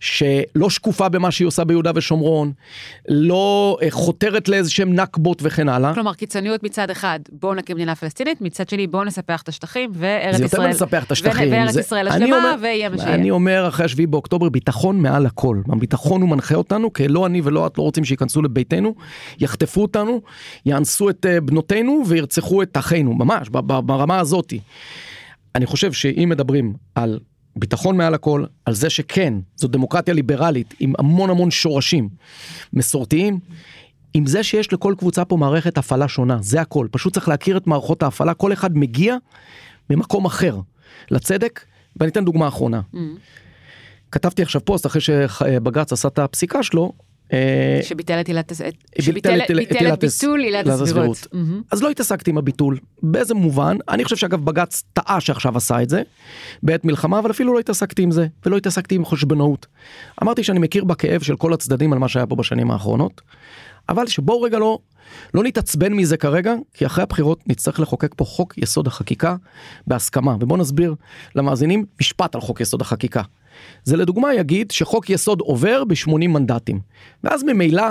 שלא 0.00 0.70
שקופה 0.70 1.08
במה 1.08 1.30
שהיא 1.30 1.46
עושה 1.46 1.64
ביהודה 1.64 1.90
ושומרון, 1.94 2.52
לא 3.08 3.78
אה, 3.82 3.90
חותרת 3.90 4.48
לאיזה 4.48 4.70
שהם 4.70 4.94
נכבות 4.94 5.38
וכן 5.42 5.68
הלאה. 5.68 5.94
כלומר 5.94 6.14
קיצוניות 6.14 6.62
מצד 6.62 6.90
אחד, 6.90 7.20
בואו 7.32 7.54
נקים 7.54 7.76
מדינה 7.76 7.94
פלסטינית, 7.94 8.40
מצד 8.40 8.68
שני 8.68 8.86
בואו 8.86 9.04
נספח 9.04 9.42
את 9.42 9.48
השטחים 9.48 9.90
וארץ 9.94 10.36
זה 10.36 10.44
ישראל. 10.44 10.62
יותר 10.62 10.82
מלספח 10.82 11.04
את 11.04 11.12
השטחים. 11.12 11.52
וארץ 11.52 11.72
זה, 11.72 11.80
ישראל 11.80 12.08
השלמה 12.08 12.54
ויהיה 12.60 12.88
מה 12.88 12.98
שיהיה. 12.98 13.14
אני 13.14 13.30
אומר 13.30 13.68
אחרי 13.68 13.84
השביעי 13.84 14.06
באוקטובר 14.06 14.48
ביטחון 14.48 15.00
מעל 15.00 15.26
הכל. 15.26 15.60
הביטחון 15.72 16.22
הוא 16.22 16.30
מנחה 16.30 16.54
אותנו 16.54 16.92
כי 16.92 17.08
לא 17.08 17.26
אני 17.26 17.40
ולא 17.44 17.66
את 17.66 17.78
לא 17.78 17.82
רוצים 17.82 18.04
שייכנסו 18.04 18.42
לביתנו, 18.42 18.94
יחטפו 19.50 19.82
אותנו, 19.82 20.20
יאנסו 20.66 21.10
את 21.10 21.26
אה, 21.26 21.40
בנותינו 21.40 22.02
וירצחו 22.06 22.62
את 22.62 22.76
אחינו, 22.76 23.14
ממש 23.14 23.48
ברמה 23.84 24.18
הזאתי. 24.18 24.60
אני 25.54 25.66
חושב 25.66 25.92
שאם 25.92 26.28
מדברים 26.28 26.74
על 26.94 27.18
ביטחון 27.56 27.96
מעל 27.96 28.14
הכל, 28.14 28.44
על 28.64 28.74
זה 28.74 28.90
שכן, 28.90 29.34
זו 29.56 29.68
דמוקרטיה 29.68 30.14
ליברלית 30.14 30.74
עם 30.80 30.92
המון 30.98 31.30
המון 31.30 31.50
שורשים 31.50 32.08
מסורתיים, 32.72 33.38
עם 34.14 34.26
זה 34.26 34.42
שיש 34.42 34.72
לכל 34.72 34.94
קבוצה 34.98 35.24
פה 35.24 35.36
מערכת 35.36 35.78
הפעלה 35.78 36.08
שונה, 36.08 36.38
זה 36.40 36.60
הכל. 36.60 36.86
פשוט 36.90 37.14
צריך 37.14 37.28
להכיר 37.28 37.56
את 37.56 37.66
מערכות 37.66 38.02
ההפעלה, 38.02 38.34
כל 38.34 38.52
אחד 38.52 38.76
מגיע 38.76 39.16
ממקום 39.90 40.24
אחר 40.24 40.58
לצדק, 41.10 41.64
ואני 41.96 42.10
אתן 42.10 42.24
דוגמה 42.24 42.48
אחרונה. 42.48 42.80
Mm. 42.94 42.98
כתבתי 44.12 44.42
עכשיו 44.42 44.64
פוסט 44.64 44.86
אחרי 44.86 45.00
שבג"ץ 45.00 45.92
עשה 45.92 46.08
את 46.08 46.18
הפסיקה 46.18 46.62
שלו, 46.62 46.92
שביטל 49.00 49.40
את 49.40 49.72
עילת 49.72 50.04
הסבירות. 50.04 51.26
אז 51.70 51.82
לא 51.82 51.90
התעסקתי 51.90 52.30
עם 52.30 52.38
הביטול. 52.38 52.78
באיזה 53.02 53.34
מובן? 53.34 53.76
אני 53.88 54.04
חושב 54.04 54.16
שאגב 54.16 54.44
בג"ץ 54.44 54.82
טעה 54.92 55.20
שעכשיו 55.20 55.56
עשה 55.56 55.82
את 55.82 55.88
זה 55.88 56.02
בעת 56.62 56.84
מלחמה, 56.84 57.18
אבל 57.18 57.30
אפילו 57.30 57.54
לא 57.54 57.58
התעסקתי 57.58 58.02
עם 58.02 58.10
זה, 58.10 58.26
ולא 58.46 58.56
התעסקתי 58.56 58.94
עם 58.94 59.04
חשבונאות. 59.04 59.66
אמרתי 60.22 60.44
שאני 60.44 60.58
מכיר 60.58 60.84
בכאב 60.84 61.22
של 61.22 61.36
כל 61.36 61.52
הצדדים 61.52 61.92
על 61.92 61.98
מה 61.98 62.08
שהיה 62.08 62.26
פה 62.26 62.36
בשנים 62.36 62.70
האחרונות, 62.70 63.20
אבל 63.88 64.06
שבואו 64.06 64.42
רגע 64.42 64.58
לא, 64.58 64.78
לא 65.34 65.42
נתעצבן 65.42 65.92
מזה 65.92 66.16
כרגע, 66.16 66.54
כי 66.74 66.86
אחרי 66.86 67.02
הבחירות 67.02 67.40
נצטרך 67.46 67.80
לחוקק 67.80 68.12
פה 68.16 68.24
חוק 68.24 68.58
יסוד 68.58 68.86
החקיקה 68.86 69.36
בהסכמה, 69.86 70.36
ובואו 70.40 70.58
נסביר 70.58 70.94
למאזינים 71.34 71.84
משפט 72.00 72.34
על 72.34 72.40
חוק 72.40 72.60
יסוד 72.60 72.80
החקיקה. 72.80 73.22
זה 73.84 73.96
לדוגמה 73.96 74.34
יגיד 74.34 74.70
שחוק 74.70 75.10
יסוד 75.10 75.40
עובר 75.40 75.84
ב-80 75.84 76.12
מנדטים. 76.12 76.80
ואז 77.24 77.42
ממילא 77.42 77.84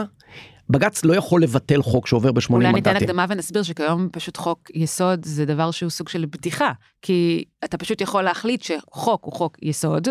בג"ץ 0.69 1.05
לא 1.05 1.13
יכול 1.13 1.43
לבטל 1.43 1.81
חוק 1.81 2.07
שעובר 2.07 2.31
ב-80 2.31 2.51
מנדטים. 2.51 2.69
אולי 2.69 2.73
ניתן 2.73 2.95
הקדמה 2.95 3.25
ונסביר 3.29 3.63
שכיום 3.63 4.09
פשוט 4.11 4.37
חוק 4.37 4.71
יסוד 4.73 5.25
זה 5.25 5.45
דבר 5.45 5.71
שהוא 5.71 5.89
סוג 5.89 6.09
של 6.09 6.25
בדיחה, 6.25 6.71
כי 7.01 7.43
אתה 7.63 7.77
פשוט 7.77 8.01
יכול 8.01 8.23
להחליט 8.23 8.61
שחוק 8.61 9.23
הוא 9.23 9.33
חוק 9.33 9.57
יסוד, 9.61 10.07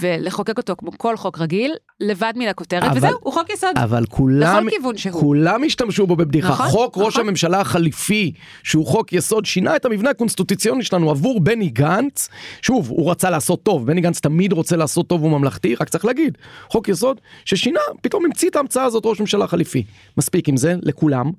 ולחוקק 0.00 0.58
אותו 0.58 0.76
כמו 0.76 0.90
כל 0.98 1.16
חוק 1.16 1.38
רגיל, 1.38 1.74
לבד 2.00 2.32
מן 2.36 2.48
הכותרת, 2.48 2.82
אבל, 2.82 2.96
וזהו, 2.96 3.18
הוא 3.20 3.32
חוק 3.32 3.50
יסוד. 3.50 3.70
אבל 3.76 4.04
כולם, 4.06 4.66
כולם 5.12 5.64
השתמשו 5.64 6.06
בו 6.06 6.16
בבדיחה. 6.16 6.48
נכון, 6.48 6.66
חוק 6.66 6.90
נכון. 6.92 7.04
ראש 7.06 7.16
הממשלה 7.16 7.60
החליפי, 7.60 8.32
שהוא 8.62 8.86
חוק 8.86 9.12
יסוד, 9.12 9.44
שינה 9.44 9.76
את 9.76 9.84
המבנה 9.84 10.10
הקונסטיטוציוני 10.10 10.84
שלנו 10.84 11.10
עבור 11.10 11.40
בני 11.40 11.68
גנץ. 11.68 12.28
שוב, 12.62 12.90
הוא 12.90 13.10
רצה 13.10 13.30
לעשות 13.30 13.62
טוב, 13.62 13.86
בני 13.86 14.00
גנץ 14.00 14.20
תמיד 14.20 14.52
רוצה 14.52 14.76
לעשות 14.76 15.06
טוב 15.06 15.22
וממלכתי, 15.22 15.74
רק 15.74 15.88
צריך 15.88 16.04
להגיד, 16.04 16.38
חוק 16.70 16.88
יסוד 16.88 17.20
ששינה, 17.44 17.80
פתאום 18.02 18.24
המציא 18.24 18.50
את 18.50 18.56
ההמצאה 18.56 18.84
הזאת 18.84 19.02
ראש 19.06 19.20
ממשלה 19.20 19.46
חליפי. 19.46 19.84
מספיק 20.18 20.48
עם 20.48 20.56
זה, 20.56 20.74
לכולם. 20.82 21.30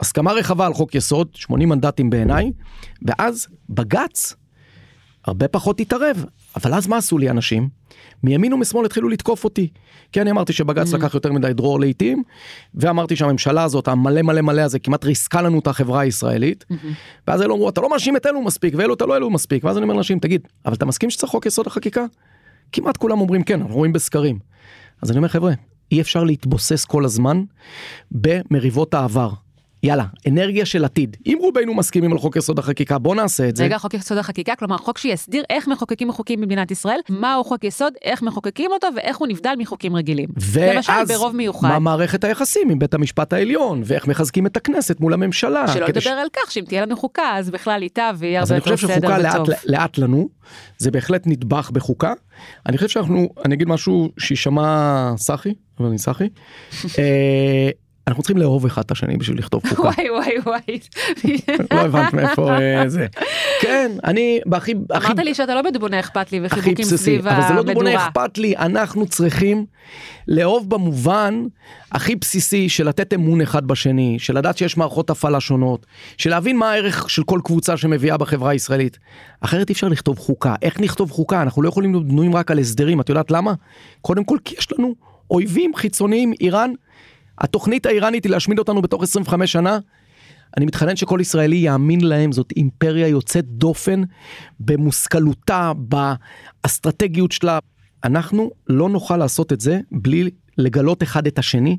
הסכמה 0.00 0.32
רחבה 0.32 0.66
על 0.66 0.74
חוק 0.74 0.94
יסוד, 0.94 1.28
80 1.34 1.68
מנדטים 1.68 2.10
בעיניי, 2.10 2.52
ואז 3.02 3.46
בג"ץ 3.68 4.34
הרבה 5.26 5.48
פחות 5.48 5.80
התערב. 5.80 6.24
אבל 6.56 6.74
אז 6.74 6.86
מה 6.86 6.96
עשו 6.96 7.18
לי 7.18 7.30
אנשים? 7.30 7.68
מימין 8.22 8.52
ומשמאל 8.52 8.84
התחילו 8.84 9.08
לתקוף 9.08 9.44
אותי. 9.44 9.68
כי 10.12 10.20
אני 10.20 10.30
אמרתי 10.30 10.52
שבג"ץ 10.52 10.94
mm. 10.94 10.96
לקח 10.96 11.14
יותר 11.14 11.32
מדי 11.32 11.52
דרור 11.52 11.80
לעיתים, 11.80 12.22
ואמרתי 12.74 13.16
שהממשלה 13.16 13.62
הזאת, 13.62 13.88
המלא 13.88 14.22
מלא 14.22 14.40
מלא 14.40 14.60
הזה, 14.60 14.78
כמעט 14.78 15.04
ריסקה 15.04 15.42
לנו 15.42 15.58
את 15.58 15.66
החברה 15.66 16.00
הישראלית. 16.00 16.64
Mm-hmm. 16.72 16.86
ואז 17.28 17.42
אלו 17.42 17.54
אמרו, 17.54 17.68
אתה 17.68 17.80
לא 17.80 17.90
מאשים 17.90 18.16
את 18.16 18.26
אלו 18.26 18.42
מספיק, 18.42 18.74
ואלו 18.76 18.94
אתה 18.94 19.06
לא 19.06 19.16
אלו 19.16 19.30
מספיק. 19.30 19.64
ואז 19.64 19.76
אני 19.76 19.82
אומר 19.82 19.94
לאנשים, 19.94 20.18
תגיד, 20.18 20.40
אבל 20.66 20.74
אתה 20.74 20.86
מסכים 20.86 21.10
שצריך 21.10 21.30
חוק 21.30 21.46
יסוד 21.46 21.66
החקיקה? 21.66 22.04
כמעט 22.72 22.96
כולם 22.96 23.20
אומרים 23.20 23.42
כן, 23.42 23.60
אנחנו 23.60 23.74
רואים 23.74 23.92
בסקרים. 23.92 24.38
אז 25.02 25.10
אני 25.10 25.16
אומר, 25.18 25.28
חבר'ה, 25.28 25.52
אי 25.92 26.00
אפשר 26.00 26.24
להתבוסס 26.24 26.84
כל 26.84 27.04
הזמן 27.04 27.42
במריבות 28.10 28.94
העבר. 28.94 29.30
יאללה, 29.82 30.04
אנרגיה 30.28 30.66
של 30.66 30.84
עתיד. 30.84 31.16
אם 31.26 31.38
רובנו 31.40 31.74
מסכימים 31.74 32.12
על 32.12 32.18
חוק 32.18 32.36
יסוד 32.36 32.58
החקיקה, 32.58 32.98
בוא 32.98 33.14
נעשה 33.14 33.48
את 33.48 33.56
זה. 33.56 33.64
רגע, 33.64 33.78
חוק 33.78 33.94
יסוד 33.94 34.18
החקיקה, 34.18 34.54
כלומר 34.54 34.76
חוק 34.76 34.98
שיסדיר 34.98 35.44
איך 35.50 35.68
מחוקקים 35.68 36.12
חוקים 36.12 36.40
במדינת 36.40 36.70
ישראל, 36.70 36.98
מהו 37.08 37.44
חוק 37.44 37.64
יסוד, 37.64 37.92
איך 38.04 38.22
מחוקקים 38.22 38.70
אותו 38.72 38.86
ואיך 38.96 39.16
הוא 39.16 39.28
נבדל 39.28 39.54
מחוקים 39.58 39.96
רגילים. 39.96 40.28
ואז 40.36 41.08
ברוב 41.08 41.36
מיוחד. 41.36 41.68
מה 41.68 41.78
מערכת 41.78 42.24
היחסים 42.24 42.70
עם 42.70 42.78
בית 42.78 42.94
המשפט 42.94 43.32
העליון, 43.32 43.82
ואיך 43.84 44.06
מחזקים 44.06 44.46
את 44.46 44.56
הכנסת 44.56 45.00
מול 45.00 45.14
הממשלה. 45.14 45.68
שלא 45.68 45.86
לדבר 45.86 46.00
ש... 46.00 46.06
על 46.06 46.28
כך 46.32 46.52
שאם 46.52 46.64
תהיה 46.64 46.82
לנו 46.82 46.96
חוקה, 46.96 47.36
אז 47.36 47.50
בכלל 47.50 47.82
איתה 47.82 48.10
ויהיה 48.18 48.40
הרבה 48.40 48.54
יותר 48.54 48.76
סדר 48.76 48.96
וטוב. 48.96 49.10
אז 49.10 49.20
אני 49.20 49.30
חושב 49.30 49.38
שחוקה 49.38 49.48
לאט, 49.48 49.64
לאט 49.66 49.98
לנו, 49.98 50.28
זה 50.78 50.90
בהחלט 50.90 51.26
נדבך 51.26 51.70
בחוקה. 51.70 52.12
אני 52.66 52.76
חושב 52.76 52.88
שאנחנו, 52.88 53.28
אני 53.44 53.54
אגיד 53.54 53.68
משהו 53.68 54.08
שישמע 54.18 55.12
סחי, 55.16 55.54
אבל 55.78 55.88
אני 55.88 55.98
סחי. 55.98 56.28
אנחנו 58.10 58.22
צריכים 58.22 58.36
לאהוב 58.36 58.66
אחד 58.66 58.82
את 58.82 58.90
השני 58.90 59.16
בשביל 59.16 59.38
לכתוב 59.38 59.62
חוקה. 59.68 59.82
וואי 59.82 60.10
וואי 60.10 60.38
וואי. 60.46 60.78
לא 61.74 61.80
הבנת 61.80 62.12
מאיפה 62.12 62.58
אה, 62.58 62.88
זה. 62.88 63.06
כן, 63.60 63.90
אני 64.04 64.40
בהכי... 64.46 64.74
אמרת 64.96 65.18
לי 65.18 65.34
שאתה 65.34 65.54
לא 65.54 65.62
בדובוני 65.62 66.00
אכפת 66.00 66.32
לי 66.32 66.40
וחיבוקים 66.42 66.84
סביב 66.84 67.26
המדורה. 67.26 67.38
אבל 67.38 67.48
זה 67.48 67.54
לא 67.54 67.62
דובוני 67.62 67.96
אכפת 67.96 68.38
לי, 68.38 68.56
אנחנו 68.56 69.06
צריכים 69.06 69.66
לאהוב 70.28 70.70
במובן 70.70 71.44
הכי 71.92 72.16
בסיסי 72.16 72.68
של 72.68 72.88
לתת 72.88 73.14
אמון 73.14 73.40
אחד 73.40 73.66
בשני, 73.66 74.16
של 74.18 74.38
לדעת 74.38 74.58
שיש 74.58 74.76
מערכות 74.76 75.10
הפעלה 75.10 75.40
שונות, 75.40 75.86
של 76.18 76.30
להבין 76.30 76.56
מה 76.56 76.70
הערך 76.70 77.10
של 77.10 77.22
כל 77.22 77.40
קבוצה 77.44 77.76
שמביאה 77.76 78.16
בחברה 78.16 78.50
הישראלית. 78.50 78.98
אחרת 79.40 79.68
אי 79.68 79.72
אפשר 79.72 79.88
לכתוב 79.88 80.18
חוקה. 80.18 80.54
איך 80.62 80.80
נכתוב 80.80 81.10
חוקה? 81.10 81.42
אנחנו 81.42 81.62
לא 81.62 81.68
יכולים 81.68 81.92
להיות 81.92 82.08
בנויים 82.08 82.36
רק 82.36 82.50
על 82.50 82.58
הסדרים, 82.58 83.00
את 83.00 83.08
יודעת 83.08 83.30
למה? 83.30 83.54
קודם 84.00 84.24
כל 84.24 84.38
כי 84.44 84.54
יש 84.58 84.72
לנו 84.78 84.94
אויבים 85.30 85.74
חיצוניים, 85.74 86.32
איראן. 86.40 86.72
התוכנית 87.40 87.86
האיראנית 87.86 88.24
היא 88.24 88.30
להשמיד 88.30 88.58
אותנו 88.58 88.82
בתוך 88.82 89.02
25 89.02 89.52
שנה. 89.52 89.78
אני 90.56 90.66
מתחנן 90.66 90.96
שכל 90.96 91.18
ישראלי 91.20 91.56
יאמין 91.56 92.00
להם, 92.00 92.32
זאת 92.32 92.52
אימפריה 92.56 93.08
יוצאת 93.08 93.44
דופן 93.44 94.02
במושכלותה, 94.60 95.72
באסטרטגיות 95.76 97.32
שלה. 97.32 97.58
אנחנו 98.04 98.50
לא 98.68 98.88
נוכל 98.88 99.16
לעשות 99.16 99.52
את 99.52 99.60
זה 99.60 99.80
בלי 99.92 100.30
לגלות 100.58 101.02
אחד 101.02 101.26
את 101.26 101.38
השני, 101.38 101.76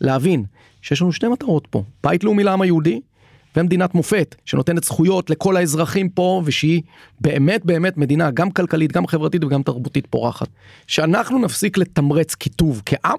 להבין 0.00 0.44
שיש 0.82 1.02
לנו 1.02 1.12
שתי 1.12 1.28
מטרות 1.28 1.66
פה, 1.66 1.84
בית 2.04 2.24
לאומי 2.24 2.44
לעם 2.44 2.60
היהודי 2.60 3.00
ומדינת 3.56 3.94
מופת 3.94 4.34
שנותנת 4.44 4.84
זכויות 4.84 5.30
לכל 5.30 5.56
האזרחים 5.56 6.08
פה 6.08 6.42
ושהיא 6.44 6.82
באמת 7.20 7.64
באמת 7.64 7.96
מדינה 7.96 8.30
גם 8.30 8.50
כלכלית 8.50 8.92
גם 8.92 9.06
חברתית 9.06 9.44
וגם 9.44 9.62
תרבותית 9.62 10.06
פורחת. 10.06 10.48
שאנחנו 10.86 11.38
נפסיק 11.38 11.78
לתמרץ 11.78 12.34
קיטוב 12.34 12.82
כעם 12.86 13.18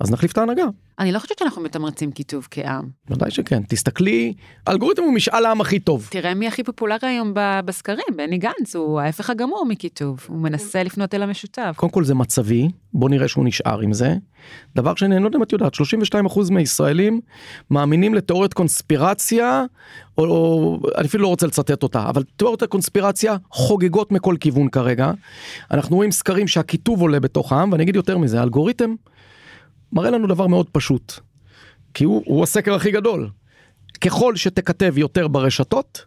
אז 0.00 0.10
נחליף 0.10 0.32
את 0.32 0.38
ההנהגה. 0.38 0.64
אני 0.98 1.12
לא 1.12 1.18
חושבת 1.18 1.38
שאנחנו 1.38 1.62
מתמרצים 1.62 2.12
קיטוב 2.12 2.48
כעם. 2.50 2.88
ודאי 3.10 3.30
שכן, 3.30 3.62
תסתכלי, 3.62 4.34
האלגוריתם 4.66 5.02
הוא 5.02 5.12
משאל 5.12 5.46
העם 5.46 5.60
הכי 5.60 5.78
טוב. 5.78 6.08
תראה 6.10 6.34
מי 6.34 6.48
הכי 6.48 6.64
פופולרי 6.64 7.08
היום 7.08 7.32
בסקרים, 7.64 8.06
בני 8.16 8.38
גנץ, 8.38 8.76
הוא 8.76 9.00
ההפך 9.00 9.30
הגמור 9.30 9.64
מקיטוב, 9.68 10.20
הוא 10.28 10.38
מנסה 10.38 10.82
לפנות 10.82 11.14
אל 11.14 11.22
המשותף. 11.22 11.74
קודם 11.76 11.92
כל 11.92 12.04
זה 12.04 12.14
מצבי, 12.14 12.68
בוא 12.92 13.08
נראה 13.08 13.28
שהוא 13.28 13.44
נשאר 13.44 13.80
עם 13.80 13.92
זה. 13.92 14.14
דבר 14.76 14.94
שני, 14.94 15.16
אני 15.16 15.22
לא 15.22 15.28
יודע 15.28 15.38
אם 15.38 15.42
את 15.42 15.52
יודעת, 15.52 15.74
32% 15.74 16.50
מהישראלים 16.50 17.20
מאמינים 17.70 18.14
לתיאוריית 18.14 18.54
קונספירציה, 18.54 19.64
או, 20.18 20.24
או 20.24 20.78
אני 20.98 21.06
אפילו 21.06 21.22
לא 21.22 21.28
רוצה 21.28 21.46
לצטט 21.46 21.82
אותה, 21.82 22.08
אבל 22.08 22.22
תיאוריות 22.36 22.62
הקונספירציה 22.62 23.36
חוגגות 23.50 24.12
מכל 24.12 24.36
כיוון 24.40 24.68
כרגע. 24.68 25.10
אנחנו 25.70 25.96
רואים 25.96 26.12
סקרים 26.12 26.48
שהקיטוב 26.48 27.00
עולה 27.00 27.20
בתוך 27.20 27.52
העם, 27.52 27.72
ואני 27.72 27.82
אגיד 27.82 27.96
יותר 27.96 28.18
מזה, 28.18 28.40
האלגוריתם 28.40 28.94
מראה 29.96 30.10
לנו 30.10 30.26
דבר 30.26 30.46
מאוד 30.46 30.70
פשוט. 30.72 31.12
כי 31.94 32.04
הוא, 32.04 32.22
הוא 32.26 32.42
הסקר 32.42 32.74
הכי 32.74 32.90
גדול. 32.90 33.30
ככל 34.00 34.36
שתכתב 34.36 34.98
יותר 34.98 35.28
ברשתות, 35.28 36.04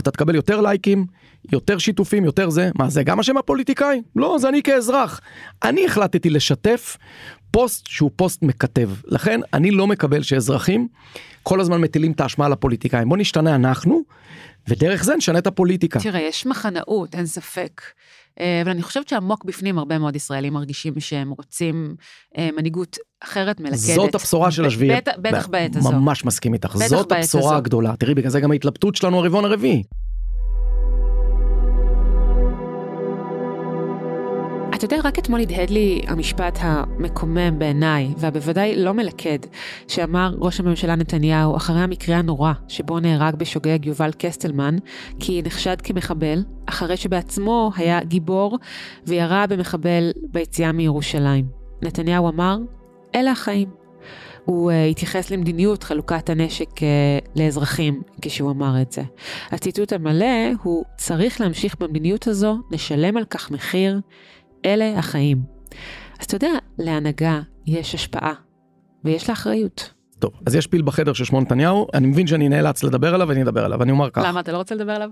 אתה 0.00 0.10
תקבל 0.10 0.34
יותר 0.34 0.60
לייקים, 0.60 1.06
יותר 1.52 1.78
שיתופים, 1.78 2.24
יותר 2.24 2.50
זה. 2.50 2.70
מה 2.78 2.90
זה 2.90 3.02
גם 3.02 3.20
השם 3.20 3.36
הפוליטיקאי? 3.36 4.02
לא, 4.16 4.36
זה 4.40 4.48
אני 4.48 4.62
כאזרח. 4.62 5.20
אני 5.62 5.86
החלטתי 5.86 6.30
לשתף 6.30 6.96
פוסט 7.50 7.86
שהוא 7.86 8.10
פוסט 8.16 8.42
מקטב. 8.42 8.90
לכן 9.04 9.40
אני 9.54 9.70
לא 9.70 9.86
מקבל 9.86 10.22
שאזרחים 10.22 10.88
כל 11.42 11.60
הזמן 11.60 11.80
מטילים 11.80 12.12
את 12.12 12.20
האשמה 12.20 12.46
על 12.46 12.52
הפוליטיקאים. 12.52 13.08
בוא 13.08 13.16
נשתנה 13.16 13.54
אנחנו, 13.54 14.02
ודרך 14.68 15.04
זה 15.04 15.16
נשנה 15.16 15.38
את 15.38 15.46
הפוליטיקה. 15.46 16.00
תראה, 16.00 16.20
יש 16.20 16.46
מחנאות, 16.46 17.14
אין 17.14 17.26
ספק. 17.26 17.82
אה, 18.40 18.62
אבל 18.62 18.70
אני 18.70 18.82
חושבת 18.82 19.08
שעמוק 19.08 19.44
בפנים 19.44 19.78
הרבה 19.78 19.98
מאוד 19.98 20.16
ישראלים 20.16 20.52
מרגישים 20.52 21.00
שהם 21.00 21.30
רוצים 21.30 21.96
אה, 22.38 22.48
מנהיגות 22.56 22.96
אחרת 23.24 23.60
מלכדת. 23.60 23.78
זאת 23.78 24.14
הבשורה 24.14 24.50
של 24.50 24.64
השביעי. 24.64 25.00
בטח, 25.18 25.46
בעת 25.46 25.76
הזו. 25.76 25.92
ממש 25.92 26.24
מסכים 26.24 26.54
איתך, 26.54 26.76
זאת 26.86 27.12
הבשורה. 27.12 27.56
הגדולה. 27.56 27.96
תראי, 27.96 28.14
בגלל 28.14 28.30
זה 28.30 28.40
גם 28.40 28.50
ההתלבטות 28.50 28.96
שלנו 28.96 29.18
הרבעון 29.18 29.44
הרביעי. 29.44 29.82
אתה 34.84 34.94
יודע, 34.94 35.08
רק 35.08 35.18
אתמול 35.18 35.40
הדהד 35.40 35.70
לי 35.70 36.02
המשפט 36.06 36.58
המקומם 36.60 37.58
בעיניי, 37.58 38.08
והבוודאי 38.16 38.76
לא 38.76 38.92
מלכד, 38.92 39.38
שאמר 39.88 40.34
ראש 40.38 40.60
הממשלה 40.60 40.96
נתניהו 40.96 41.56
אחרי 41.56 41.80
המקרה 41.80 42.16
הנורא 42.16 42.52
שבו 42.68 43.00
נהרג 43.00 43.34
בשוגג 43.34 43.86
יובל 43.86 44.10
קסטלמן, 44.18 44.76
כי 45.20 45.42
נחשד 45.44 45.80
כמחבל, 45.80 46.44
אחרי 46.66 46.96
שבעצמו 46.96 47.70
היה 47.76 48.04
גיבור 48.04 48.58
וירה 49.06 49.46
במחבל 49.46 50.10
ביציאה 50.30 50.72
מירושלים. 50.72 51.46
נתניהו 51.82 52.28
אמר, 52.28 52.58
אלה 53.14 53.30
החיים. 53.30 53.68
הוא 54.44 54.70
uh, 54.70 54.74
התייחס 54.90 55.30
למדיניות 55.30 55.82
חלוקת 55.82 56.30
הנשק 56.30 56.70
uh, 56.78 56.82
לאזרחים 57.36 58.02
כשהוא 58.22 58.50
אמר 58.50 58.82
את 58.82 58.92
זה. 58.92 59.02
הציטוט 59.50 59.92
המלא 59.92 60.50
הוא 60.62 60.84
צריך 60.96 61.40
להמשיך 61.40 61.76
במדיניות 61.80 62.26
הזו, 62.26 62.58
נשלם 62.70 63.16
על 63.16 63.24
כך 63.24 63.50
מחיר, 63.50 64.00
אלה 64.66 64.98
החיים. 64.98 65.42
אז 66.20 66.24
אתה 66.24 66.36
יודע, 66.36 66.52
להנהגה 66.78 67.40
יש 67.66 67.94
השפעה, 67.94 68.32
ויש 69.04 69.28
לה 69.28 69.32
אחריות. 69.32 69.94
טוב, 70.18 70.32
אז 70.46 70.54
יש 70.54 70.66
פיל 70.66 70.82
בחדר 70.82 71.12
ששמו 71.12 71.40
נתניהו, 71.40 71.86
אני 71.94 72.06
מבין 72.06 72.26
שאני 72.26 72.48
נאלץ 72.48 72.82
לדבר 72.82 73.14
עליו 73.14 73.28
ואני 73.28 73.42
אדבר 73.42 73.64
עליו, 73.64 73.82
אני 73.82 73.92
אומר 73.92 74.10
כך. 74.10 74.22
למה 74.26 74.40
אתה 74.40 74.52
לא 74.52 74.56
רוצה 74.56 74.74
לדבר 74.74 74.92
עליו? 74.92 75.10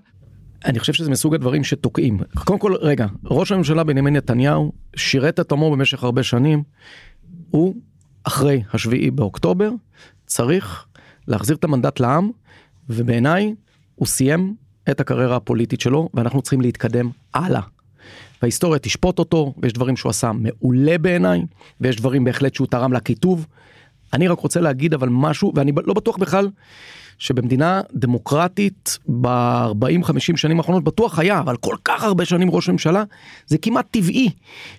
אני 0.65 0.79
חושב 0.79 0.93
שזה 0.93 1.11
מסוג 1.11 1.35
הדברים 1.35 1.65
שתוקעים. 1.65 2.19
קודם 2.45 2.59
כל, 2.59 2.75
רגע, 2.81 3.07
ראש 3.25 3.53
הממשלה 3.53 3.85
בנימין 3.85 4.17
נתניהו 4.17 4.73
שירת 4.97 5.41
את 5.41 5.53
עמו 5.53 5.71
במשך 5.71 6.05
הרבה 6.05 6.23
שנים. 6.23 6.63
הוא, 7.51 7.75
אחרי 8.25 8.63
השביעי 8.73 9.11
באוקטובר, 9.11 9.71
צריך 10.27 10.87
להחזיר 11.29 11.57
את 11.57 11.65
המנדט 11.65 12.01
לעם, 12.01 12.31
ובעיניי 12.89 13.55
הוא 13.95 14.07
סיים 14.07 14.55
את 14.91 15.01
הקריירה 15.01 15.37
הפוליטית 15.37 15.81
שלו, 15.81 16.09
ואנחנו 16.15 16.43
צריכים 16.43 16.61
להתקדם 16.61 17.11
הלאה. 17.35 17.61
וההיסטוריה 18.43 18.79
תשפוט 18.79 19.19
אותו, 19.19 19.55
ויש 19.63 19.73
דברים 19.73 19.97
שהוא 19.97 20.11
עשה 20.11 20.33
מעולה 20.33 20.99
בעיניי, 20.99 21.43
ויש 21.81 21.97
דברים 21.97 22.25
בהחלט 22.25 22.55
שהוא 22.55 22.67
תרם 22.67 22.93
לקיטוב. 22.93 23.47
אני 24.13 24.29
רק 24.29 24.39
רוצה 24.39 24.61
להגיד 24.61 24.95
אבל 24.95 25.09
משהו, 25.11 25.53
ואני 25.55 25.73
לא 25.85 25.95
בטוח 25.95 26.17
בכלל 26.17 26.49
שבמדינה 27.21 27.81
דמוקרטית 27.95 28.99
ב-40-50 29.21 30.37
שנים 30.37 30.59
האחרונות 30.59 30.85
בטוח 30.85 31.19
היה, 31.19 31.39
אבל 31.39 31.57
כל 31.57 31.77
כך 31.85 32.05
הרבה 32.05 32.25
שנים 32.25 32.51
ראש 32.51 32.69
ממשלה, 32.69 33.05
זה 33.47 33.59
כמעט 33.59 33.87
טבעי. 33.91 34.31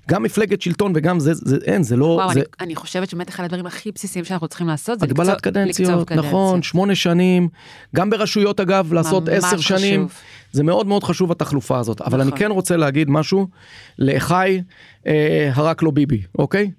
גם 0.09 0.23
מפלגת 0.23 0.61
שלטון 0.61 0.91
וגם 0.95 1.19
זה, 1.19 1.33
זה 1.33 1.57
אין, 1.65 1.83
זה 1.83 1.95
לא... 1.95 2.05
וואו, 2.05 2.33
זה... 2.33 2.39
אני, 2.39 2.45
אני 2.59 2.75
חושבת 2.75 3.09
שבאמת 3.09 3.29
אחד 3.29 3.43
הדברים 3.43 3.65
הכי 3.65 3.91
בסיסיים 3.91 4.25
שאנחנו 4.25 4.47
צריכים 4.47 4.67
לעשות 4.67 4.99
זה 4.99 5.05
לקצוב, 5.05 5.35
קדנציות, 5.35 5.89
לקצוב 5.89 6.03
קדנציה. 6.03 6.29
נכון, 6.29 6.61
שמונה 6.61 6.95
שנים, 6.95 7.47
גם 7.95 8.09
ברשויות 8.09 8.59
אגב, 8.59 8.93
לעשות 8.93 9.29
עשר 9.29 9.57
שנים. 9.57 10.07
זה 10.51 10.63
מאוד 10.63 10.87
מאוד 10.87 11.03
חשוב 11.03 11.31
התחלופה 11.31 11.79
הזאת, 11.79 12.01
אבל 12.01 12.21
אני 12.21 12.27
נכון. 12.27 12.39
כן 12.39 12.51
רוצה 12.51 12.77
להגיד 12.77 13.09
משהו 13.09 13.47
לאחיי 13.99 14.63
אה, 15.07 15.51
הרק 15.53 15.83
לא 15.83 15.91
ביבי, 15.91 16.21
אוקיי? 16.39 16.71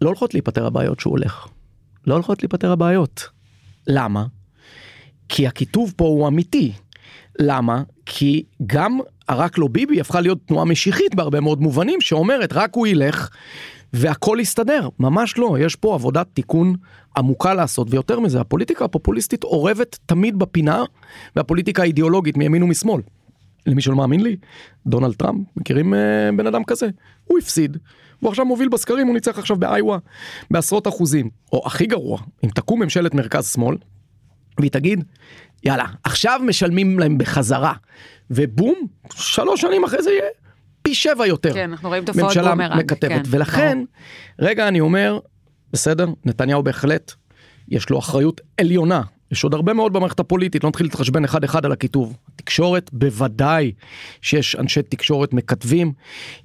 לא 0.00 0.08
הולכות 0.08 0.34
להיפתר 0.34 0.66
הבעיות 0.66 1.00
שהוא 1.00 1.10
הולך, 1.10 1.46
לא 2.06 2.14
הולכות 2.14 2.42
להיפתר 2.42 2.72
הבעיות. 2.72 3.28
למה? 3.86 4.24
כי 5.28 5.46
הקיטוב 5.46 5.92
פה 5.96 6.04
הוא 6.04 6.28
אמיתי. 6.28 6.72
למה? 7.38 7.82
כי 8.06 8.42
גם 8.66 9.00
הרק 9.28 9.58
לא 9.58 9.68
ביבי 9.68 10.00
הפכה 10.00 10.20
להיות 10.20 10.38
תנועה 10.46 10.64
משיחית 10.64 11.14
בהרבה 11.14 11.40
מאוד 11.40 11.60
מובנים 11.60 12.00
שאומרת 12.00 12.52
רק 12.52 12.74
הוא 12.74 12.86
ילך 12.86 13.28
והכל 13.92 14.38
יסתדר. 14.40 14.88
ממש 14.98 15.38
לא, 15.38 15.56
יש 15.60 15.76
פה 15.76 15.94
עבודת 15.94 16.26
תיקון 16.34 16.74
עמוקה 17.16 17.54
לעשות 17.54 17.86
ויותר 17.90 18.20
מזה 18.20 18.40
הפוליטיקה 18.40 18.84
הפופוליסטית 18.84 19.44
אורבת 19.44 19.98
תמיד 20.06 20.38
בפינה 20.38 20.84
והפוליטיקה 21.36 21.82
האידיאולוגית 21.82 22.36
מימין 22.36 22.62
ומשמאל. 22.62 23.02
למי 23.66 23.82
שלא 23.82 23.96
מאמין 23.96 24.20
לי, 24.20 24.36
דונלד 24.86 25.14
טראמפ, 25.14 25.46
מכירים 25.56 25.94
אה, 25.94 25.96
בן 26.36 26.46
אדם 26.46 26.64
כזה? 26.64 26.88
הוא 27.24 27.38
הפסיד, 27.38 27.76
הוא 28.20 28.28
עכשיו 28.30 28.44
מוביל 28.44 28.68
בסקרים, 28.68 29.06
הוא 29.06 29.14
ניצח 29.14 29.38
עכשיו 29.38 29.56
באיווה 29.56 29.98
בעשרות 30.50 30.88
אחוזים. 30.88 31.30
או 31.52 31.62
הכי 31.66 31.86
גרוע, 31.86 32.18
אם 32.44 32.48
תקום 32.48 32.82
ממשלת 32.82 33.14
מרכז 33.14 33.52
שמאל, 33.52 33.76
והיא 34.58 34.70
תגיד, 34.70 35.04
יאללה, 35.64 35.84
עכשיו 36.04 36.40
משלמים 36.44 36.98
להם 36.98 37.18
בחזרה, 37.18 37.72
ובום, 38.30 38.74
שלוש 39.14 39.60
שנים 39.60 39.84
אחרי 39.84 40.02
זה 40.02 40.10
יהיה 40.10 40.24
פי 40.82 40.94
שבע 40.94 41.26
יותר. 41.26 41.54
כן, 41.54 41.70
אנחנו 41.70 41.88
רואים 41.88 42.04
תופעות 42.04 42.24
ממשלה 42.24 42.50
בומרנג. 42.50 42.78
מקטבת, 42.82 43.10
כן, 43.10 43.22
ולכן, 43.30 43.78
רגע 44.38 44.68
אני 44.68 44.80
אומר, 44.80 45.18
בסדר, 45.72 46.06
נתניהו 46.24 46.62
בהחלט, 46.62 47.12
יש 47.68 47.90
לו 47.90 47.98
אחריות 47.98 48.40
עליונה. 48.60 49.02
יש 49.32 49.44
עוד 49.44 49.54
הרבה 49.54 49.72
מאוד 49.72 49.92
במערכת 49.92 50.20
הפוליטית, 50.20 50.64
לא 50.64 50.68
נתחיל 50.68 50.86
להתחשבן 50.86 51.24
אחד 51.24 51.44
אחד 51.44 51.64
על 51.64 51.72
הקיטוב. 51.72 52.16
תקשורת, 52.36 52.90
בוודאי 52.92 53.72
שיש 54.22 54.56
אנשי 54.56 54.82
תקשורת 54.82 55.32
מקטבים, 55.32 55.92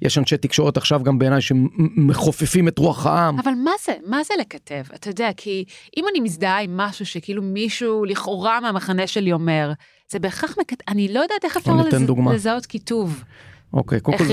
יש 0.02 0.18
אנשי 0.18 0.36
תקשורת 0.36 0.76
עכשיו 0.76 1.02
גם 1.02 1.18
בעיניי 1.18 1.40
שמחופפים 1.40 2.68
את 2.68 2.78
רוח 2.78 3.06
העם. 3.06 3.38
אבל 3.38 3.52
מה 3.64 3.70
זה, 3.84 3.92
מה 4.06 4.24
זה 4.24 4.34
לכתב? 4.40 4.82
אתה 4.94 5.10
יודע, 5.10 5.30
כי 5.36 5.64
אם 5.96 6.04
אני 6.10 6.20
מזדהה 6.20 6.60
עם 6.60 6.76
משהו 6.76 7.06
שכאילו 7.06 7.42
מישהו 7.42 8.04
לכאורה 8.04 8.60
מהמחנה 8.60 9.06
שלי 9.06 9.32
אומר, 9.32 9.72
זה 10.10 10.18
בהכרח 10.18 10.58
מקטב, 10.60 10.84
אני 10.88 11.12
לא 11.12 11.20
יודעת 11.20 11.44
איך 11.44 11.56
אפשר 11.56 11.72
לז... 11.76 11.94
לזהות 12.34 12.66
קיטוב 12.66 13.24
אוקיי, 13.72 14.00
קודם 14.00 14.18
כל. 14.18 14.24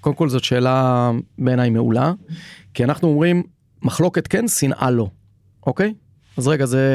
קודם 0.00 0.16
כל 0.16 0.28
זאת 0.28 0.44
שאלה 0.44 1.10
בעיניי 1.38 1.70
מעולה, 1.70 2.12
כי 2.74 2.84
אנחנו 2.84 3.08
אומרים 3.08 3.42
מחלוקת 3.82 4.26
כן, 4.26 4.48
שנאה 4.48 4.90
לא, 4.90 5.08
אוקיי? 5.66 5.94
אז 6.36 6.48
רגע, 6.48 6.66
זה, 6.66 6.88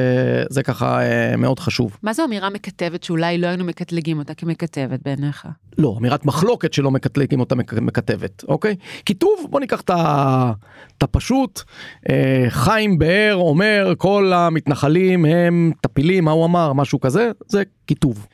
זה 0.49 0.63
ככה 0.63 1.01
אה, 1.01 1.35
מאוד 1.37 1.59
חשוב. 1.59 1.97
מה 2.03 2.13
זו 2.13 2.25
אמירה 2.25 2.49
מקטבת 2.49 3.03
שאולי 3.03 3.37
לא 3.37 3.47
היינו 3.47 3.63
מקטלגים 3.63 4.19
אותה 4.19 4.33
כמקטבת 4.33 4.99
בעיניך? 5.05 5.47
לא, 5.77 5.95
אמירת 5.99 6.25
מחלוקת 6.25 6.73
שלא 6.73 6.91
מקטלגים 6.91 7.39
אותה 7.39 7.55
מקטבת, 7.55 8.43
אוקיי? 8.47 8.75
כיתוב, 9.05 9.47
בוא 9.49 9.59
ניקח 9.59 9.81
את 9.81 11.03
הפשוט. 11.03 11.61
אה, 12.09 12.45
חיים 12.49 12.97
באר 12.97 13.35
אומר 13.35 13.93
כל 13.97 14.31
המתנחלים 14.35 15.25
הם 15.25 15.71
טפילים, 15.81 16.25
מה 16.25 16.31
הוא 16.31 16.45
אמר, 16.45 16.73
משהו 16.73 16.99
כזה, 16.99 17.31
זה 17.47 17.63
כיתוב. 17.87 18.27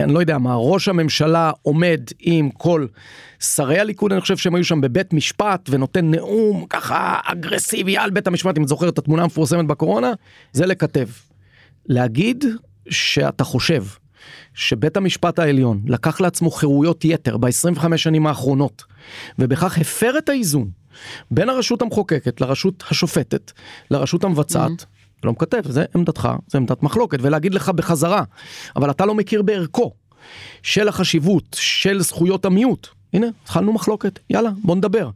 אני 0.00 0.14
לא 0.14 0.18
יודע 0.18 0.38
מה, 0.38 0.54
ראש 0.56 0.88
הממשלה 0.88 1.52
עומד 1.62 2.00
עם 2.20 2.50
כל 2.50 2.86
שרי 3.40 3.78
הליכוד, 3.78 4.12
אני 4.12 4.20
חושב 4.20 4.36
שהם 4.36 4.54
היו 4.54 4.64
שם 4.64 4.80
בבית 4.80 5.12
משפט 5.12 5.68
ונותן 5.70 6.10
נאום 6.10 6.66
ככה 6.70 7.20
אגרסיבי 7.24 7.96
על 7.96 8.10
בית 8.10 8.26
המשפט, 8.26 8.58
אם 8.58 8.62
את 8.62 8.68
זוכרת 8.68 8.92
את 8.92 8.98
התמונה 8.98 9.22
המפורסמת 9.22 9.66
בקורונה, 9.66 10.12
זה 10.52 10.66
לכתב. 10.66 11.08
להגיד 11.86 12.44
שאתה 12.90 13.44
חושב 13.44 13.84
שבית 14.54 14.96
המשפט 14.96 15.38
העליון 15.38 15.82
לקח 15.86 16.20
לעצמו 16.20 16.50
חירויות 16.50 17.04
יתר 17.04 17.36
ב-25 17.36 17.96
שנים 17.96 18.26
האחרונות, 18.26 18.84
ובכך 19.38 19.78
הפר 19.78 20.18
את 20.18 20.28
האיזון 20.28 20.70
בין 21.30 21.48
הרשות 21.48 21.82
המחוקקת 21.82 22.40
לרשות 22.40 22.84
השופטת, 22.90 23.52
לרשות 23.90 24.24
המבצעת, 24.24 24.70
mm-hmm. 24.80 25.24
לא 25.24 25.32
מכתב, 25.32 25.62
זה 25.64 25.84
עמדתך, 25.94 26.28
זה 26.46 26.58
עמדת 26.58 26.82
מחלוקת, 26.82 27.18
ולהגיד 27.22 27.54
לך 27.54 27.68
בחזרה, 27.68 28.22
אבל 28.76 28.90
אתה 28.90 29.06
לא 29.06 29.14
מכיר 29.14 29.42
בערכו 29.42 29.92
של 30.62 30.88
החשיבות 30.88 31.56
של 31.60 32.00
זכויות 32.00 32.44
המיעוט. 32.44 32.88
הנה, 33.12 33.26
התחלנו 33.42 33.72
מחלוקת, 33.72 34.18
יאללה, 34.30 34.50
בוא 34.64 34.76
נדבר. 34.76 35.10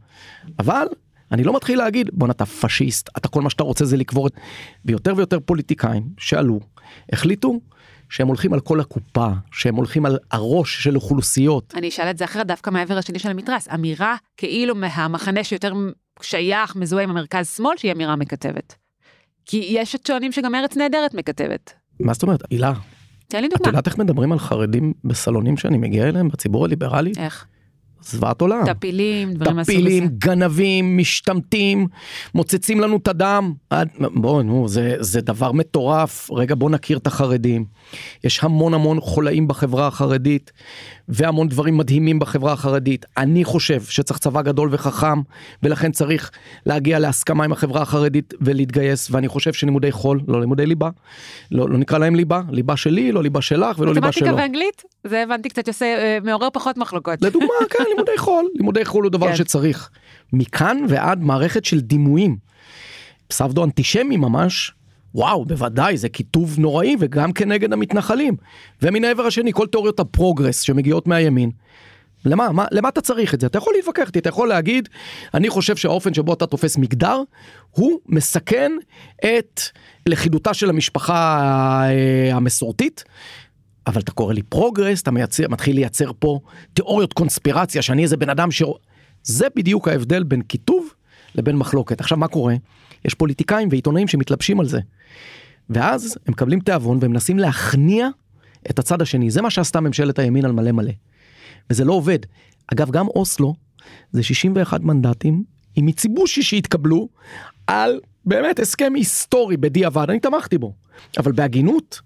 אבל 0.59 0.85
אני 1.31 1.43
לא 1.43 1.55
מתחיל 1.55 1.77
להגיד, 1.77 2.09
בואנה 2.13 2.31
אתה 2.31 2.45
פשיסט, 2.45 3.09
אתה 3.17 3.27
כל 3.27 3.41
מה 3.41 3.49
שאתה 3.49 3.63
רוצה 3.63 3.85
זה 3.85 3.97
לקבור 3.97 4.27
את... 4.27 4.33
ויותר 4.85 5.13
ויותר 5.17 5.39
פוליטיקאים 5.39 6.03
שעלו, 6.17 6.59
החליטו 7.13 7.59
שהם 8.09 8.27
הולכים 8.27 8.53
על 8.53 8.59
כל 8.59 8.79
הקופה, 8.79 9.27
שהם 9.51 9.75
הולכים 9.75 10.05
על 10.05 10.17
הראש 10.31 10.83
של 10.83 10.95
אוכלוסיות. 10.95 11.73
אני 11.77 11.89
אשאל 11.89 12.09
את 12.09 12.17
זה 12.17 12.25
אחרת 12.25 12.47
דווקא 12.47 12.69
מהעבר 12.69 12.97
השני 12.97 13.19
של 13.19 13.29
המתרס. 13.29 13.67
אמירה 13.73 14.15
כאילו 14.37 14.75
מהמחנה 14.75 15.43
שיותר 15.43 15.73
שייך, 16.21 16.75
מזוהה 16.75 17.03
עם 17.03 17.09
המרכז 17.09 17.49
שמאל, 17.55 17.77
שהיא 17.77 17.91
אמירה 17.91 18.15
מקטבת. 18.15 18.75
כי 19.45 19.65
יש 19.69 19.95
הטוענים 19.95 20.31
שגם 20.31 20.55
ארץ 20.55 20.77
נהדרת 20.77 21.13
מקטבת. 21.13 21.73
מה 21.99 22.13
זאת 22.13 22.23
אומרת? 22.23 22.41
הילה, 22.51 22.73
תן 23.27 23.41
לי 23.41 23.47
את 23.47 23.53
דוגמה. 23.53 23.69
יודעת 23.69 23.87
איך 23.87 23.97
מדברים 23.97 24.31
על 24.31 24.39
חרדים 24.39 24.93
בסלונים 25.03 25.57
שאני 25.57 25.77
מגיע 25.77 26.09
אליהם, 26.09 26.29
בציבור 26.29 26.65
הליברלי? 26.65 27.11
איך? 27.17 27.45
זוועת 28.05 28.41
עולם. 28.41 28.65
טפילים, 28.73 29.33
דברים 29.33 29.55
מהסוג 29.55 29.75
טפילים, 29.75 30.03
הזה. 30.03 30.11
גנבים, 30.17 30.97
משתמטים, 30.97 31.87
מוצצים 32.35 32.79
לנו 32.79 32.97
את 32.97 33.07
הדם. 33.07 33.53
עד- 33.69 33.87
בוא, 34.13 34.43
נו, 34.43 34.67
זה, 34.67 34.95
זה 34.99 35.21
דבר 35.21 35.51
מטורף. 35.51 36.29
רגע, 36.31 36.55
בוא 36.55 36.69
נכיר 36.69 36.97
את 36.97 37.07
החרדים. 37.07 37.65
יש 38.23 38.43
המון 38.43 38.73
המון 38.73 38.99
חולאים 39.01 39.47
בחברה 39.47 39.87
החרדית, 39.87 40.51
והמון 41.09 41.47
דברים 41.47 41.77
מדהימים 41.77 42.19
בחברה 42.19 42.53
החרדית. 42.53 43.05
אני 43.17 43.43
חושב 43.43 43.81
שצריך 43.83 44.19
צבא 44.19 44.41
גדול 44.41 44.69
וחכם, 44.71 45.21
ולכן 45.63 45.91
צריך 45.91 46.31
להגיע 46.65 46.99
להסכמה 46.99 47.43
עם 47.43 47.51
החברה 47.51 47.81
החרדית 47.81 48.33
ולהתגייס, 48.41 49.07
ואני 49.11 49.27
חושב 49.27 49.53
שלימודי 49.53 49.91
חול, 49.91 50.21
לא 50.27 50.39
לימודי 50.39 50.65
ליבה, 50.65 50.89
לא, 51.51 51.69
לא 51.69 51.77
נקרא 51.77 51.97
להם 51.97 52.15
ליבה, 52.15 52.41
ליבה 52.49 52.77
שלי, 52.77 53.11
לא 53.11 53.23
ליבה 53.23 53.41
שלך 53.41 53.79
ולא 53.79 53.93
ליבה 53.93 54.11
שלו. 54.11 54.25
מתמטיקה 54.25 54.43
ואנגלית? 54.43 54.83
זה 55.03 55.23
הבנתי 55.23 55.49
קצת 55.49 55.67
עושה, 55.67 55.85
אה, 55.85 56.17
מעורר 56.23 56.47
פחות 56.53 56.77
מחלוקות. 56.77 57.21
לדוגמה, 57.21 57.47
כן, 57.69 57.83
לימודי 57.95 58.17
חול. 58.17 58.45
לימודי 58.55 58.85
חול 58.85 59.03
הוא 59.03 59.11
דבר 59.11 59.27
כן. 59.27 59.35
שצריך. 59.35 59.89
מכאן 60.33 60.85
ועד 60.89 61.21
מערכת 61.21 61.65
של 61.65 61.79
דימויים. 61.79 62.37
פסבדו 63.27 63.63
אנטישמי 63.63 64.17
ממש, 64.17 64.71
וואו, 65.15 65.45
בוודאי, 65.45 65.97
זה 65.97 66.09
כיתוב 66.09 66.59
נוראי 66.59 66.95
וגם 66.99 67.33
כנגד 67.33 67.73
המתנחלים. 67.73 68.35
ומן 68.81 69.03
העבר 69.03 69.25
השני, 69.25 69.53
כל 69.53 69.67
תיאוריות 69.67 69.99
הפרוגרס 69.99 70.59
שמגיעות 70.59 71.07
מהימין. 71.07 71.51
למה, 72.25 72.51
מה, 72.51 72.65
למה 72.71 72.89
אתה 72.89 73.01
צריך 73.01 73.33
את 73.33 73.41
זה? 73.41 73.47
אתה 73.47 73.57
יכול 73.57 73.73
להתווכח 73.73 74.07
איתי, 74.07 74.19
אתה 74.19 74.29
יכול 74.29 74.47
להגיד, 74.47 74.89
אני 75.33 75.49
חושב 75.49 75.75
שהאופן 75.75 76.13
שבו 76.13 76.33
אתה 76.33 76.45
תופס 76.45 76.77
מגדר, 76.77 77.21
הוא 77.71 77.99
מסכן 78.07 78.71
את 79.25 79.61
לכידותה 80.05 80.53
של 80.53 80.69
המשפחה 80.69 81.41
אה, 81.85 82.35
המסורתית. 82.35 83.03
אבל 83.87 84.01
אתה 84.01 84.11
קורא 84.11 84.33
לי 84.33 84.41
פרוגרס, 84.41 85.01
אתה 85.01 85.11
מייצר, 85.11 85.43
מתחיל 85.49 85.75
לייצר 85.75 86.11
פה 86.19 86.39
תיאוריות 86.73 87.13
קונספירציה, 87.13 87.81
שאני 87.81 88.03
איזה 88.03 88.17
בן 88.17 88.29
אדם 88.29 88.51
ש... 88.51 88.63
זה 89.23 89.47
בדיוק 89.55 89.87
ההבדל 89.87 90.23
בין 90.23 90.41
קיטוב 90.41 90.93
לבין 91.35 91.55
מחלוקת. 91.55 91.99
עכשיו 91.99 92.17
מה 92.17 92.27
קורה? 92.27 92.55
יש 93.05 93.13
פוליטיקאים 93.13 93.67
ועיתונאים 93.71 94.07
שמתלבשים 94.07 94.59
על 94.59 94.67
זה. 94.67 94.79
ואז 95.69 96.17
הם 96.27 96.31
מקבלים 96.31 96.59
תיאבון 96.59 96.97
והם 97.01 97.11
מנסים 97.11 97.39
להכניע 97.39 98.07
את 98.69 98.79
הצד 98.79 99.01
השני. 99.01 99.29
זה 99.29 99.41
מה 99.41 99.49
שעשתה 99.49 99.81
ממשלת 99.81 100.19
הימין 100.19 100.45
על 100.45 100.51
מלא 100.51 100.71
מלא. 100.71 100.91
וזה 101.69 101.85
לא 101.85 101.93
עובד. 101.93 102.19
אגב, 102.73 102.91
גם 102.91 103.07
אוסלו 103.07 103.55
זה 104.11 104.23
61 104.23 104.81
מנדטים 104.81 105.43
עם 105.75 105.85
מיציבושי 105.85 106.43
שהתקבלו 106.43 107.09
על 107.67 107.99
באמת 108.25 108.59
הסכם 108.59 108.93
היסטורי 108.95 109.57
בדיעבד, 109.57 110.09
אני 110.09 110.19
תמכתי 110.19 110.57
בו. 110.57 110.73
אבל 111.17 111.31
בהגינות, 111.31 112.01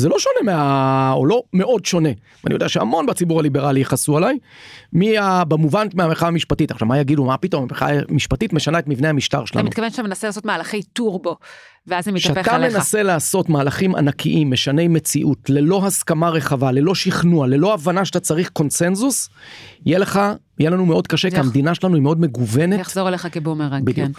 זה 0.00 0.08
לא 0.08 0.16
שונה 0.18 0.52
מה... 0.52 1.12
או 1.12 1.26
לא 1.26 1.42
מאוד 1.52 1.84
שונה. 1.86 2.08
ואני 2.44 2.54
יודע 2.54 2.68
שהמון 2.68 3.06
בציבור 3.06 3.40
הליברלי 3.40 3.80
יכעסו 3.80 4.16
עליי, 4.16 4.38
מה... 4.92 5.44
במובן 5.44 5.86
מהמחאה 5.94 6.28
המשפטית. 6.28 6.70
עכשיו 6.70 6.88
מה 6.88 6.98
יגידו, 6.98 7.24
מה 7.24 7.36
פתאום, 7.36 7.62
המחאה 7.62 7.98
המשפטית 8.08 8.52
משנה 8.52 8.78
את 8.78 8.88
מבנה 8.88 9.08
המשטר 9.08 9.38
אתה 9.38 9.46
שלנו. 9.46 9.66
מתכוון 9.68 9.90
שאתה 9.90 10.02
מנסה 10.02 10.26
לעשות 10.26 10.44
מהלכי 10.44 10.82
טורבו, 10.82 11.36
ואז 11.86 12.04
זה 12.04 12.12
מתהפך 12.12 12.48
עליך. 12.48 12.74
מנסה 12.74 13.02
לעשות 13.02 13.48
מהלכים 13.48 13.94
ענקיים, 13.94 14.50
משני 14.50 14.88
מציאות, 14.88 15.50
ללא 15.50 15.86
הסכמה 15.86 16.28
רחבה, 16.30 16.72
ללא 16.72 16.94
שכנוע, 16.94 17.46
ללא 17.46 17.74
הבנה 17.74 18.04
שאתה 18.04 18.20
צריך 18.20 18.48
קונצנזוס, 18.48 19.28
יהיה 19.86 19.98
לך, 19.98 20.20
יהיה 20.58 20.70
לנו 20.70 20.86
מאוד 20.86 21.06
קשה, 21.06 21.30
כי 21.30 21.36
יח- 21.36 21.44
המדינה 21.44 21.74
שלנו 21.74 21.94
היא 21.94 22.02
מאוד 22.02 22.20
מגוונת. 22.20 22.80
יחזור 22.80 23.08
אליך 23.08 23.28
כבומרנג, 23.32 23.92
כן. 23.94 24.10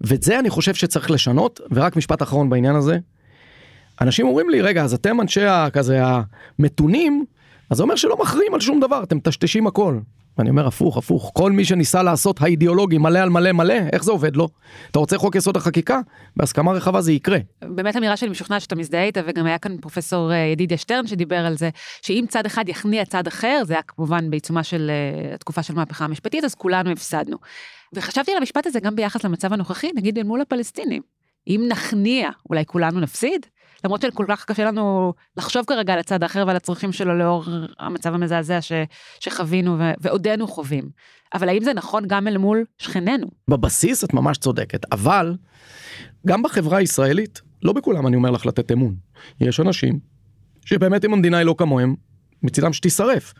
ואת 0.00 0.22
זה 0.22 0.38
אני 0.38 0.50
חושב 0.50 0.74
שצריך 0.74 1.10
לשנות, 1.10 1.60
ורק 1.70 1.96
משפט 1.96 2.22
אחרון 2.22 2.50
בעניין 2.50 2.76
הזה. 2.76 2.98
אנשים 4.02 4.26
אומרים 4.26 4.50
לי, 4.50 4.60
רגע, 4.60 4.84
אז 4.84 4.94
אתם 4.94 5.20
אנשי 5.20 5.44
ה- 5.44 5.70
כזה 5.72 6.02
המתונים, 6.58 7.24
אז 7.70 7.76
זה 7.76 7.82
אומר 7.82 7.96
שלא 7.96 8.16
מכריעים 8.20 8.54
על 8.54 8.60
שום 8.60 8.80
דבר, 8.80 9.02
אתם 9.02 9.16
מטשטשים 9.16 9.66
הכל. 9.66 9.98
ואני 10.38 10.50
אומר 10.50 10.66
הפוך, 10.66 10.96
הפוך, 10.96 11.30
כל 11.34 11.52
מי 11.52 11.64
שניסה 11.64 12.02
לעשות 12.02 12.42
האידיאולוגי 12.42 12.98
מלא 12.98 13.18
על 13.18 13.28
מלא 13.30 13.52
מלא, 13.52 13.74
איך 13.92 14.04
זה 14.04 14.12
עובד 14.12 14.36
לו? 14.36 14.48
אתה 14.90 14.98
רוצה 14.98 15.18
חוק 15.18 15.34
יסוד 15.34 15.56
החקיקה? 15.56 16.00
בהסכמה 16.36 16.72
רחבה 16.72 17.00
זה 17.00 17.12
יקרה. 17.12 17.38
באמת 17.64 17.96
אמירה 17.96 18.16
שאני 18.16 18.30
משוכנעת 18.30 18.60
שאתה 18.60 18.74
מזדהה 18.74 19.04
איתה, 19.04 19.20
וגם 19.26 19.46
היה 19.46 19.58
כאן 19.58 19.76
פרופסור 19.80 20.32
אה, 20.32 20.36
ידידיה 20.36 20.78
שטרן 20.78 21.06
שדיבר 21.06 21.36
על 21.46 21.56
זה, 21.56 21.70
שאם 22.02 22.24
צד 22.28 22.46
אחד 22.46 22.68
יכניע 22.68 23.04
צד 23.04 23.26
אחר, 23.26 23.62
זה 23.66 23.72
היה 23.74 23.82
כמובן 23.82 24.30
בעיצומה 24.30 24.62
של 24.62 24.90
אה, 24.90 25.34
התקופה 25.34 25.62
של 25.62 25.74
מהפכה 25.74 26.04
המשפטית, 26.04 26.44
אז 26.44 26.54
כולנו 26.54 26.90
הפסדנו. 26.90 27.36
וחשבתי 27.94 28.30
על 28.30 28.38
המשפט 28.38 28.66
הזה 28.66 28.80
גם 28.80 28.96
ביחס 28.96 29.24
למצב 29.24 29.52
הנוכחי, 29.52 29.90
נגיד 29.96 30.18
אל 30.18 30.24
מול 30.24 30.40
הפלסטינים. 30.40 31.02
אם 31.48 31.64
נכניע, 31.68 32.30
אולי 32.50 32.64
כולנו 32.66 33.00
נפסיד? 33.00 33.46
למרות 33.84 34.00
שכל 34.02 34.24
כך 34.28 34.44
קשה 34.44 34.64
לנו 34.64 35.12
לחשוב 35.36 35.64
כרגע 35.66 35.92
על 35.92 35.98
הצד 35.98 36.22
האחר 36.22 36.44
ועל 36.46 36.56
הצרכים 36.56 36.92
שלו 36.92 37.18
לאור 37.18 37.44
המצב 37.78 38.14
המזעזע 38.14 38.60
ש, 38.60 38.72
שחווינו 39.20 39.78
ו, 39.78 39.82
ועודנו 40.00 40.46
חווים. 40.46 40.90
אבל 41.34 41.48
האם 41.48 41.64
זה 41.64 41.74
נכון 41.74 42.04
גם 42.06 42.28
אל 42.28 42.38
מול 42.38 42.64
שכנינו? 42.78 43.26
בבסיס 43.48 44.04
את 44.04 44.14
ממש 44.14 44.38
צודקת, 44.38 44.92
אבל 44.92 45.36
גם 46.26 46.42
בחברה 46.42 46.78
הישראלית, 46.78 47.40
לא 47.62 47.72
בכולם 47.72 48.06
אני 48.06 48.16
אומר 48.16 48.30
לך 48.30 48.46
לתת 48.46 48.72
אמון. 48.72 48.94
יש 49.40 49.60
אנשים 49.60 49.98
שבאמת 50.64 51.04
אם 51.04 51.12
המדינה 51.12 51.38
היא 51.38 51.46
לא 51.46 51.54
כמוהם, 51.58 51.94
מצידם 52.42 52.72
שתישרף. 52.72 53.34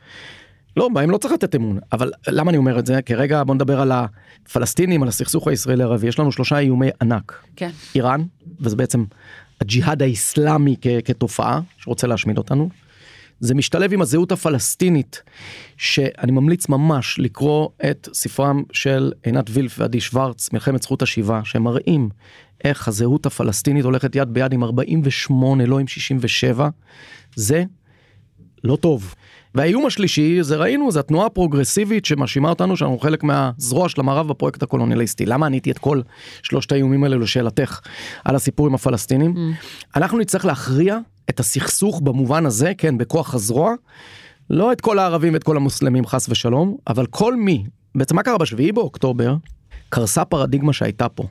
לא, 0.76 0.88
בהם 0.88 1.10
לא 1.10 1.18
צריך 1.18 1.34
לתת 1.34 1.54
אמון, 1.54 1.78
אבל 1.92 2.12
למה 2.28 2.50
אני 2.50 2.58
אומר 2.58 2.78
את 2.78 2.86
זה? 2.86 3.02
כי 3.02 3.14
רגע 3.14 3.44
בוא 3.44 3.54
נדבר 3.54 3.80
על 3.80 3.92
הפלסטינים, 3.92 5.02
על 5.02 5.08
הסכסוך 5.08 5.48
הישראלי 5.48 5.82
ערבי, 5.82 6.06
יש 6.06 6.18
לנו 6.18 6.32
שלושה 6.32 6.58
איומי 6.58 6.88
ענק. 7.02 7.42
כן. 7.56 7.70
איראן, 7.94 8.22
וזה 8.60 8.76
בעצם 8.76 9.04
הג'יהאד 9.62 10.02
האיסלאמי 10.02 10.76
כ- 10.80 10.86
כתופעה 11.04 11.60
שרוצה 11.78 12.06
להשמיד 12.06 12.38
אותנו. 12.38 12.68
זה 13.40 13.54
משתלב 13.54 13.92
עם 13.92 14.02
הזהות 14.02 14.32
הפלסטינית, 14.32 15.22
שאני 15.76 16.32
ממליץ 16.32 16.68
ממש 16.68 17.18
לקרוא 17.18 17.68
את 17.90 18.08
ספרם 18.12 18.62
של 18.72 19.12
עינת 19.22 19.44
וילף 19.50 19.74
ועדי 19.78 20.00
שוורץ, 20.00 20.52
מלחמת 20.52 20.82
זכות 20.82 21.02
השיבה, 21.02 21.40
שמראים 21.44 22.08
איך 22.64 22.88
הזהות 22.88 23.26
הפלסטינית 23.26 23.84
הולכת 23.84 24.16
יד 24.16 24.28
ביד 24.34 24.52
עם 24.52 24.64
48, 24.64 25.66
לא 25.66 25.78
עם 25.78 25.86
67. 25.86 26.68
זה 27.36 27.64
לא 28.64 28.76
טוב. 28.76 29.14
והאיום 29.54 29.86
השלישי, 29.86 30.42
זה 30.42 30.56
ראינו, 30.56 30.92
זה 30.92 31.00
התנועה 31.00 31.26
הפרוגרסיבית 31.26 32.04
שמאשימה 32.04 32.48
אותנו 32.48 32.76
שאנחנו 32.76 32.98
חלק 32.98 33.22
מהזרוע 33.22 33.88
של 33.88 34.00
המערב 34.00 34.28
בפרויקט 34.28 34.62
הקולוניאליסטי. 34.62 35.26
למה 35.26 35.46
עניתי 35.46 35.70
את 35.70 35.78
כל 35.78 36.00
שלושת 36.42 36.72
האיומים 36.72 37.04
האלה 37.04 37.16
לשאלתך 37.16 37.80
על 38.24 38.36
הסיפור 38.36 38.66
עם 38.66 38.74
הפלסטינים? 38.74 39.34
Mm. 39.34 39.96
אנחנו 39.96 40.18
נצטרך 40.18 40.44
להכריע 40.44 40.98
את 41.30 41.40
הסכסוך 41.40 42.00
במובן 42.00 42.46
הזה, 42.46 42.72
כן, 42.78 42.98
בכוח 42.98 43.34
הזרוע, 43.34 43.74
לא 44.50 44.72
את 44.72 44.80
כל 44.80 44.98
הערבים 44.98 45.32
ואת 45.32 45.42
כל 45.42 45.56
המוסלמים 45.56 46.06
חס 46.06 46.28
ושלום, 46.28 46.76
אבל 46.86 47.06
כל 47.06 47.36
מי, 47.36 47.64
בעצם 47.94 48.16
מה 48.16 48.22
קרה 48.22 48.38
בשביעי 48.38 48.72
באוקטובר? 48.72 49.34
קרסה 49.88 50.24
פרדיגמה 50.24 50.72
שהייתה 50.72 51.08
פה. 51.08 51.24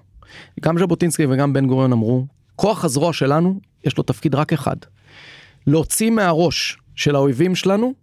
גם 0.61 0.77
ז'בוטינסקי 0.77 1.25
וגם 1.29 1.53
בן 1.53 1.67
גוריון 1.67 1.91
אמרו, 1.91 2.25
כוח 2.55 2.85
הזרוע 2.85 3.13
שלנו, 3.13 3.59
יש 3.83 3.97
לו 3.97 4.03
תפקיד 4.03 4.35
רק 4.35 4.53
אחד. 4.53 4.75
להוציא 5.67 6.09
מהראש 6.09 6.77
של 6.95 7.15
האויבים 7.15 7.55
שלנו 7.55 7.93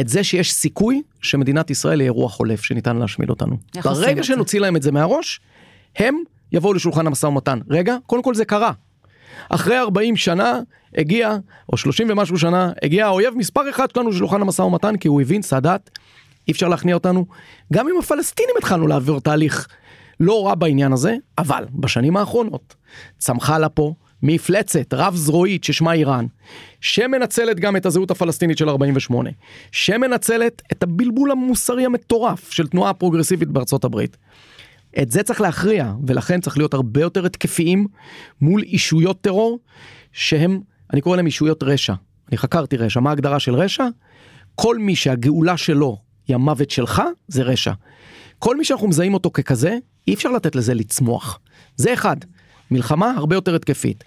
את 0.00 0.08
זה 0.08 0.24
שיש 0.24 0.52
סיכוי 0.52 1.02
שמדינת 1.22 1.70
ישראל 1.70 2.00
היא 2.00 2.06
אירוע 2.06 2.28
חולף 2.28 2.62
שניתן 2.62 2.96
להשמיד 2.96 3.30
אותנו. 3.30 3.56
ברגע? 3.74 4.22
שנוציא 4.22 4.60
להם 4.60 4.76
את 4.76 4.82
זה 4.82 4.92
מהראש, 4.92 5.40
הם 5.96 6.16
יבואו 6.52 6.74
לשולחן 6.74 7.06
המשא 7.06 7.26
ומתן. 7.26 7.58
רגע, 7.70 7.96
קודם 8.06 8.22
כל 8.22 8.34
זה 8.34 8.44
קרה. 8.44 8.72
אחרי 9.48 9.78
40 9.78 10.16
שנה 10.16 10.60
הגיע, 10.96 11.36
או 11.72 11.76
30 11.76 12.10
ומשהו 12.10 12.38
שנה, 12.38 12.72
הגיע 12.82 13.06
האויב 13.06 13.34
מספר 13.36 13.70
אחד 13.70 13.86
שלנו 13.94 14.10
לשולחן 14.10 14.42
המשא 14.42 14.62
ומתן, 14.62 14.96
כי 14.96 15.08
הוא 15.08 15.20
הבין, 15.20 15.42
סאדאת, 15.42 15.90
אי 16.48 16.52
אפשר 16.52 16.68
להכניע 16.68 16.94
אותנו. 16.94 17.26
גם 17.72 17.88
עם 17.88 17.98
הפלסטינים 17.98 18.54
התחלנו 18.58 18.86
לעבור 18.86 19.20
תהליך 19.20 19.68
לא 20.20 20.46
רע 20.46 20.54
בעניין 20.54 20.92
הזה, 20.92 21.16
אבל 21.38 21.64
בשנים 21.74 22.16
האחרונות 22.16 22.74
צמחה 23.18 23.58
לה 23.58 23.68
פה 23.68 23.94
מפלצת 24.22 24.94
רב 24.94 25.14
זרועית 25.16 25.64
ששמה 25.64 25.92
איראן, 25.92 26.26
שמנצלת 26.80 27.60
גם 27.60 27.76
את 27.76 27.86
הזהות 27.86 28.10
הפלסטינית 28.10 28.58
של 28.58 28.68
48, 28.68 29.30
שמנצלת 29.72 30.62
את 30.72 30.82
הבלבול 30.82 31.30
המוסרי 31.30 31.84
המטורף 31.84 32.50
של 32.50 32.66
תנועה 32.66 32.94
פרוגרסיבית 32.94 33.48
בארצות 33.48 33.84
הברית. 33.84 34.16
את 35.02 35.10
זה 35.10 35.22
צריך 35.22 35.40
להכריע, 35.40 35.92
ולכן 36.06 36.40
צריך 36.40 36.58
להיות 36.58 36.74
הרבה 36.74 37.00
יותר 37.00 37.26
התקפיים 37.26 37.86
מול 38.40 38.62
אישויות 38.62 39.20
טרור, 39.20 39.58
שהם, 40.12 40.60
אני 40.92 41.00
קורא 41.00 41.16
להם 41.16 41.26
אישויות 41.26 41.62
רשע. 41.62 41.94
אני 42.28 42.38
חקרתי 42.38 42.76
רשע, 42.76 43.00
מה 43.00 43.10
ההגדרה 43.10 43.40
של 43.40 43.54
רשע? 43.54 43.84
כל 44.54 44.78
מי 44.78 44.96
שהגאולה 44.96 45.56
שלו 45.56 45.96
היא 46.28 46.34
המוות 46.34 46.70
שלך, 46.70 47.02
זה 47.28 47.42
רשע. 47.42 47.72
כל 48.38 48.56
מי 48.56 48.64
שאנחנו 48.64 48.88
מזהים 48.88 49.14
אותו 49.14 49.30
ככזה, 49.30 49.76
אי 50.08 50.14
אפשר 50.14 50.30
לתת 50.30 50.56
לזה 50.56 50.74
לצמוח. 50.74 51.40
זה 51.76 51.92
אחד, 51.92 52.16
מלחמה 52.70 53.10
הרבה 53.10 53.36
יותר 53.36 53.54
התקפית. 53.54 54.04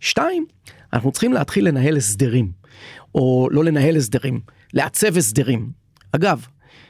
שתיים, 0.00 0.46
אנחנו 0.92 1.12
צריכים 1.12 1.32
להתחיל 1.32 1.68
לנהל 1.68 1.96
הסדרים, 1.96 2.52
או 3.14 3.48
לא 3.50 3.64
לנהל 3.64 3.96
הסדרים, 3.96 4.40
לעצב 4.74 5.16
הסדרים. 5.16 5.70
אגב, 6.12 6.46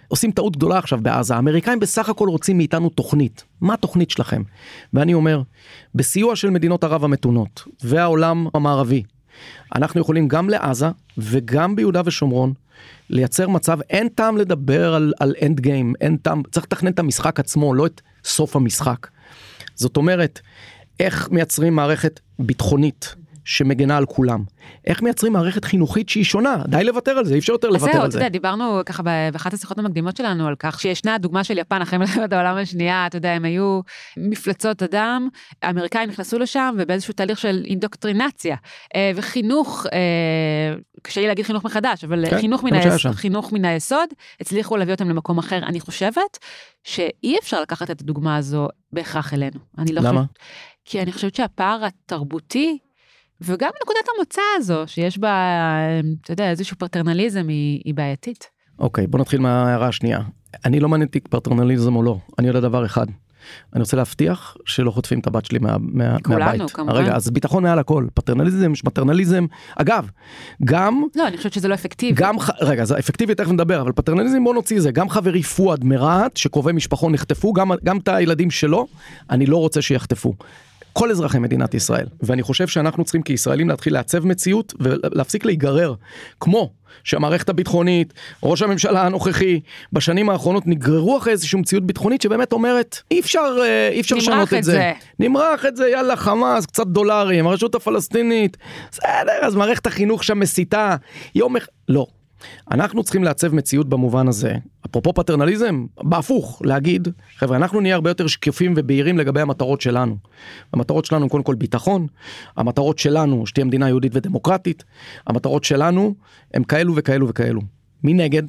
עושים 0.08 0.32
טעות 0.32 0.56
גדולה 0.56 0.78
עכשיו 0.78 0.98
בעזה, 1.02 1.34
האמריקאים 1.34 1.80
בסך 1.80 2.08
הכל 2.08 2.28
רוצים 2.28 2.56
מאיתנו 2.56 2.88
תוכנית. 2.88 3.44
מה 3.60 3.74
התוכנית 3.74 4.10
שלכם? 4.10 4.42
ואני 4.92 5.14
אומר, 5.14 5.42
בסיוע 5.94 6.36
של 6.36 6.50
מדינות 6.50 6.84
ערב 6.84 7.04
המתונות 7.04 7.64
והעולם 7.82 8.46
המערבי, 8.54 9.02
אנחנו 9.74 10.00
יכולים 10.00 10.28
גם 10.28 10.50
לעזה 10.50 10.86
וגם 11.18 11.76
ביהודה 11.76 12.02
ושומרון 12.04 12.52
לייצר 13.10 13.48
מצב, 13.48 13.78
אין 13.90 14.08
טעם 14.08 14.36
לדבר 14.36 14.94
על, 14.94 15.12
על 15.20 15.34
אנד 15.42 15.60
גיים, 15.60 15.94
אין 16.00 16.16
טעם, 16.16 16.42
צריך 16.50 16.66
לתכנן 16.66 16.92
את 16.92 16.98
המשחק 16.98 17.40
עצמו, 17.40 17.74
לא 17.74 17.86
את 17.86 18.00
סוף 18.24 18.56
המשחק. 18.56 19.06
זאת 19.74 19.96
אומרת, 19.96 20.40
איך 21.00 21.30
מייצרים 21.30 21.74
מערכת 21.74 22.20
ביטחונית 22.38 23.14
שמגנה 23.44 23.96
על 23.96 24.06
כולם. 24.06 24.44
איך 24.86 25.02
מייצרים 25.02 25.32
מערכת 25.32 25.64
חינוכית 25.64 26.08
שהיא 26.08 26.24
שונה? 26.24 26.56
די 26.68 26.84
לוותר 26.84 27.10
על 27.10 27.24
זה, 27.24 27.34
אי 27.34 27.38
אפשר 27.38 27.52
יותר 27.52 27.68
לוותר 27.68 27.92
זהו, 27.92 28.02
על 28.02 28.10
זה. 28.10 28.18
אתה 28.18 28.26
יודע, 28.26 28.32
דיברנו 28.32 28.80
ככה 28.86 29.02
באחת 29.02 29.54
השיחות 29.54 29.78
המקדימות 29.78 30.16
שלנו 30.16 30.46
על 30.46 30.54
כך 30.58 30.80
שישנה 30.80 31.14
הדוגמה 31.14 31.44
של 31.44 31.58
יפן 31.58 31.82
אחרי 31.82 31.98
מלחמת 31.98 32.32
העולם 32.32 32.56
השנייה, 32.56 33.06
אתה 33.06 33.16
יודע, 33.16 33.30
הם 33.30 33.44
היו 33.44 33.80
מפלצות 34.16 34.82
אדם, 34.82 35.28
האמריקאים 35.62 36.08
נכנסו 36.08 36.38
לשם 36.38 36.74
ובאיזשהו 36.78 37.14
תהליך 37.14 37.38
של 37.38 37.62
אינדוקטרינציה 37.66 38.56
אה, 38.96 39.12
וחינוך, 39.14 39.86
אה, 39.92 40.74
קשה 41.02 41.20
לי 41.20 41.26
להגיד 41.26 41.44
חינוך 41.44 41.64
מחדש, 41.64 42.04
אבל 42.04 42.24
כן, 42.30 42.40
חינוך, 42.40 42.64
מן 42.64 42.98
שם. 42.98 43.12
חינוך 43.12 43.52
מן 43.52 43.64
היסוד, 43.64 44.08
הצליחו 44.40 44.76
להביא 44.76 44.92
אותם 44.92 45.08
למקום 45.08 45.38
אחר. 45.38 45.56
אני 45.56 45.80
חושבת 45.80 46.38
שאי 46.84 47.36
אפשר 47.42 47.62
לקחת 47.62 47.90
את 47.90 48.00
הדוגמה 48.00 48.36
הזו 48.36 48.68
בהכרח 48.92 49.34
אלינו. 49.34 49.58
אני 49.78 49.92
לא 49.92 50.00
למה? 50.00 50.20
חושבת, 50.20 50.38
כי 50.84 51.02
אני 51.02 51.12
חושבת 51.12 51.34
שהפער 51.34 51.84
התרבותי 51.84 52.78
וגם 53.40 53.70
נקודת 53.82 54.08
המוצא 54.16 54.42
הזו, 54.56 54.82
שיש 54.86 55.18
בה, 55.18 55.58
אתה 56.22 56.32
יודע, 56.32 56.50
איזשהו 56.50 56.76
פטרנליזם, 56.78 57.48
היא, 57.48 57.80
היא 57.84 57.94
בעייתית. 57.94 58.50
אוקיי, 58.78 59.06
בוא 59.06 59.20
נתחיל 59.20 59.40
מההערה 59.40 59.88
השנייה. 59.88 60.20
אני 60.64 60.80
לא 60.80 60.88
מעניין 60.88 61.06
אותי 61.06 61.20
פטרנליזם 61.20 61.96
או 61.96 62.02
לא, 62.02 62.18
אני 62.38 62.48
יודע 62.48 62.60
דבר 62.60 62.86
אחד. 62.86 63.06
אני 63.72 63.80
רוצה 63.80 63.96
להבטיח 63.96 64.56
שלא 64.66 64.90
חוטפים 64.90 65.18
את 65.18 65.26
הבת 65.26 65.44
שלי 65.44 65.58
מה, 65.58 65.76
מה, 65.80 66.16
כולנו, 66.22 66.44
מהבית. 66.44 66.70
כמובן. 66.70 66.92
רגע, 66.92 67.16
אז 67.16 67.30
ביטחון 67.30 67.62
מעל 67.62 67.78
הכל, 67.78 68.06
פטרנליזם, 68.14 68.72
מטרנליזם. 68.84 69.46
אגב, 69.76 70.08
גם 70.64 71.04
לא, 71.16 71.28
אני 71.28 71.36
חושבת 71.36 71.52
שזה 71.52 71.68
לא 71.68 71.74
אפקטיבי. 71.74 72.22
גם, 72.22 72.34
רגע, 72.60 72.84
זה 72.84 72.98
אפקטיבי, 72.98 73.34
תכף 73.34 73.50
נדבר, 73.50 73.80
אבל 73.80 73.92
פטרנליזם 73.92 74.44
בוא 74.44 74.54
נוציא 74.54 74.80
זה, 74.80 74.92
גם 74.92 75.08
חברי 75.08 75.42
פואד 75.42 75.84
מרהט, 75.84 76.36
שקרובי 76.36 76.72
משפחו 76.72 77.10
נחטפו, 77.10 77.52
גם, 77.52 77.70
גם 77.84 77.98
את 77.98 78.08
הילדים 78.08 78.50
שלו, 78.50 78.86
אני 79.30 79.46
לא 79.46 79.56
רוצה 79.56 79.82
שיחטפו. 79.82 80.34
כל 80.94 81.10
אזרחי 81.10 81.38
מדינת 81.38 81.74
ישראל, 81.74 82.06
ואני 82.22 82.42
חושב 82.42 82.66
שאנחנו 82.66 83.04
צריכים 83.04 83.22
כישראלים 83.22 83.68
להתחיל 83.68 83.92
לעצב 83.92 84.26
מציאות 84.26 84.74
ולהפסיק 84.80 85.44
להיגרר, 85.44 85.94
כמו 86.40 86.70
שהמערכת 87.04 87.48
הביטחונית, 87.48 88.14
ראש 88.42 88.62
הממשלה 88.62 89.06
הנוכחי, 89.06 89.60
בשנים 89.92 90.30
האחרונות 90.30 90.66
נגררו 90.66 91.18
אחרי 91.18 91.32
איזושהי 91.32 91.60
מציאות 91.60 91.86
ביטחונית 91.86 92.22
שבאמת 92.22 92.52
אומרת, 92.52 92.98
אי 93.10 93.20
אפשר, 93.20 93.56
אה, 93.62 93.88
אי 93.88 94.00
אפשר 94.00 94.16
לשנות 94.16 94.48
את 94.48 94.54
את 94.54 94.64
זה. 94.64 94.72
זה. 94.72 94.92
נמרח 95.18 95.66
את 95.66 95.76
זה, 95.76 95.88
יאללה, 95.88 96.16
חמאס, 96.16 96.66
קצת 96.66 96.86
דולרים, 96.86 97.46
הרשות 97.46 97.74
הפלסטינית, 97.74 98.56
בסדר, 98.92 99.38
אז 99.42 99.54
מערכת 99.54 99.86
החינוך 99.86 100.24
שם 100.24 100.38
מסיתה, 100.38 100.96
יום 101.34 101.56
אחד, 101.56 101.68
לא. 101.88 102.06
אנחנו 102.70 103.02
צריכים 103.02 103.24
לעצב 103.24 103.54
מציאות 103.54 103.88
במובן 103.88 104.28
הזה, 104.28 104.54
אפרופו 104.86 105.12
פטרנליזם, 105.12 105.86
בהפוך, 106.02 106.62
להגיד, 106.64 107.08
חבר'ה, 107.38 107.56
אנחנו 107.56 107.80
נהיה 107.80 107.94
הרבה 107.94 108.10
יותר 108.10 108.26
שקופים 108.26 108.74
ובהירים 108.76 109.18
לגבי 109.18 109.40
המטרות 109.40 109.80
שלנו. 109.80 110.16
המטרות 110.72 111.04
שלנו 111.04 111.22
הם 111.22 111.28
קודם 111.28 111.42
כל 111.42 111.54
ביטחון, 111.54 112.06
המטרות 112.56 112.98
שלנו 112.98 113.46
שתהיה 113.46 113.64
מדינה 113.64 113.88
יהודית 113.88 114.12
ודמוקרטית, 114.14 114.84
המטרות 115.26 115.64
שלנו 115.64 116.14
הם 116.54 116.64
כאלו 116.64 116.96
וכאלו 116.96 117.28
וכאלו. 117.28 117.60
מנגד, 118.04 118.42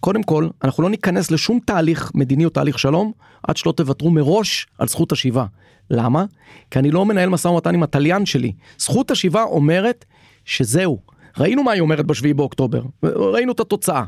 קודם 0.00 0.22
כל, 0.22 0.48
אנחנו 0.64 0.82
לא 0.82 0.90
ניכנס 0.90 1.30
לשום 1.30 1.58
תהליך 1.64 2.10
מדיני 2.14 2.44
או 2.44 2.50
תהליך 2.50 2.78
שלום 2.78 3.12
עד 3.42 3.56
שלא 3.56 3.72
תוותרו 3.72 4.10
מראש 4.10 4.66
על 4.78 4.88
זכות 4.88 5.12
השיבה. 5.12 5.44
למה? 5.90 6.24
כי 6.70 6.78
אני 6.78 6.90
לא 6.90 7.06
מנהל 7.06 7.28
משא 7.28 7.48
ומתן 7.48 7.74
עם 7.74 7.82
התליין 7.82 8.26
שלי. 8.26 8.52
זכות 8.78 9.10
השיבה 9.10 9.42
אומרת 9.42 10.04
שזהו. 10.44 10.98
ראינו 11.38 11.62
מה 11.62 11.72
היא 11.72 11.80
אומרת 11.80 12.06
בשביעי 12.06 12.34
באוקטובר, 12.34 12.82
ראינו 13.02 13.52
את 13.52 13.60
התוצאה. 13.60 14.04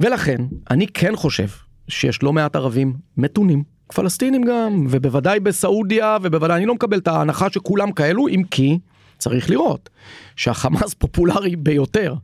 ולכן, 0.00 0.36
אני 0.70 0.86
כן 0.86 1.16
חושב 1.16 1.48
שיש 1.88 2.22
לא 2.22 2.32
מעט 2.32 2.56
ערבים 2.56 2.94
מתונים, 3.16 3.62
פלסטינים 3.94 4.42
גם, 4.42 4.86
ובוודאי 4.90 5.40
בסעודיה, 5.40 6.16
ובוודאי, 6.22 6.56
אני 6.56 6.66
לא 6.66 6.74
מקבל 6.74 6.98
את 6.98 7.08
ההנחה 7.08 7.50
שכולם 7.50 7.92
כאלו, 7.92 8.28
אם 8.28 8.42
כי 8.50 8.78
צריך 9.18 9.50
לראות 9.50 9.88
שהחמאס 10.36 10.94
פופולרי 10.94 11.56
ביותר. 11.56 12.14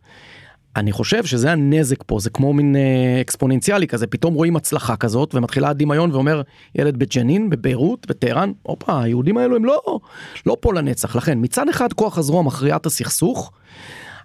אני 0.77 0.93
חושב 0.93 1.25
שזה 1.25 1.53
הנזק 1.53 2.03
פה, 2.07 2.19
זה 2.21 2.31
כמו 2.31 2.53
מין 2.53 2.77
אה, 2.77 3.21
אקספוננציאלי 3.21 3.87
כזה, 3.87 4.07
פתאום 4.07 4.35
רואים 4.35 4.57
הצלחה 4.57 4.97
כזאת 4.97 5.35
ומתחילה 5.35 5.69
הדמיון 5.69 6.11
ואומר 6.13 6.43
ילד 6.75 6.97
בג'נין, 6.97 7.51
בביירות, 7.51 8.07
בטהרן, 8.07 8.53
הופה, 8.63 9.03
היהודים 9.03 9.37
האלו 9.37 9.57
הם 9.57 9.65
לא, 9.65 10.01
לא 10.47 10.57
פה 10.61 10.75
לנצח. 10.75 11.17
לכן, 11.17 11.39
מצד 11.43 11.69
אחד 11.69 11.93
כוח 11.93 12.19
הזרוע 12.19 12.43
מכריעה 12.43 12.77
את 12.77 12.87
הסכסוך, 12.87 13.53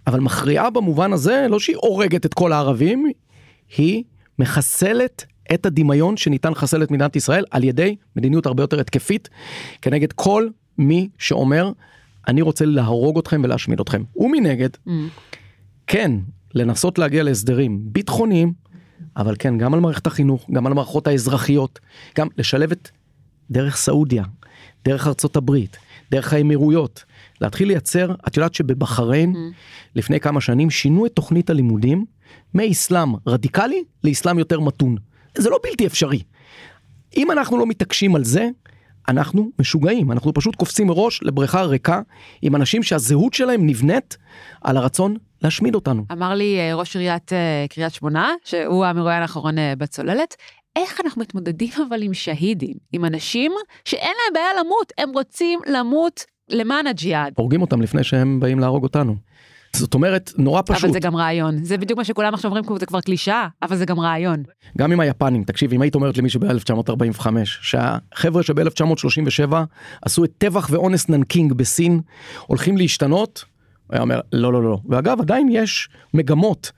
אבל 0.08 0.20
מכריעה 0.20 0.70
במובן 0.70 1.14
הזה, 1.14 1.46
לא 1.50 1.60
שהיא 1.60 1.76
הורגת 1.76 2.26
את 2.26 2.34
כל 2.34 2.54
הערבים, 2.54 3.12
היא 3.78 4.04
מחסלת 4.40 5.26
את 5.54 5.66
הדמיון 5.66 6.18
שניתן 6.18 6.52
לחסל 6.52 6.84
את 6.84 6.92
מדינת 6.92 7.16
ישראל 7.16 7.46
על 7.52 7.64
ידי 7.64 7.96
מדיניות 8.16 8.46
הרבה 8.46 8.64
יותר 8.64 8.80
התקפית 8.80 9.30
כנגד 9.82 10.12
כל 10.12 10.48
מי 10.78 11.10
שאומר, 11.18 11.72
אני 12.28 12.42
רוצה 12.42 12.66
להרוג 12.66 13.18
אתכם 13.18 13.42
ולהשמיד 13.44 13.80
אתכם. 13.80 14.04
ומנגד, 14.16 14.70
Mm. 14.88 14.90
כן, 15.88 16.12
לנסות 16.54 17.00
להגיע 17.00 17.24
להסדרים 17.24 17.80
ביטחוניים, 17.84 18.54
אבל 19.18 19.36
כן, 19.40 19.58
גם 19.58 19.74
על 19.74 19.80
מערכת 19.80 20.08
החינוך, 20.08 20.50
גם 20.52 20.66
על 20.66 20.72
המערכות 20.72 21.08
האזרחיות, 21.08 21.80
גם 22.18 22.28
לשלב 22.38 22.72
את 22.72 22.90
דרך 23.52 23.78
סעודיה, 23.78 24.24
דרך 24.86 25.08
ארצות 25.08 25.36
הברית, 25.36 25.78
דרך 26.12 26.34
האמירויות, 26.34 27.04
להתחיל 27.42 27.68
לייצר, 27.68 28.16
את 28.28 28.38
יודעת 28.38 28.54
שבבחריין, 28.54 29.36
לפני 29.96 30.20
כמה 30.20 30.42
שנים 30.42 30.70
שינו 30.70 31.06
את 31.06 31.12
תוכנית 31.14 31.50
הלימודים 31.50 32.06
מאסלאם 32.54 33.14
רדיקלי 33.28 33.84
לאסלאם 34.04 34.40
יותר 34.40 34.60
מתון. 34.60 34.96
זה 35.38 35.50
לא 35.50 35.60
בלתי 35.64 35.86
אפשרי. 35.88 36.22
אם 37.18 37.32
אנחנו 37.32 37.58
לא 37.58 37.68
מתעקשים 37.68 38.16
על 38.16 38.24
זה, 38.24 38.50
אנחנו 39.08 39.52
משוגעים, 39.60 40.12
אנחנו 40.12 40.34
פשוט 40.34 40.56
קופצים 40.56 40.88
מראש 40.88 41.20
לבריכה 41.24 41.64
ריקה 41.64 42.02
עם 42.42 42.56
אנשים 42.56 42.84
שהזהות 42.84 43.34
שלהם 43.34 43.68
נבנית 43.68 44.18
על 44.62 44.78
הרצון 44.78 45.18
להשמיד 45.44 45.76
אותנו. 45.76 46.06
אמר 46.12 46.34
לי 46.34 46.60
אה, 46.60 46.76
ראש 46.76 46.96
עיריית 46.96 47.34
אה, 47.34 47.66
קריית 47.70 47.94
שמונה, 47.94 48.34
שהוא 48.44 48.86
המרואיין 48.86 49.22
האחרון 49.22 49.58
אה, 49.58 49.74
בצוללת, 49.78 50.36
איך 50.76 51.02
אנחנו 51.06 51.22
מתמודדים 51.22 51.70
אבל 51.88 52.04
עם 52.04 52.14
שהידים, 52.14 52.76
עם 52.94 53.06
אנשים 53.06 53.52
שאין 53.86 54.14
להם 54.18 54.34
בעיה 54.34 54.64
למות, 54.64 54.94
הם 54.98 55.10
רוצים 55.14 55.60
למות 55.68 56.26
למען 56.52 56.88
הג'יהאד. 56.88 57.34
הורגים 57.36 57.62
אותם 57.62 57.82
לפני 57.82 58.04
שהם 58.04 58.40
באים 58.40 58.60
להרוג 58.60 58.84
אותנו. 58.84 59.16
זאת 59.76 59.94
אומרת, 59.94 60.32
נורא 60.38 60.62
פשוט. 60.66 60.84
אבל 60.84 60.94
זה 60.94 61.00
גם 61.00 61.16
רעיון, 61.16 61.64
זה 61.64 61.78
בדיוק 61.78 61.98
מה 61.98 62.04
שכולם 62.04 62.34
עכשיו 62.34 62.52
אומרים, 62.52 62.80
זה 62.80 62.86
כבר 62.86 63.02
קלישאה, 63.02 63.48
אבל 63.62 63.76
זה 63.76 63.86
גם 63.86 64.00
רעיון. 64.00 64.44
גם 64.78 64.92
עם 64.92 65.00
היפנים, 65.00 65.44
תקשיב, 65.44 65.74
אם 65.74 65.82
היית 65.82 65.96
אומרת 65.96 66.18
למישהו 66.18 66.40
ב-1945, 66.40 67.28
שהחבר'ה 67.44 68.44
שב-1937 68.44 69.54
עשו 70.02 70.24
את 70.24 70.32
טבח 70.38 70.68
ואונס 70.72 71.10
ננקינג 71.10 71.54
בסין, 71.54 72.02
הולכים 72.48 72.78
להשתנות, 72.78 73.46
הוא 73.88 73.96
היה 73.96 74.02
אומר, 74.02 74.20
לא, 74.34 74.54
לא, 74.54 74.64
לא. 74.64 74.78
ואגב, 74.90 75.22
עדיין 75.22 75.50
יש 75.52 75.90
מגמות 76.14 76.72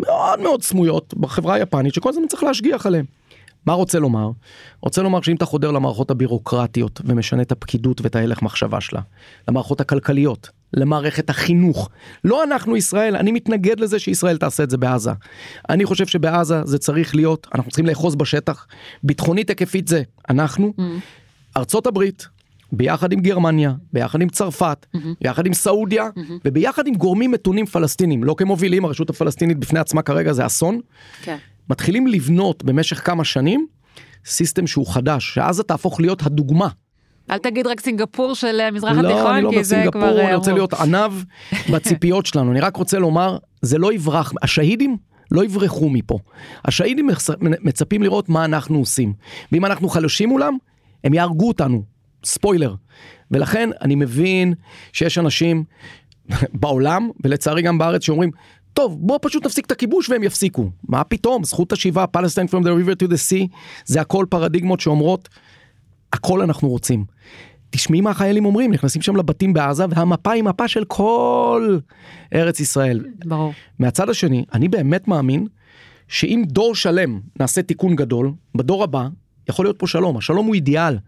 מאוד 0.00 0.40
מאוד 0.40 0.62
סמויות 0.62 1.14
בחברה 1.16 1.54
היפנית, 1.54 1.94
שכל 1.94 2.08
הזמן 2.08 2.26
צריך 2.28 2.42
להשגיח 2.42 2.86
עליהן. 2.86 3.04
מה 3.66 3.72
רוצה 3.72 3.98
לומר? 3.98 4.30
רוצה 4.80 5.02
לומר 5.02 5.22
שאם 5.22 5.36
אתה 5.36 5.44
חודר 5.44 5.70
למערכות 5.70 6.10
הבירוקרטיות 6.10 7.00
ומשנה 7.04 7.42
את 7.42 7.52
הפקידות 7.52 8.00
ואת 8.00 8.16
ההלך 8.16 8.42
מחשבה 8.42 8.80
שלה, 8.80 9.00
למערכות 9.48 9.80
הכלכליות, 9.80 10.50
למערכת 10.74 11.30
החינוך, 11.30 11.90
לא 12.24 12.44
אנחנו 12.44 12.76
ישראל, 12.76 13.16
אני 13.16 13.32
מתנגד 13.32 13.80
לזה 13.80 13.98
שישראל 13.98 14.36
תעשה 14.36 14.62
את 14.62 14.70
זה 14.70 14.76
בעזה. 14.76 15.12
אני 15.68 15.84
חושב 15.84 16.06
שבעזה 16.06 16.64
זה 16.64 16.78
צריך 16.78 17.14
להיות, 17.14 17.46
אנחנו 17.54 17.70
צריכים 17.70 17.86
לאחוז 17.86 18.14
בשטח, 18.14 18.66
ביטחונית 19.02 19.48
היקפית 19.48 19.88
זה 19.88 20.02
אנחנו, 20.30 20.72
ארצות 21.56 21.86
הברית, 21.86 22.28
ביחד 22.72 23.12
עם 23.12 23.20
גרמניה, 23.20 23.72
ביחד 23.92 24.20
עם 24.20 24.28
צרפת, 24.28 24.86
ביחד 25.20 25.46
עם 25.46 25.54
סעודיה, 25.54 26.08
וביחד 26.44 26.86
עם 26.86 26.94
גורמים 26.94 27.30
מתונים 27.30 27.66
פלסטינים, 27.66 28.24
לא 28.24 28.34
כמובילים, 28.38 28.84
הרשות 28.84 29.10
הפלסטינית 29.10 29.58
בפני 29.58 29.78
עצמה 29.78 30.02
כרגע 30.02 30.32
זה 30.32 30.46
אסון. 30.46 30.80
כן. 31.22 31.36
מתחילים 31.70 32.06
לבנות 32.06 32.64
במשך 32.64 33.06
כמה 33.06 33.24
שנים 33.24 33.66
סיסטם 34.26 34.66
שהוא 34.66 34.86
חדש, 34.86 35.34
שעזה 35.34 35.62
תהפוך 35.62 36.00
להיות 36.00 36.26
הדוגמה. 36.26 36.68
אל 37.30 37.38
תגיד 37.38 37.66
רק 37.66 37.80
סינגפור 37.80 38.34
של 38.34 38.60
המזרח 38.60 38.98
לא, 38.98 39.08
התיכון, 39.08 39.34
אני 39.34 39.42
לא 39.42 39.50
כי 39.50 39.64
זה 39.64 39.76
כבר... 39.76 40.00
בסינגפור, 40.00 40.20
אני 40.20 40.30
אה, 40.30 40.36
רוצה 40.36 40.50
אמרו. 40.50 40.58
להיות 40.58 40.74
עניו 40.74 41.14
בציפיות 41.72 42.26
שלנו. 42.26 42.52
אני 42.52 42.60
רק 42.60 42.76
רוצה 42.76 42.98
לומר, 42.98 43.38
זה 43.62 43.78
לא 43.78 43.92
יברח, 43.92 44.32
השהידים 44.42 44.96
לא 45.30 45.44
יברחו 45.44 45.90
מפה. 45.90 46.18
השהידים 46.64 47.08
מצפים 47.40 48.02
לראות 48.02 48.28
מה 48.28 48.44
אנחנו 48.44 48.78
עושים. 48.78 49.12
ואם 49.52 49.64
אנחנו 49.64 49.88
חלשים 49.88 50.28
מולם, 50.28 50.56
הם 51.04 51.14
יהרגו 51.14 51.48
אותנו. 51.48 51.82
ספוילר. 52.24 52.74
ולכן 53.30 53.70
אני 53.82 53.94
מבין 53.94 54.54
שיש 54.92 55.18
אנשים 55.18 55.64
בעולם, 56.60 57.10
ולצערי 57.24 57.62
גם 57.62 57.78
בארץ, 57.78 58.04
שאומרים, 58.04 58.30
טוב, 58.76 58.96
בוא 59.00 59.18
פשוט 59.22 59.46
נפסיק 59.46 59.66
את 59.66 59.70
הכיבוש 59.70 60.10
והם 60.10 60.22
יפסיקו. 60.22 60.70
מה 60.88 61.04
פתאום? 61.04 61.44
זכות 61.44 61.72
השיבה, 61.72 62.04
Palestine 62.16 62.50
from 62.50 62.62
the 62.62 62.68
river 62.68 63.02
to 63.02 63.08
the 63.08 63.16
sea, 63.30 63.56
זה 63.84 64.00
הכל 64.00 64.26
פרדיגמות 64.30 64.80
שאומרות, 64.80 65.28
הכל 66.12 66.42
אנחנו 66.42 66.68
רוצים. 66.68 67.04
תשמעי 67.70 68.00
מה 68.00 68.10
החיילים 68.10 68.44
אומרים, 68.44 68.72
נכנסים 68.72 69.02
שם 69.02 69.16
לבתים 69.16 69.52
בעזה, 69.52 69.84
והמפה 69.90 70.30
היא 70.30 70.42
מפה 70.42 70.68
של 70.68 70.84
כל 70.84 71.78
ארץ 72.34 72.60
ישראל. 72.60 73.04
ברור. 73.24 73.52
מהצד 73.78 74.10
השני, 74.10 74.44
אני 74.54 74.68
באמת 74.68 75.08
מאמין 75.08 75.46
שאם 76.08 76.44
דור 76.46 76.74
שלם 76.74 77.20
נעשה 77.40 77.62
תיקון 77.62 77.96
גדול, 77.96 78.32
בדור 78.54 78.84
הבא 78.84 79.08
יכול 79.48 79.64
להיות 79.64 79.78
פה 79.78 79.86
שלום, 79.86 80.16
השלום 80.16 80.46
הוא 80.46 80.54
אידיאל. 80.54 80.98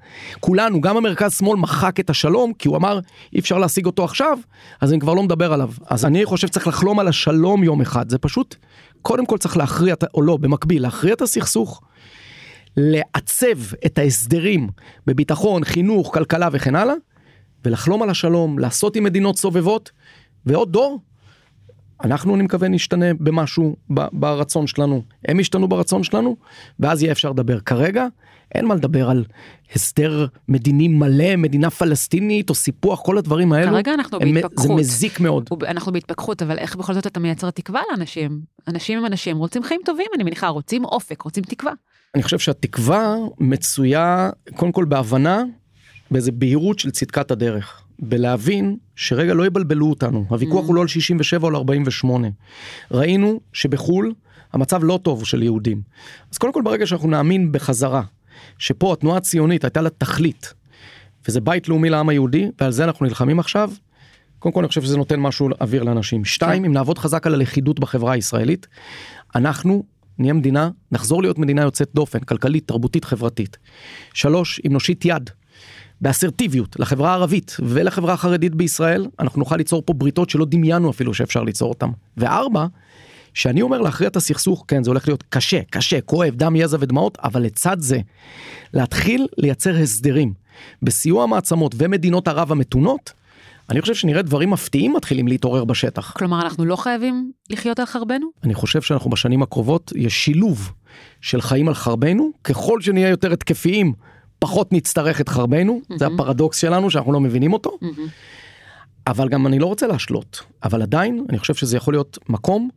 כולנו, 0.40 0.80
גם 0.80 0.96
המרכז 0.96 1.38
שמאל 1.38 1.58
מחק 1.58 2.00
את 2.00 2.10
השלום, 2.10 2.52
כי 2.52 2.68
הוא 2.68 2.76
אמר 2.76 3.00
אי 3.32 3.38
אפשר 3.38 3.58
להשיג 3.58 3.86
אותו 3.86 4.04
עכשיו, 4.04 4.38
אז 4.80 4.92
אני 4.92 5.00
כבר 5.00 5.14
לא 5.14 5.22
מדבר 5.22 5.52
עליו. 5.52 5.70
אז 5.86 6.04
אני 6.04 6.24
חושב 6.24 6.46
שצריך 6.46 6.66
לחלום 6.66 6.98
על 6.98 7.08
השלום 7.08 7.64
יום 7.64 7.80
אחד, 7.80 8.08
זה 8.08 8.18
פשוט, 8.18 8.56
קודם 9.02 9.26
כל 9.26 9.38
צריך 9.38 9.56
להכריע, 9.56 9.94
או 10.14 10.22
לא, 10.22 10.36
במקביל, 10.36 10.82
להכריע 10.82 11.14
את 11.14 11.22
הסכסוך, 11.22 11.80
לעצב 12.76 13.74
את 13.86 13.98
ההסדרים 13.98 14.68
בביטחון, 15.06 15.64
חינוך, 15.64 16.14
כלכלה 16.14 16.48
וכן 16.52 16.74
הלאה, 16.74 16.94
ולחלום 17.64 18.02
על 18.02 18.10
השלום, 18.10 18.58
לעשות 18.58 18.96
עם 18.96 19.04
מדינות 19.04 19.38
סובבות, 19.38 19.90
ועוד 20.46 20.72
דור, 20.72 21.00
אנחנו 22.04 22.34
אני 22.34 22.42
מקווה 22.42 22.68
נשתנה 22.68 23.14
במשהו 23.14 23.76
ברצון 24.12 24.66
שלנו, 24.66 25.02
הם 25.28 25.40
ישתנו 25.40 25.68
ברצון 25.68 26.04
שלנו, 26.04 26.36
ואז 26.80 27.02
יהיה 27.02 27.12
אפשר 27.12 27.30
לדבר. 27.30 27.60
כרגע 27.60 28.06
אין 28.54 28.66
מה 28.66 28.74
לדבר 28.74 29.10
על 29.10 29.24
הסדר 29.74 30.26
מדיני 30.48 30.88
מלא, 30.88 31.36
מדינה 31.36 31.70
פלסטינית 31.70 32.50
או 32.50 32.54
סיפוח, 32.54 33.00
כל 33.02 33.18
הדברים 33.18 33.52
האלו. 33.52 33.72
כרגע 33.72 33.94
אנחנו 33.94 34.18
הם, 34.20 34.34
בהתפכחות. 34.34 34.68
זה 34.68 34.74
מזיק 34.74 35.20
מאוד. 35.20 35.48
אנחנו 35.66 35.92
בהתפכחות, 35.92 36.42
אבל 36.42 36.58
איך 36.58 36.76
בכל 36.76 36.94
זאת 36.94 37.06
אתה 37.06 37.20
מייצר 37.20 37.50
תקווה 37.50 37.80
לאנשים? 37.90 38.40
אנשים 38.68 38.98
הם 38.98 39.06
אנשים, 39.06 39.36
רוצים 39.36 39.62
חיים 39.62 39.80
טובים, 39.84 40.06
אני 40.14 40.24
מניחה, 40.24 40.48
רוצים 40.48 40.84
אופק, 40.84 41.22
רוצים 41.22 41.44
תקווה. 41.44 41.72
אני 42.14 42.22
חושב 42.22 42.38
שהתקווה 42.38 43.16
מצויה 43.40 44.30
קודם 44.56 44.72
כל 44.72 44.84
בהבנה, 44.84 45.42
באיזה 46.10 46.32
בהירות 46.32 46.78
של 46.78 46.90
צדקת 46.90 47.30
הדרך. 47.30 47.82
בלהבין 47.98 48.76
שרגע 48.96 49.34
לא 49.34 49.46
יבלבלו 49.46 49.90
אותנו, 49.90 50.24
הוויכוח 50.28 50.64
mm. 50.64 50.68
הוא 50.68 50.74
לא 50.74 50.80
על 50.80 50.86
67 50.88 51.42
או 51.42 51.48
על 51.48 51.56
48. 51.56 52.28
ראינו 52.90 53.40
שבחו"ל 53.52 54.12
המצב 54.52 54.84
לא 54.84 54.98
טוב 55.02 55.24
של 55.24 55.42
יהודים. 55.42 55.82
אז 56.32 56.38
קודם 56.38 56.52
כל 56.52 56.62
ברגע 56.62 56.86
שאנחנו 56.86 57.08
נאמין 57.08 57.52
בחזרה, 57.52 58.02
שפה 58.58 58.92
התנועה 58.92 59.16
הציונית 59.16 59.64
הייתה 59.64 59.80
לה 59.80 59.90
תכלית, 59.90 60.54
וזה 61.28 61.40
בית 61.40 61.68
לאומי 61.68 61.90
לעם 61.90 62.08
היהודי, 62.08 62.50
ועל 62.60 62.70
זה 62.70 62.84
אנחנו 62.84 63.06
נלחמים 63.06 63.40
עכשיו, 63.40 63.70
קודם 64.38 64.52
כל 64.52 64.60
אני 64.60 64.68
חושב 64.68 64.82
שזה 64.82 64.96
נותן 64.96 65.20
משהו 65.20 65.48
אוויר 65.60 65.82
לאנשים. 65.82 66.24
שתיים, 66.24 66.62
כן. 66.62 66.68
אם 66.68 66.72
נעבוד 66.72 66.98
חזק 66.98 67.26
על 67.26 67.34
הלכידות 67.34 67.80
בחברה 67.80 68.12
הישראלית, 68.12 68.66
אנחנו 69.34 69.84
נהיה 70.18 70.32
מדינה, 70.32 70.70
נחזור 70.92 71.22
להיות 71.22 71.38
מדינה 71.38 71.62
יוצאת 71.62 71.90
דופן, 71.94 72.18
כלכלית, 72.18 72.68
תרבותית, 72.68 73.04
חברתית. 73.04 73.56
שלוש, 74.14 74.60
אם 74.66 74.72
נושיט 74.72 75.04
יד 75.04 75.30
באסרטיביות 76.00 76.80
לחברה 76.80 77.10
הערבית 77.10 77.56
ולחברה 77.60 78.12
החרדית 78.12 78.54
בישראל, 78.54 79.06
אנחנו 79.20 79.38
נוכל 79.38 79.56
ליצור 79.56 79.82
פה 79.86 79.92
בריתות 79.92 80.30
שלא 80.30 80.44
דמיינו 80.44 80.90
אפילו 80.90 81.14
שאפשר 81.14 81.42
ליצור 81.42 81.68
אותם. 81.68 81.90
וארבע, 82.16 82.66
שאני 83.34 83.62
אומר 83.62 83.80
להכריע 83.80 84.08
את 84.08 84.16
הסכסוך, 84.16 84.64
כן, 84.68 84.84
זה 84.84 84.90
הולך 84.90 85.08
להיות 85.08 85.24
קשה, 85.28 85.60
קשה, 85.70 86.00
כואב, 86.00 86.34
דם, 86.34 86.56
יזע 86.56 86.76
ודמעות, 86.80 87.18
אבל 87.24 87.42
לצד 87.42 87.76
זה, 87.80 88.00
להתחיל 88.74 89.26
לייצר 89.38 89.76
הסדרים 89.76 90.32
בסיוע 90.82 91.22
המעצמות 91.22 91.74
ומדינות 91.78 92.28
ערב 92.28 92.52
המתונות, 92.52 93.12
אני 93.70 93.80
חושב 93.80 93.94
שנראה 93.94 94.22
דברים 94.22 94.50
מפתיעים 94.50 94.92
מתחילים 94.92 95.28
להתעורר 95.28 95.64
בשטח. 95.64 96.12
כלומר, 96.12 96.42
אנחנו 96.42 96.64
לא 96.64 96.76
חייבים 96.76 97.32
לחיות 97.50 97.78
על 97.78 97.86
חרבנו? 97.86 98.26
אני 98.44 98.54
חושב 98.54 98.82
שאנחנו 98.82 99.10
בשנים 99.10 99.42
הקרובות, 99.42 99.92
יש 99.96 100.24
שילוב 100.24 100.72
של 101.20 101.40
חיים 101.40 101.68
על 101.68 101.74
חרבנו, 101.74 102.30
ככל 102.44 102.80
שנהיה 102.80 103.08
יותר 103.08 103.32
התקפיים 103.32 103.92
פחות 104.38 104.72
נצטרך 104.72 105.20
את 105.20 105.28
חרבנו, 105.28 105.80
mm-hmm. 105.82 105.98
זה 105.98 106.06
הפרדוקס 106.06 106.58
שלנו 106.58 106.90
שאנחנו 106.90 107.12
לא 107.12 107.20
מבינים 107.20 107.52
אותו. 107.52 107.78
Mm-hmm. 107.82 108.00
אבל 109.06 109.28
גם 109.28 109.46
אני 109.46 109.58
לא 109.58 109.66
רוצה 109.66 109.86
להשלות, 109.86 110.42
אבל 110.62 110.82
עדיין 110.82 111.24
אני 111.28 111.38
חושב 111.38 111.54
שזה 111.54 111.76
יכול 111.76 111.94
להיות 111.94 112.18
מקום 112.28 112.68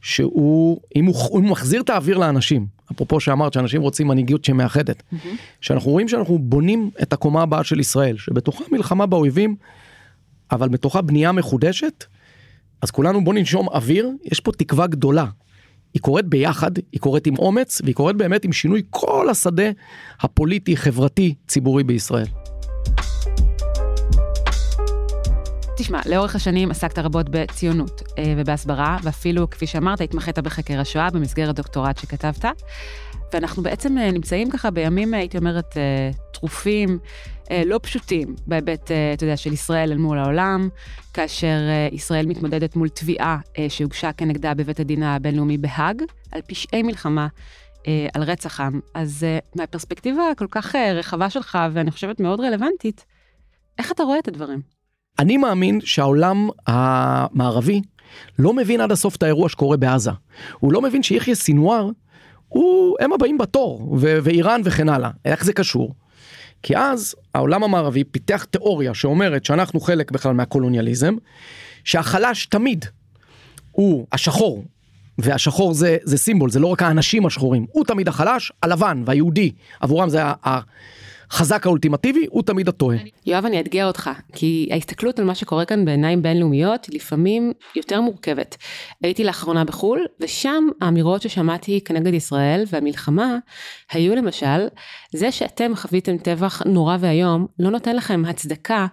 שהוא, 0.00 0.80
אם 0.96 1.04
הוא, 1.04 1.14
אם 1.38 1.42
הוא 1.42 1.50
מחזיר 1.50 1.80
את 1.80 1.90
האוויר 1.90 2.18
לאנשים, 2.18 2.66
אפרופו 2.92 3.20
שאמרת 3.20 3.52
שאנשים 3.52 3.82
רוצים 3.82 4.08
מנהיגות 4.08 4.44
שמאחדת, 4.44 5.02
mm-hmm. 5.02 5.26
שאנחנו 5.60 5.90
רואים 5.90 6.08
שאנחנו 6.08 6.38
בונים 6.38 6.90
את 7.02 7.12
הקומה 7.12 7.42
הבאה 7.42 7.64
של 7.64 7.80
ישראל, 7.80 8.16
שבתוכה 8.16 8.64
מלחמה 8.72 9.06
באויבים, 9.06 9.56
אבל 10.52 10.68
בתוכה 10.68 11.02
בנייה 11.02 11.32
מחודשת, 11.32 12.04
אז 12.82 12.90
כולנו 12.90 13.24
בוא 13.24 13.34
ננשום 13.34 13.68
אוויר, 13.68 14.10
יש 14.24 14.40
פה 14.40 14.52
תקווה 14.52 14.86
גדולה 14.86 15.26
היא 15.94 16.02
קורית 16.02 16.26
ביחד, 16.26 16.70
היא 16.92 17.00
קורית 17.00 17.26
עם 17.26 17.38
אומץ, 17.38 17.80
והיא 17.84 17.94
קורית 17.94 18.16
באמת 18.16 18.44
עם 18.44 18.52
שינוי 18.52 18.82
כל 18.90 19.28
השדה 19.30 19.70
הפוליטי, 20.20 20.76
חברתי, 20.76 21.34
ציבורי 21.46 21.84
בישראל. 21.84 22.26
תשמע, 25.76 26.00
לאורך 26.06 26.36
השנים 26.36 26.70
עסקת 26.70 26.98
רבות 26.98 27.28
בציונות 27.30 28.02
אה, 28.18 28.34
ובהסברה, 28.36 28.98
ואפילו, 29.02 29.50
כפי 29.50 29.66
שאמרת, 29.66 30.00
התמחית 30.00 30.38
בחקר 30.38 30.80
השואה 30.80 31.10
במסגרת 31.10 31.54
דוקטורט 31.54 31.98
שכתבת. 31.98 32.44
ואנחנו 33.32 33.62
בעצם 33.62 33.98
אה, 33.98 34.10
נמצאים 34.10 34.50
ככה 34.50 34.70
בימים, 34.70 35.14
אה, 35.14 35.18
הייתי 35.18 35.38
אומרת, 35.38 35.76
טרופים, 36.40 36.98
לא 37.66 37.80
פשוטים, 37.82 38.34
בהיבט, 38.46 38.90
אתה 39.14 39.24
יודע, 39.24 39.36
של 39.36 39.52
ישראל 39.52 39.92
אל 39.92 39.98
מול 39.98 40.18
העולם, 40.18 40.68
כאשר 41.14 41.56
ישראל 41.92 42.26
מתמודדת 42.26 42.76
מול 42.76 42.88
תביעה 42.88 43.38
שהוגשה 43.68 44.12
כנגדה 44.12 44.54
בבית 44.54 44.80
הדין 44.80 45.02
הבינלאומי 45.02 45.58
בהאג, 45.58 46.02
על 46.32 46.40
פשעי 46.48 46.82
מלחמה. 46.82 47.26
על 48.14 48.22
רצח 48.22 48.60
עם. 48.60 48.80
אז 48.94 49.26
מהפרספקטיבה 49.56 50.30
הכל 50.30 50.46
כך 50.50 50.74
רחבה 50.74 51.30
שלך, 51.30 51.58
ואני 51.72 51.90
חושבת 51.90 52.20
מאוד 52.20 52.40
רלוונטית, 52.40 53.04
איך 53.78 53.92
אתה 53.92 54.02
רואה 54.02 54.18
את 54.18 54.28
הדברים? 54.28 54.60
אני 55.18 55.36
מאמין 55.36 55.80
שהעולם 55.80 56.48
המערבי 56.66 57.82
לא 58.38 58.52
מבין 58.52 58.80
עד 58.80 58.92
הסוף 58.92 59.16
את 59.16 59.22
האירוע 59.22 59.48
שקורה 59.48 59.76
בעזה. 59.76 60.10
הוא 60.58 60.72
לא 60.72 60.82
מבין 60.82 61.02
שיחיא 61.02 61.34
סינואר, 61.34 61.90
הוא, 62.48 62.96
הם 63.00 63.12
הבאים 63.12 63.38
בתור, 63.38 63.96
ו- 64.00 64.18
ואיראן 64.22 64.60
וכן 64.64 64.88
הלאה. 64.88 65.10
איך 65.24 65.44
זה 65.44 65.52
קשור? 65.52 65.94
כי 66.66 66.76
אז 66.76 67.14
העולם 67.34 67.64
המערבי 67.64 68.04
פיתח 68.04 68.44
תיאוריה 68.44 68.94
שאומרת 68.94 69.44
שאנחנו 69.44 69.80
חלק 69.80 70.10
בכלל 70.10 70.32
מהקולוניאליזם, 70.32 71.14
שהחלש 71.84 72.46
תמיד 72.46 72.84
הוא 73.72 74.06
השחור, 74.12 74.64
והשחור 75.18 75.74
זה, 75.74 75.96
זה 76.02 76.18
סימבול, 76.18 76.50
זה 76.50 76.60
לא 76.60 76.66
רק 76.66 76.82
האנשים 76.82 77.26
השחורים, 77.26 77.66
הוא 77.72 77.84
תמיד 77.84 78.08
החלש, 78.08 78.52
הלבן 78.62 79.02
והיהודי, 79.06 79.52
עבורם 79.80 80.08
זה 80.08 80.22
ה... 80.24 80.60
החזק 81.30 81.66
האולטימטיבי 81.66 82.26
הוא 82.30 82.42
תמיד 82.42 82.68
הטועה. 82.68 82.98
יואב, 83.26 83.44
אני 83.44 83.58
אאתגר 83.58 83.86
אותך, 83.86 84.10
כי 84.32 84.68
ההסתכלות 84.72 85.18
על 85.18 85.24
מה 85.24 85.34
שקורה 85.34 85.64
כאן 85.64 85.84
בעיניים 85.84 86.22
בינלאומיות 86.22 86.86
לפעמים 86.92 87.52
יותר 87.76 88.00
מורכבת. 88.00 88.56
הייתי 89.02 89.24
לאחרונה 89.24 89.64
בחו"ל, 89.64 90.06
ושם 90.20 90.68
האמירות 90.80 91.22
ששמעתי 91.22 91.80
כנגד 91.84 92.14
ישראל 92.14 92.64
והמלחמה, 92.70 93.36
היו 93.92 94.16
למשל, 94.16 94.66
זה 95.14 95.32
שאתם 95.32 95.72
חוויתם 95.76 96.18
טבח 96.18 96.62
נורא 96.66 96.96
ואיום, 97.00 97.46
לא 97.58 97.70
נותן 97.70 97.96
לכם 97.96 98.24
הצדקה 98.24 98.86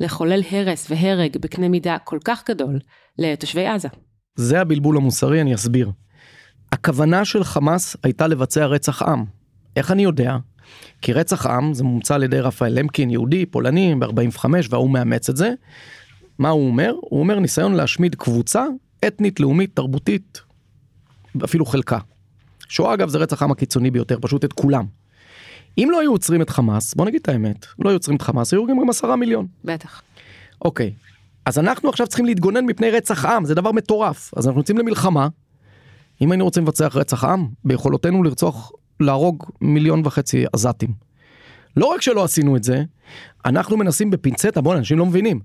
לחולל 0.00 0.42
הרס 0.50 0.90
והרג 0.90 1.36
בקנה 1.36 1.68
מידה 1.68 1.96
כל 2.04 2.18
כך 2.24 2.42
גדול 2.48 2.78
לתושבי 3.18 3.66
עזה. 3.66 3.88
זה 4.36 4.60
הבלבול 4.60 4.96
המוסרי, 4.96 5.40
אני 5.40 5.54
אסביר. 5.54 5.90
הכוונה 6.72 7.24
של 7.24 7.44
חמאס 7.44 7.96
הייתה 8.02 8.26
לבצע 8.26 8.66
רצח 8.66 9.02
עם. 9.02 9.24
איך 9.76 9.90
אני 9.90 10.02
יודע? 10.02 10.36
כי 11.02 11.12
רצח 11.12 11.46
עם 11.46 11.74
זה 11.74 11.84
מומצא 11.84 12.14
על 12.14 12.22
ידי 12.22 12.40
רפאל 12.40 12.78
למקין 12.78 13.10
יהודי 13.10 13.46
פולני 13.46 13.94
ב-45 13.94 14.44
והוא 14.70 14.90
מאמץ 14.90 15.28
את 15.28 15.36
זה. 15.36 15.52
מה 16.38 16.48
הוא 16.48 16.66
אומר? 16.66 16.94
הוא 17.00 17.20
אומר 17.20 17.38
ניסיון 17.38 17.74
להשמיד 17.74 18.14
קבוצה 18.14 18.64
אתנית 19.06 19.40
לאומית 19.40 19.76
תרבותית 19.76 20.40
אפילו 21.44 21.66
חלקה. 21.66 21.98
שואה 22.68 22.94
אגב 22.94 23.08
זה 23.08 23.18
רצח 23.18 23.42
עם 23.42 23.50
הקיצוני 23.50 23.90
ביותר 23.90 24.18
פשוט 24.20 24.44
את 24.44 24.52
כולם. 24.52 24.84
אם 25.78 25.88
לא 25.92 26.00
היו 26.00 26.10
עוצרים 26.10 26.42
את 26.42 26.50
חמאס 26.50 26.94
בוא 26.94 27.06
נגיד 27.06 27.20
את 27.20 27.28
האמת 27.28 27.66
לא 27.78 27.88
היו 27.88 27.96
עוצרים 27.96 28.16
את 28.16 28.22
חמאס 28.22 28.52
היו 28.52 28.66
גם 28.66 28.90
עשרה 28.90 29.16
מיליון. 29.16 29.46
בטח. 29.64 30.02
אוקיי 30.64 30.92
אז 31.44 31.58
אנחנו 31.58 31.88
עכשיו 31.88 32.06
צריכים 32.06 32.26
להתגונן 32.26 32.64
מפני 32.64 32.90
רצח 32.90 33.24
עם 33.24 33.44
זה 33.44 33.54
דבר 33.54 33.72
מטורף 33.72 34.30
אז 34.36 34.46
אנחנו 34.46 34.60
יוצאים 34.60 34.78
למלחמה. 34.78 35.28
אם 36.20 36.32
היינו 36.32 36.44
רוצים 36.44 36.62
לבצע 36.62 36.88
רצח 36.94 37.24
עם 37.24 37.46
ביכולותינו 37.64 38.22
לרצוח 38.22 38.72
להרוג 39.00 39.44
מיליון 39.60 40.02
וחצי 40.04 40.44
עזתים. 40.52 40.90
לא 41.76 41.86
רק 41.86 42.02
שלא 42.02 42.24
עשינו 42.24 42.56
את 42.56 42.64
זה, 42.64 42.82
אנחנו 43.44 43.76
מנסים 43.76 44.10
בפינצטה, 44.10 44.60
בוא'נה, 44.60 44.78
אנשים 44.78 44.98
לא 44.98 45.06
מבינים. 45.06 45.40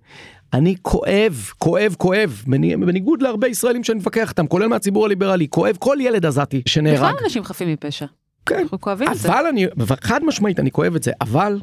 אני 0.53 0.75
כואב, 0.81 1.49
כואב, 1.57 1.95
כואב, 1.97 2.43
בניגוד 2.47 3.21
להרבה 3.21 3.47
ישראלים 3.47 3.83
שאני 3.83 3.99
מתווכח 3.99 4.29
איתם, 4.29 4.47
כולל 4.47 4.67
מהציבור 4.67 5.05
הליברלי, 5.05 5.47
כואב 5.49 5.75
כל 5.79 5.97
ילד 6.01 6.25
עזתי 6.25 6.61
שנהרג. 6.65 6.97
בכלל 6.97 7.13
אנשים 7.23 7.43
חפים 7.43 7.73
מפשע. 7.73 8.05
כן, 8.45 8.59
אנחנו 8.59 8.81
כואבים 8.81 9.11
את 9.11 9.17
זה. 9.17 9.27
אבל 9.27 9.45
אני, 9.49 9.65
חד 10.01 10.23
משמעית 10.23 10.59
אני 10.59 10.71
כואב 10.71 10.95
את 10.95 11.03
זה, 11.03 11.11
אבל 11.21 11.59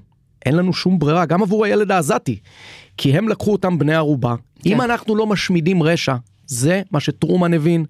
אין 0.46 0.56
לנו 0.56 0.72
שום 0.72 0.98
ברירה, 0.98 1.26
גם 1.26 1.42
עבור 1.42 1.64
הילד 1.64 1.92
העזתי. 1.92 2.38
כי 2.96 3.18
הם 3.18 3.28
לקחו 3.28 3.52
אותם 3.52 3.78
בני 3.78 3.94
ערובה. 3.94 4.34
כן. 4.62 4.70
אם 4.70 4.80
אנחנו 4.80 5.16
לא 5.16 5.26
משמידים 5.26 5.82
רשע, 5.82 6.14
זה 6.50 6.82
מה 6.90 7.00
שטרומן 7.00 7.54
הבין, 7.54 7.84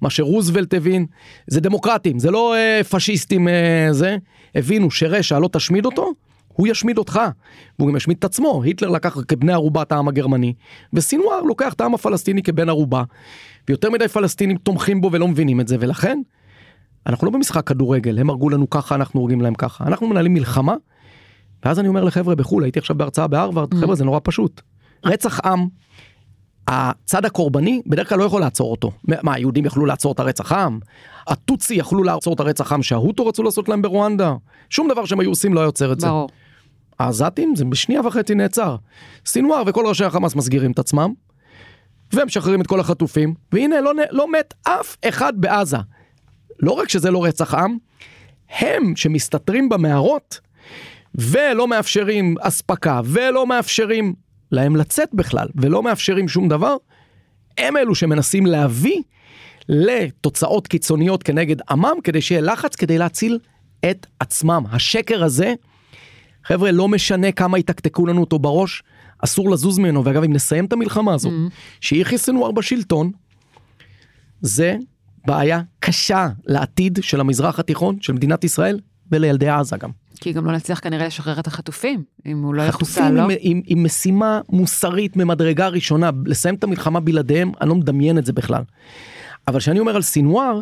מה 0.00 0.10
שרוזוולט 0.10 0.74
הבין, 0.74 1.06
זה 1.46 1.60
דמוקרטים, 1.60 2.18
זה 2.18 2.30
לא 2.30 2.54
אה, 2.54 2.84
פשיסטים 2.84 3.48
אה, 3.48 3.88
זה, 3.90 4.16
הבינו 4.54 4.90
שרשע 4.90 5.38
לא 5.38 5.48
תשמיד 5.52 5.86
אותו, 5.86 6.12
הוא 6.48 6.68
ישמיד 6.68 6.98
אותך, 6.98 7.20
והוא 7.78 7.88
גם 7.88 7.96
ישמיד 7.96 8.16
את 8.18 8.24
עצמו. 8.24 8.62
היטלר 8.62 8.88
לקח 8.88 9.16
כבני 9.28 9.52
ערובה 9.52 9.82
את 9.82 9.92
העם 9.92 10.08
הגרמני, 10.08 10.52
וסינואר 10.92 11.42
לוקח 11.42 11.72
את 11.72 11.80
העם 11.80 11.94
הפלסטיני 11.94 12.42
כבן 12.42 12.68
ערובה, 12.68 13.02
ויותר 13.68 13.90
מדי 13.90 14.08
פלסטינים 14.08 14.56
תומכים 14.56 15.00
בו 15.00 15.12
ולא 15.12 15.28
מבינים 15.28 15.60
את 15.60 15.68
זה, 15.68 15.76
ולכן, 15.80 16.20
אנחנו 17.06 17.26
לא 17.26 17.32
במשחק 17.32 17.66
כדורגל, 17.66 18.18
הם 18.18 18.30
הרגו 18.30 18.50
לנו 18.50 18.70
ככה, 18.70 18.94
אנחנו 18.94 19.20
הורגים 19.20 19.40
להם 19.40 19.54
ככה. 19.54 19.84
אנחנו 19.84 20.06
מנהלים 20.06 20.34
מלחמה, 20.34 20.74
ואז 21.64 21.78
אני 21.78 21.88
אומר 21.88 22.04
לחבר'ה 22.04 22.34
בחו"ל, 22.34 22.64
הייתי 22.64 22.78
עכשיו 22.78 22.96
בהרצאה 22.96 23.26
בהרווארד, 23.26 23.74
mm. 23.74 23.76
חבר'ה 23.76 23.94
זה 23.94 24.04
נורא 24.04 24.20
פשוט. 24.22 24.60
רצח 25.04 25.40
עם, 25.40 25.66
הצד 26.68 27.24
הקורבני 27.24 27.82
בדרך 27.86 28.08
כלל 28.08 28.18
לא 28.18 28.24
יכול 28.24 28.40
לעצור 28.40 28.70
אותו. 28.70 28.92
מה, 29.04 29.34
היהודים 29.34 29.64
יכלו 29.64 29.86
לעצור 29.86 30.12
את 30.12 30.20
הרצח 30.20 30.52
עם? 30.52 30.78
הטוצי 31.26 31.74
יכלו 31.74 32.02
לעצור 32.02 32.34
את 32.34 32.40
הרצח 32.40 32.72
עם 32.72 32.82
שההוטו 32.82 33.26
רצו 33.26 33.42
לעשות 33.42 33.68
להם 33.68 33.82
ברואנדה? 33.82 34.34
שום 34.70 34.88
דבר 34.88 35.04
שהם 35.04 35.20
היו 35.20 35.30
עושים 35.30 35.54
לא 35.54 35.60
יוצר 35.60 35.92
את 35.92 36.00
זה. 36.00 36.06
ברור. 36.06 36.28
העזתים 36.98 37.56
זה 37.56 37.64
בשנייה 37.64 38.00
וחצי 38.00 38.34
נעצר. 38.34 38.76
סינואר 39.26 39.62
וכל 39.66 39.86
ראשי 39.86 40.04
החמאס 40.04 40.36
מסגירים 40.36 40.70
את 40.70 40.78
עצמם, 40.78 41.12
ומשחררים 42.12 42.60
את 42.60 42.66
כל 42.66 42.80
החטופים, 42.80 43.34
והנה 43.52 43.80
לא, 43.80 43.92
לא 44.10 44.32
מת 44.32 44.54
אף 44.62 44.96
אחד 45.08 45.32
בעזה. 45.36 45.76
לא 46.60 46.72
רק 46.72 46.88
שזה 46.88 47.10
לא 47.10 47.24
רצח 47.24 47.54
עם, 47.54 47.76
הם 48.50 48.96
שמסתתרים 48.96 49.68
במערות 49.68 50.40
ולא 51.14 51.68
מאפשרים 51.68 52.34
אספקה 52.40 53.00
ולא 53.04 53.46
מאפשרים 53.46 54.14
להם 54.52 54.76
לצאת 54.76 55.08
בכלל 55.12 55.48
ולא 55.54 55.82
מאפשרים 55.82 56.28
שום 56.28 56.48
דבר, 56.48 56.76
הם 57.58 57.76
אלו 57.76 57.94
שמנסים 57.94 58.46
להביא 58.46 59.02
לתוצאות 59.68 60.66
קיצוניות 60.66 61.22
כנגד 61.22 61.56
עמם 61.70 61.94
כדי 62.04 62.20
שיהיה 62.20 62.40
לחץ 62.40 62.76
כדי 62.76 62.98
להציל 62.98 63.38
את 63.90 64.06
עצמם. 64.20 64.64
השקר 64.70 65.24
הזה, 65.24 65.54
חבר'ה, 66.44 66.70
לא 66.70 66.88
משנה 66.88 67.32
כמה 67.32 67.58
יתקתקו 67.58 68.06
לנו 68.06 68.20
אותו 68.20 68.38
בראש, 68.38 68.82
אסור 69.24 69.50
לזוז 69.50 69.78
ממנו. 69.78 70.04
ואגב, 70.04 70.22
אם 70.24 70.32
נסיים 70.32 70.64
את 70.64 70.72
המלחמה 70.72 71.14
הזאת, 71.14 71.32
mm-hmm. 71.32 71.80
שיחיא 71.80 72.18
סנוואר 72.18 72.50
בשלטון, 72.50 73.12
זה 74.40 74.76
בעיה 75.26 75.60
קשה 75.80 76.28
לעתיד 76.46 76.98
של 77.02 77.20
המזרח 77.20 77.58
התיכון, 77.58 77.96
של 78.00 78.12
מדינת 78.12 78.44
ישראל 78.44 78.80
ולילדי 79.12 79.48
עזה 79.48 79.76
גם. 79.76 79.90
כי 80.20 80.32
גם 80.32 80.46
לא 80.46 80.52
נצליח 80.52 80.80
כנראה 80.80 81.06
לשחרר 81.06 81.40
את 81.40 81.46
החטופים, 81.46 82.02
אם 82.26 82.42
הוא 82.42 82.54
לא 82.54 82.62
יחוסל, 82.62 83.10
לא? 83.10 83.20
חטופים 83.20 83.38
עם, 83.40 83.62
עם 83.66 83.84
משימה 83.84 84.40
מוסרית 84.48 85.16
ממדרגה 85.16 85.68
ראשונה, 85.68 86.10
לסיים 86.26 86.54
את 86.54 86.64
המלחמה 86.64 87.00
בלעדיהם, 87.00 87.52
אני 87.60 87.68
לא 87.68 87.74
מדמיין 87.74 88.18
את 88.18 88.26
זה 88.26 88.32
בכלל. 88.32 88.62
אבל 89.48 89.58
כשאני 89.58 89.80
אומר 89.80 89.96
על 89.96 90.02
סינואר, 90.02 90.60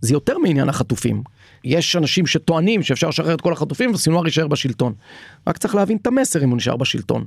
זה 0.00 0.14
יותר 0.14 0.38
מעניין 0.38 0.68
החטופים. 0.68 1.22
יש 1.64 1.96
אנשים 1.96 2.26
שטוענים 2.26 2.82
שאפשר 2.82 3.08
לשחרר 3.08 3.34
את 3.34 3.40
כל 3.40 3.52
החטופים 3.52 3.90
וסינואר 3.94 4.24
יישאר 4.24 4.46
בשלטון. 4.46 4.94
רק 5.46 5.58
צריך 5.58 5.74
להבין 5.74 5.96
את 5.96 6.06
המסר 6.06 6.44
אם 6.44 6.48
הוא 6.48 6.56
נשאר 6.56 6.76
בשלטון. 6.76 7.24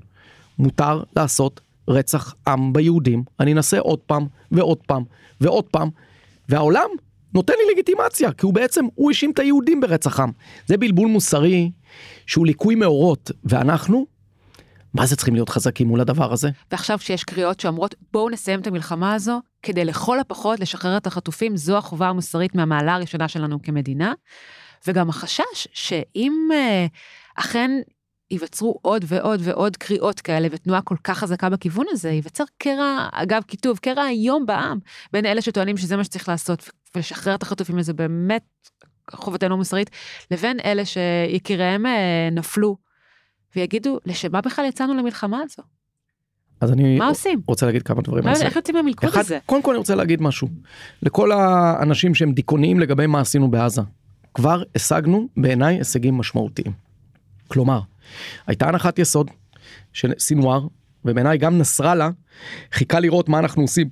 מותר 0.59 1.03
לעשות 1.15 1.61
רצח 1.87 2.35
עם 2.47 2.73
ביהודים, 2.73 3.23
אני 3.39 3.53
אנסה 3.53 3.79
עוד 3.79 3.99
פעם 3.99 4.27
ועוד 4.51 4.77
פעם 4.77 5.03
ועוד 5.41 5.63
פעם, 5.63 5.89
והעולם 6.49 6.89
נותן 7.33 7.53
לי 7.57 7.73
לגיטימציה, 7.73 8.31
כי 8.31 8.45
הוא 8.45 8.53
בעצם, 8.53 8.85
הוא 8.95 9.11
האשים 9.11 9.31
את 9.31 9.39
היהודים 9.39 9.81
ברצח 9.81 10.19
עם. 10.19 10.31
זה 10.65 10.77
בלבול 10.77 11.07
מוסרי 11.07 11.71
שהוא 12.25 12.45
ליקוי 12.45 12.75
מאורות, 12.75 13.31
ואנחנו, 13.43 14.05
מה 14.93 15.05
זה 15.05 15.15
צריכים 15.15 15.33
להיות 15.33 15.49
חזקים 15.49 15.87
מול 15.87 16.01
הדבר 16.01 16.33
הזה? 16.33 16.49
ועכשיו 16.71 16.97
כשיש 16.99 17.23
קריאות 17.23 17.59
שאומרות, 17.59 17.95
בואו 18.13 18.29
נסיים 18.29 18.59
את 18.59 18.67
המלחמה 18.67 19.13
הזו, 19.13 19.41
כדי 19.63 19.85
לכל 19.85 20.19
הפחות 20.19 20.59
לשחרר 20.59 20.97
את 20.97 21.07
החטופים, 21.07 21.57
זו 21.57 21.77
החובה 21.77 22.07
המוסרית 22.07 22.55
מהמעלה 22.55 22.95
הראשונה 22.95 23.27
שלנו 23.27 23.61
כמדינה. 23.61 24.13
וגם 24.87 25.09
החשש 25.09 25.67
שאם 25.73 26.33
uh, 26.51 26.89
אכן 27.35 27.71
ייווצרו 28.31 28.79
עוד 28.81 29.05
ועוד 29.07 29.41
ועוד 29.43 29.77
קריאות 29.77 30.19
כאלה 30.19 30.47
ותנועה 30.51 30.81
כל 30.81 30.95
כך 31.03 31.17
חזקה 31.17 31.49
בכיוון 31.49 31.85
הזה, 31.89 32.09
ייווצר 32.09 32.43
קרע, 32.57 33.07
אגב 33.11 33.41
כיתוב, 33.47 33.77
קרע 33.77 34.07
איום 34.07 34.45
בעם, 34.45 34.79
בין 35.13 35.25
אלה 35.25 35.41
שטוענים 35.41 35.77
שזה 35.77 35.97
מה 35.97 36.03
שצריך 36.03 36.29
לעשות 36.29 36.69
ולשחרר 36.95 37.35
את 37.35 37.43
החטופים 37.43 37.77
לזה 37.77 37.93
באמת 37.93 38.43
חובתנו 39.11 39.53
המוסרית, 39.53 39.89
לבין 40.31 40.59
אלה 40.65 40.83
שיקיריהם 40.85 41.85
אה, 41.85 42.29
נפלו, 42.31 42.77
ויגידו, 43.55 43.99
לשם 44.05 44.31
מה 44.31 44.41
בכלל 44.41 44.65
יצאנו 44.65 44.93
למלחמה 44.93 45.39
הזו? 45.43 45.63
אז 46.61 46.71
אני 46.71 46.97
מה 46.97 47.07
עושים? 47.07 47.41
רוצה 47.47 47.65
להגיד 47.65 47.83
כמה 47.83 48.01
דברים 48.01 48.27
על 48.27 48.35
זה. 48.35 48.45
איך 48.45 48.55
יוצאים 48.55 48.75
מהמלכוד 48.75 49.09
הזה? 49.13 49.39
קודם 49.45 49.61
כל 49.61 49.71
אני 49.71 49.77
רוצה 49.77 49.95
להגיד 49.95 50.21
משהו. 50.21 50.47
לכל 51.01 51.31
האנשים 51.31 52.15
שהם 52.15 52.31
דיכאוניים 52.31 52.79
לגבי 52.79 53.07
מה 53.07 53.19
עשינו 53.19 53.51
בעזה. 53.51 53.81
כבר 54.33 54.63
השגנו 54.75 55.27
בעיניי 55.37 55.77
הישגים 55.77 56.17
משמעותיים. 56.17 56.73
כלומר, 57.47 57.79
הייתה 58.47 58.67
הנחת 58.67 58.99
יסוד 58.99 59.31
של 59.93 60.11
סינואר, 60.19 60.67
ובעיניי 61.05 61.37
גם 61.37 61.57
נסראללה 61.57 62.09
חיכה 62.71 62.99
לראות 62.99 63.29
מה 63.29 63.39
אנחנו 63.39 63.61
עושים. 63.61 63.89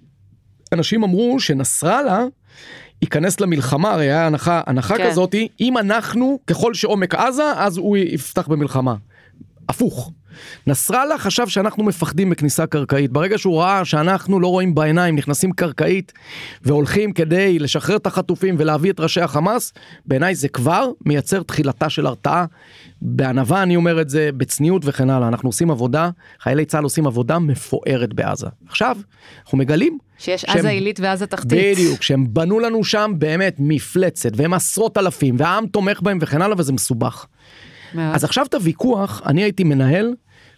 אנשים 0.73 1.03
אמרו 1.03 1.39
שנסראללה 1.39 2.25
ייכנס 3.01 3.39
למלחמה, 3.39 3.91
הרי 3.91 4.05
היה 4.05 4.25
הנחה, 4.27 4.61
הנחה 4.67 4.97
כן. 4.97 5.09
כזאתי, 5.09 5.47
אם 5.59 5.77
אנחנו, 5.77 6.39
ככל 6.47 6.73
שעומק 6.73 7.15
עזה, 7.15 7.51
אז 7.55 7.77
הוא 7.77 7.97
יפתח 7.97 8.47
במלחמה. 8.47 8.95
הפוך. 9.69 10.11
נסראללה 10.67 11.17
חשב 11.17 11.47
שאנחנו 11.47 11.83
מפחדים 11.83 12.29
בכניסה 12.29 12.65
קרקעית. 12.67 13.11
ברגע 13.11 13.37
שהוא 13.37 13.61
ראה 13.61 13.85
שאנחנו 13.85 14.39
לא 14.39 14.47
רואים 14.47 14.75
בעיניים, 14.75 15.15
נכנסים 15.15 15.51
קרקעית 15.51 16.13
והולכים 16.61 17.13
כדי 17.13 17.59
לשחרר 17.59 17.95
את 17.95 18.07
החטופים 18.07 18.55
ולהביא 18.57 18.91
את 18.91 18.99
ראשי 18.99 19.21
החמאס, 19.21 19.73
בעיניי 20.05 20.35
זה 20.35 20.47
כבר 20.47 20.91
מייצר 21.05 21.43
תחילתה 21.43 21.89
של 21.89 22.05
הרתעה. 22.05 22.45
בענווה 23.01 23.63
אני 23.63 23.75
אומר 23.75 24.01
את 24.01 24.09
זה, 24.09 24.29
בצניעות 24.37 24.81
וכן 24.85 25.09
הלאה. 25.09 25.27
אנחנו 25.27 25.49
עושים 25.49 25.71
עבודה, 25.71 26.09
חיילי 26.39 26.65
צה"ל 26.65 26.83
עושים 26.83 27.07
עבודה 27.07 27.39
מפוארת 27.39 28.13
בעזה. 28.13 28.47
עכשיו, 28.67 28.97
אנחנו 29.43 29.57
מגלים 29.57 29.97
שיש 30.17 30.41
שהם, 30.41 30.57
עזה 30.57 30.69
עילית 30.69 30.99
ועזה 30.99 31.27
תחתית. 31.27 31.75
בדיוק, 31.75 32.03
שהם 32.03 32.25
בנו 32.29 32.59
לנו 32.59 32.83
שם 32.83 33.13
באמת 33.17 33.55
מפלצת, 33.59 34.29
והם 34.35 34.53
עשרות 34.53 34.97
אלפים, 34.97 35.35
והעם 35.39 35.67
תומך 35.67 36.01
בהם 36.01 36.17
וכן 36.21 36.41
הלאה, 36.41 36.55
וזה 36.57 36.73
מסובך. 36.73 37.25
מאוד. 37.93 38.15
אז 38.15 38.23
עכשיו 38.23 38.45
את 38.45 38.53
הוויכוח, 38.53 39.21
אני 39.25 39.43
הייתי 39.43 39.63
מנהל 39.63 40.13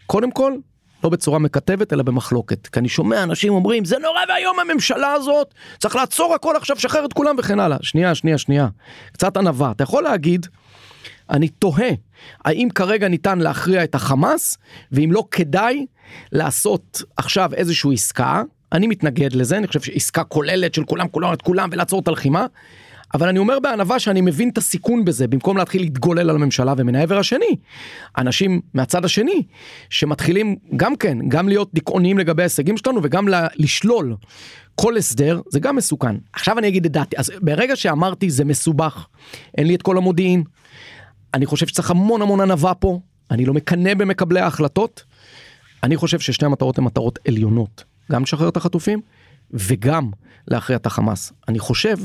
קודם 0.05 0.31
כל, 0.31 0.53
לא 1.03 1.09
בצורה 1.09 1.39
מקטבת 1.39 1.93
אלא 1.93 2.03
במחלוקת. 2.03 2.67
כי 2.67 2.79
אני 2.79 2.89
שומע 2.89 3.23
אנשים 3.23 3.53
אומרים 3.53 3.85
זה 3.85 3.97
נורא 3.97 4.19
ואיום 4.29 4.59
הממשלה 4.59 5.13
הזאת, 5.13 5.53
צריך 5.79 5.95
לעצור 5.95 6.35
הכל 6.35 6.55
עכשיו, 6.55 6.79
שחרר 6.79 7.05
את 7.05 7.13
כולם 7.13 7.35
וכן 7.39 7.59
הלאה. 7.59 7.77
שנייה, 7.81 8.15
שנייה, 8.15 8.37
שנייה. 8.37 8.67
קצת 9.13 9.37
ענווה. 9.37 9.71
אתה 9.71 9.83
יכול 9.83 10.03
להגיד, 10.03 10.47
אני 11.29 11.47
תוהה, 11.47 11.89
האם 12.45 12.67
כרגע 12.75 13.07
ניתן 13.07 13.39
להכריע 13.39 13.83
את 13.83 13.95
החמאס, 13.95 14.57
ואם 14.91 15.11
לא 15.11 15.23
כדאי 15.31 15.85
לעשות 16.31 17.03
עכשיו 17.17 17.53
איזושהי 17.53 17.93
עסקה, 17.93 18.43
אני 18.73 18.87
מתנגד 18.87 19.33
לזה, 19.33 19.57
אני 19.57 19.67
חושב 19.67 19.81
שעסקה 19.81 20.23
כוללת 20.23 20.73
של 20.73 20.83
כולם, 20.83 21.07
כולם, 21.07 21.33
את 21.33 21.41
כולם 21.41 21.69
ולעצור 21.71 21.99
את 21.99 22.07
הלחימה. 22.07 22.45
אבל 23.13 23.27
אני 23.29 23.39
אומר 23.39 23.59
בענווה 23.59 23.99
שאני 23.99 24.21
מבין 24.21 24.49
את 24.49 24.57
הסיכון 24.57 25.05
בזה, 25.05 25.27
במקום 25.27 25.57
להתחיל 25.57 25.81
להתגולל 25.81 26.29
על 26.29 26.35
הממשלה 26.35 26.73
ומן 26.77 26.95
העבר 26.95 27.17
השני, 27.17 27.55
אנשים 28.17 28.61
מהצד 28.73 29.05
השני, 29.05 29.43
שמתחילים 29.89 30.55
גם 30.75 30.95
כן, 30.95 31.17
גם 31.27 31.49
להיות 31.49 31.69
דיכאוניים 31.73 32.17
לגבי 32.17 32.41
ההישגים 32.41 32.77
שלנו 32.77 32.99
וגם 33.03 33.27
לשלול 33.55 34.15
כל 34.75 34.97
הסדר, 34.97 35.41
זה 35.49 35.59
גם 35.59 35.75
מסוכן. 35.75 36.15
עכשיו 36.33 36.59
אני 36.59 36.67
אגיד 36.67 36.85
את 36.85 36.91
דעתי, 36.91 37.17
אז 37.17 37.31
ברגע 37.41 37.75
שאמרתי 37.75 38.29
זה 38.29 38.45
מסובך, 38.45 39.07
אין 39.57 39.67
לי 39.67 39.75
את 39.75 39.81
כל 39.81 39.97
המודיעין, 39.97 40.43
אני 41.33 41.45
חושב 41.45 41.67
שצריך 41.67 41.91
המון 41.91 42.21
המון 42.21 42.41
ענווה 42.41 42.73
פה, 42.73 42.99
אני 43.31 43.45
לא 43.45 43.53
מקנא 43.53 43.93
במקבלי 43.93 44.39
ההחלטות, 44.39 45.03
אני 45.83 45.95
חושב 45.97 46.19
ששתי 46.19 46.45
המטרות 46.45 46.77
הן 46.77 46.83
מטרות 46.83 47.19
עליונות, 47.27 47.83
גם 48.11 48.23
לשחרר 48.23 48.49
את 48.49 48.57
החטופים 48.57 49.01
וגם 49.51 50.09
להכריע 50.47 50.77
את 50.77 50.85
החמאס. 50.85 51.33
אני 51.47 51.59
חושב 51.59 51.97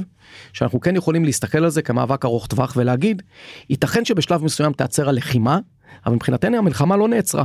שאנחנו 0.53 0.81
כן 0.81 0.97
יכולים 0.97 1.25
להסתכל 1.25 1.59
על 1.59 1.71
זה 1.71 1.83
כמאבק 1.83 2.25
ארוך 2.25 2.47
טווח 2.47 2.73
ולהגיד, 2.77 3.23
ייתכן 3.71 4.05
שבשלב 4.05 4.45
מסוים 4.45 4.73
תעצר 4.73 5.09
הלחימה, 5.09 5.59
אבל 6.07 6.15
מבחינתנו 6.15 6.57
המלחמה 6.59 6.97
לא 6.97 7.09
נעצרה. 7.09 7.45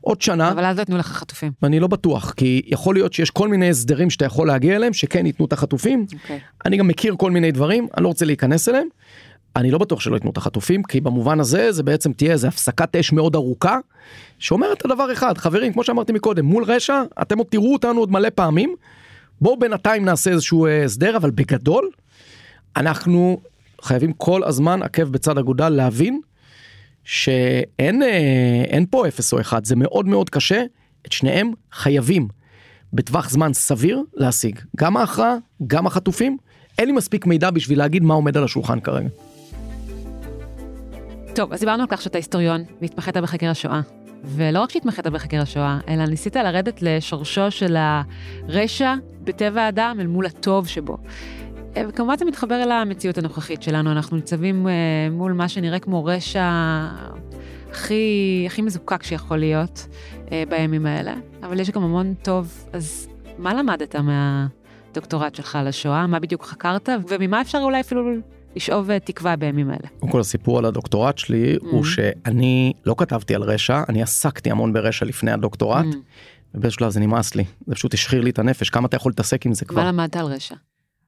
עוד 0.00 0.22
שנה. 0.22 0.52
אבל 0.52 0.64
אז 0.64 0.76
לא 0.76 0.82
יתנו 0.82 0.98
לך 0.98 1.06
חטופים. 1.06 1.52
ואני 1.62 1.80
לא 1.80 1.86
בטוח, 1.86 2.32
כי 2.36 2.62
יכול 2.66 2.94
להיות 2.94 3.12
שיש 3.12 3.30
כל 3.30 3.48
מיני 3.48 3.70
הסדרים 3.70 4.10
שאתה 4.10 4.24
יכול 4.24 4.46
להגיע 4.46 4.76
אליהם, 4.76 4.92
שכן 4.92 5.26
ייתנו 5.26 5.46
את 5.46 5.52
החטופים. 5.52 6.06
Okay. 6.10 6.14
אוקיי. 6.14 6.40
אני 6.66 6.76
גם 6.76 6.88
מכיר 6.88 7.14
כל 7.18 7.30
מיני 7.30 7.52
דברים, 7.52 7.88
אני 7.96 8.02
לא 8.02 8.08
רוצה 8.08 8.24
להיכנס 8.24 8.68
אליהם. 8.68 8.86
אני 9.56 9.70
לא 9.70 9.78
בטוח 9.78 10.00
שלא 10.00 10.14
ייתנו 10.14 10.30
את 10.30 10.36
החטופים, 10.36 10.82
כי 10.82 11.00
במובן 11.00 11.40
הזה 11.40 11.72
זה 11.72 11.82
בעצם 11.82 12.12
תהיה 12.12 12.32
איזה 12.32 12.48
הפסקת 12.48 12.96
אש 12.96 13.12
מאוד 13.12 13.34
ארוכה, 13.34 13.78
שאומרת 14.38 14.78
את 14.78 14.84
הדבר 14.84 15.12
אחד, 15.12 15.38
חברים, 15.38 15.72
כמו 15.72 15.84
שאמרתי 15.84 16.12
מקודם, 16.12 16.44
מול 16.44 16.64
רשע, 16.64 17.02
אתם 17.22 17.38
עוד 17.38 17.46
תראו 17.50 17.72
אותנו 17.72 18.00
עוד 18.00 18.12
מלא 18.12 18.28
פעמים, 18.34 18.74
בואו 19.40 19.58
בינתיים 19.58 20.04
נעשה 20.04 20.30
איזשהו 20.30 20.66
אה, 20.66 20.84
הסדר, 20.84 21.16
אבל 21.16 21.30
בגדול, 21.30 21.90
אנחנו 22.76 23.40
חייבים 23.82 24.12
כל 24.12 24.44
הזמן 24.44 24.82
עקב 24.82 25.04
בצד 25.04 25.38
אגודל 25.38 25.68
להבין 25.68 26.20
שאין 27.04 28.02
אה, 28.02 28.78
פה 28.90 29.08
אפס 29.08 29.32
או 29.32 29.40
אחד, 29.40 29.64
זה 29.64 29.76
מאוד 29.76 30.06
מאוד 30.06 30.30
קשה, 30.30 30.62
את 31.06 31.12
שניהם 31.12 31.52
חייבים 31.72 32.28
בטווח 32.92 33.30
זמן 33.30 33.52
סביר 33.52 34.02
להשיג, 34.14 34.58
גם 34.76 34.96
ההכרעה, 34.96 35.36
גם 35.66 35.86
החטופים, 35.86 36.36
אין 36.78 36.86
לי 36.86 36.92
מספיק 36.92 37.26
מידע 37.26 37.50
בשביל 37.50 37.78
להגיד 37.78 38.02
מה 38.02 38.14
עומד 38.14 38.36
על 38.36 38.44
השולחן 38.44 38.80
כרגע. 38.80 39.08
טוב, 41.34 41.52
אז 41.52 41.60
דיברנו 41.60 41.82
על 41.82 41.88
כך 41.88 42.02
שאתה 42.02 42.18
היסטוריון 42.18 42.64
והתמחית 42.80 43.16
בחקר 43.16 43.50
השואה. 43.50 43.80
ולא 44.24 44.60
רק 44.60 44.70
שהתמחית 44.70 45.06
בחקר 45.06 45.40
השואה, 45.40 45.78
אלא 45.88 46.04
ניסית 46.04 46.36
לרדת 46.36 46.82
לשורשו 46.82 47.50
של 47.50 47.76
הרשע 47.76 48.94
בטבע 49.24 49.62
האדם 49.62 49.96
אל 50.00 50.06
מול 50.06 50.26
הטוב 50.26 50.68
שבו. 50.68 50.96
וכמובן 51.88 52.18
זה 52.18 52.24
מתחבר 52.24 52.62
אל 52.62 52.72
המציאות 52.72 53.18
הנוכחית 53.18 53.62
שלנו, 53.62 53.92
אנחנו 53.92 54.16
ניצבים 54.16 54.66
מול 55.10 55.32
מה 55.32 55.48
שנראה 55.48 55.78
כמו 55.78 56.04
רשע 56.04 56.50
הכי, 57.70 58.44
הכי 58.46 58.62
מזוקק 58.62 59.02
שיכול 59.02 59.38
להיות 59.38 59.86
בימים 60.48 60.86
האלה, 60.86 61.14
אבל 61.42 61.60
יש 61.60 61.70
גם 61.70 61.82
המון 61.82 62.14
טוב, 62.22 62.66
אז 62.72 63.08
מה 63.38 63.54
למדת 63.54 63.96
מהדוקטורט 63.96 65.34
שלך 65.34 65.56
על 65.56 65.66
השואה? 65.66 66.06
מה 66.06 66.18
בדיוק 66.18 66.44
חקרת? 66.44 66.88
וממה 67.08 67.40
אפשר 67.40 67.58
אולי 67.62 67.80
אפילו 67.80 68.10
לשאוב 68.56 68.90
אה, 68.90 68.98
תקווה 68.98 69.36
בימים 69.36 69.70
האלה. 69.70 69.88
קודם 69.98 70.12
כל 70.12 70.20
הסיפור 70.20 70.58
על 70.58 70.64
הדוקטורט 70.64 71.18
שלי 71.18 71.56
mm. 71.56 71.66
הוא 71.66 71.84
שאני 71.84 72.72
לא 72.86 72.94
כתבתי 72.98 73.34
על 73.34 73.42
רשע, 73.42 73.82
אני 73.88 74.02
עסקתי 74.02 74.50
המון 74.50 74.72
ברשע 74.72 75.06
לפני 75.06 75.30
הדוקטורט. 75.30 75.84
Mm. 75.84 75.96
ובאיזשהו 76.54 76.78
שלב 76.78 76.90
זה 76.90 77.00
נמאס 77.00 77.34
לי, 77.34 77.44
זה 77.66 77.74
פשוט 77.74 77.94
השחיר 77.94 78.20
לי 78.20 78.30
את 78.30 78.38
הנפש, 78.38 78.70
כמה 78.70 78.86
אתה 78.86 78.96
יכול 78.96 79.10
להתעסק 79.10 79.46
עם 79.46 79.54
זה 79.54 79.64
כבר. 79.64 79.82
מה 79.82 79.88
למדת 79.88 80.16
על 80.16 80.26
רשע? 80.26 80.54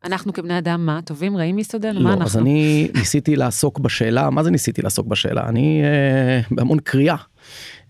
אנחנו 0.04 0.32
כבני 0.32 0.58
אדם 0.58 0.86
מה? 0.86 1.00
טובים 1.04 1.36
רעים 1.36 1.56
מיסודנו? 1.56 1.98
לא, 1.98 2.04
מה 2.04 2.10
אנחנו? 2.12 2.24
אז 2.24 2.36
אני 2.36 2.88
ניסיתי 2.94 3.36
לעסוק 3.36 3.78
בשאלה, 3.78 4.30
מה 4.30 4.42
זה 4.42 4.50
ניסיתי 4.50 4.82
לעסוק 4.82 5.06
בשאלה? 5.06 5.48
אני 5.48 5.82
אה, 5.84 6.40
בהמון 6.50 6.78
קריאה. 6.78 7.16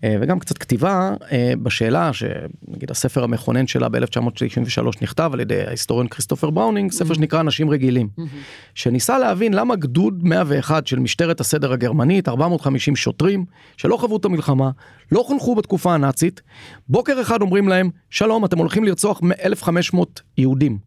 אה, 0.03 0.15
וגם 0.21 0.39
קצת 0.39 0.57
כתיבה 0.57 1.13
אה, 1.31 1.53
בשאלה 1.63 2.11
שנגיד 2.13 2.91
הספר 2.91 3.23
המכונן 3.23 3.67
שלה 3.67 3.89
ב-1993 3.89 4.87
נכתב 5.01 5.29
על 5.33 5.39
ידי 5.39 5.61
ההיסטוריון 5.61 6.07
כריסטופר 6.07 6.49
בראונינג, 6.49 6.91
ספר 6.91 7.11
mm-hmm. 7.11 7.15
שנקרא 7.15 7.39
אנשים 7.39 7.69
רגילים, 7.69 8.09
mm-hmm. 8.19 8.23
שניסה 8.75 9.19
להבין 9.19 9.53
למה 9.53 9.75
גדוד 9.75 10.23
101 10.23 10.87
של 10.87 10.99
משטרת 10.99 11.39
הסדר 11.39 11.73
הגרמנית, 11.73 12.27
450 12.27 12.95
שוטרים 12.95 13.45
שלא 13.77 13.97
חוו 13.97 14.17
את 14.17 14.25
המלחמה, 14.25 14.69
לא 15.11 15.23
חונכו 15.27 15.55
בתקופה 15.55 15.93
הנאצית, 15.93 16.41
בוקר 16.89 17.21
אחד 17.21 17.41
אומרים 17.41 17.67
להם, 17.67 17.89
שלום, 18.09 18.45
אתם 18.45 18.57
הולכים 18.57 18.83
לרצוח 18.83 19.21
1,500 19.43 20.21
יהודים. 20.37 20.77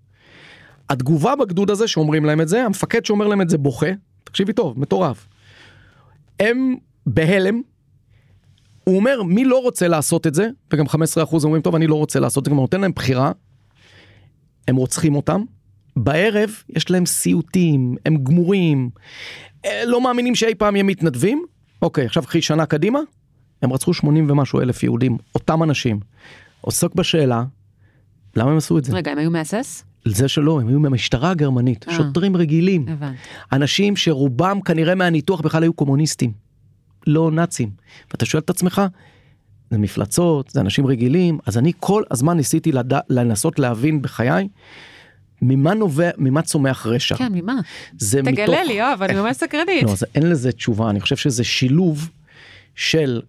התגובה 0.90 1.36
בגדוד 1.36 1.70
הזה 1.70 1.88
שאומרים 1.88 2.24
להם 2.24 2.40
את 2.40 2.48
זה, 2.48 2.64
המפקד 2.64 3.04
שאומר 3.04 3.26
להם 3.26 3.40
את 3.40 3.50
זה 3.50 3.58
בוכה, 3.58 3.90
תקשיבי 4.24 4.52
טוב, 4.52 4.80
מטורף. 4.80 5.28
הם 6.40 6.74
בהלם, 7.06 7.60
הוא 8.84 8.96
אומר 8.96 9.22
מי 9.22 9.44
לא 9.44 9.62
רוצה 9.62 9.88
לעשות 9.88 10.26
את 10.26 10.34
זה 10.34 10.48
וגם 10.72 10.86
15% 10.86 10.90
אומרים 11.44 11.62
טוב 11.62 11.74
אני 11.74 11.86
לא 11.86 11.94
רוצה 11.94 12.20
לעשות 12.20 12.42
את 12.42 12.44
זה, 12.44 12.50
גם 12.50 12.56
נותן 12.56 12.80
להם 12.80 12.92
בחירה. 12.92 13.32
הם 14.68 14.76
רוצחים 14.76 15.14
אותם. 15.14 15.42
בערב 15.96 16.50
יש 16.68 16.90
להם 16.90 17.06
סיוטים 17.06 17.96
הם 18.06 18.16
גמורים 18.16 18.90
אה, 19.64 19.84
לא 19.84 20.00
מאמינים 20.00 20.34
שאי 20.34 20.54
פעם 20.54 20.76
הם 20.76 20.86
מתנדבים. 20.86 21.44
אוקיי 21.82 22.06
עכשיו 22.06 22.22
קחי 22.22 22.42
שנה 22.42 22.66
קדימה 22.66 23.00
הם 23.62 23.72
רצחו 23.72 23.94
80 23.94 24.30
ומשהו 24.30 24.60
אלף 24.60 24.82
יהודים 24.82 25.18
אותם 25.34 25.62
אנשים. 25.62 26.00
עוסק 26.60 26.94
בשאלה 26.94 27.44
למה 28.36 28.50
הם 28.50 28.56
עשו 28.56 28.78
את 28.78 28.84
זה. 28.84 28.96
רגע 28.96 29.10
הם 29.12 29.18
היו 29.18 29.30
מהסס? 29.30 29.84
זה 30.04 30.28
שלא, 30.28 30.60
הם 30.60 30.68
היו 30.68 30.80
מהמשטרה 30.80 31.30
הגרמנית, 31.30 31.84
아, 31.84 31.90
אה. 31.90 31.96
שוטרים 31.96 32.36
רגילים, 32.36 32.84
הבנ. 32.88 33.12
אנשים 33.52 33.96
שרובם 33.96 34.60
כנראה 34.60 34.94
מהניתוח 34.94 35.40
בכלל 35.40 35.62
היו 35.62 35.72
קומוניסטים. 35.72 36.32
לא 37.06 37.30
נאצים. 37.30 37.70
ואתה 38.10 38.24
שואל 38.24 38.42
את 38.42 38.50
עצמך, 38.50 38.82
זה 39.70 39.78
מפלצות, 39.78 40.50
זה 40.50 40.60
אנשים 40.60 40.86
רגילים, 40.86 41.38
אז 41.46 41.58
אני 41.58 41.72
כל 41.80 42.02
הזמן 42.10 42.36
ניסיתי 42.36 42.72
לד... 42.72 42.92
לנסות 43.08 43.58
להבין 43.58 44.02
בחיי. 44.02 44.48
ממה 45.42 45.74
נובע, 45.74 46.10
ממה 46.18 46.42
צומח 46.42 46.86
רשע? 46.86 47.16
כן, 47.16 47.32
ממה? 47.32 47.54
זה 47.98 48.20
תגלה 48.22 48.44
מתוך... 48.44 48.66
לי, 48.66 48.72
יואב, 48.72 49.02
אני 49.02 49.14
ממש 49.14 49.36
סקרנית. 49.36 49.82
לא, 49.82 49.90
אז 49.90 50.06
אין 50.14 50.30
לזה 50.30 50.52
תשובה, 50.52 50.90
אני 50.90 51.00
חושב 51.00 51.16
שזה 51.16 51.44
שילוב 51.44 52.10
של 52.74 53.22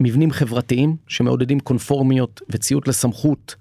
מבנים 0.00 0.32
חברתיים 0.32 0.96
שמעודדים 1.08 1.60
קונפורמיות 1.60 2.40
וציות 2.50 2.88
לסמכות 2.88 3.54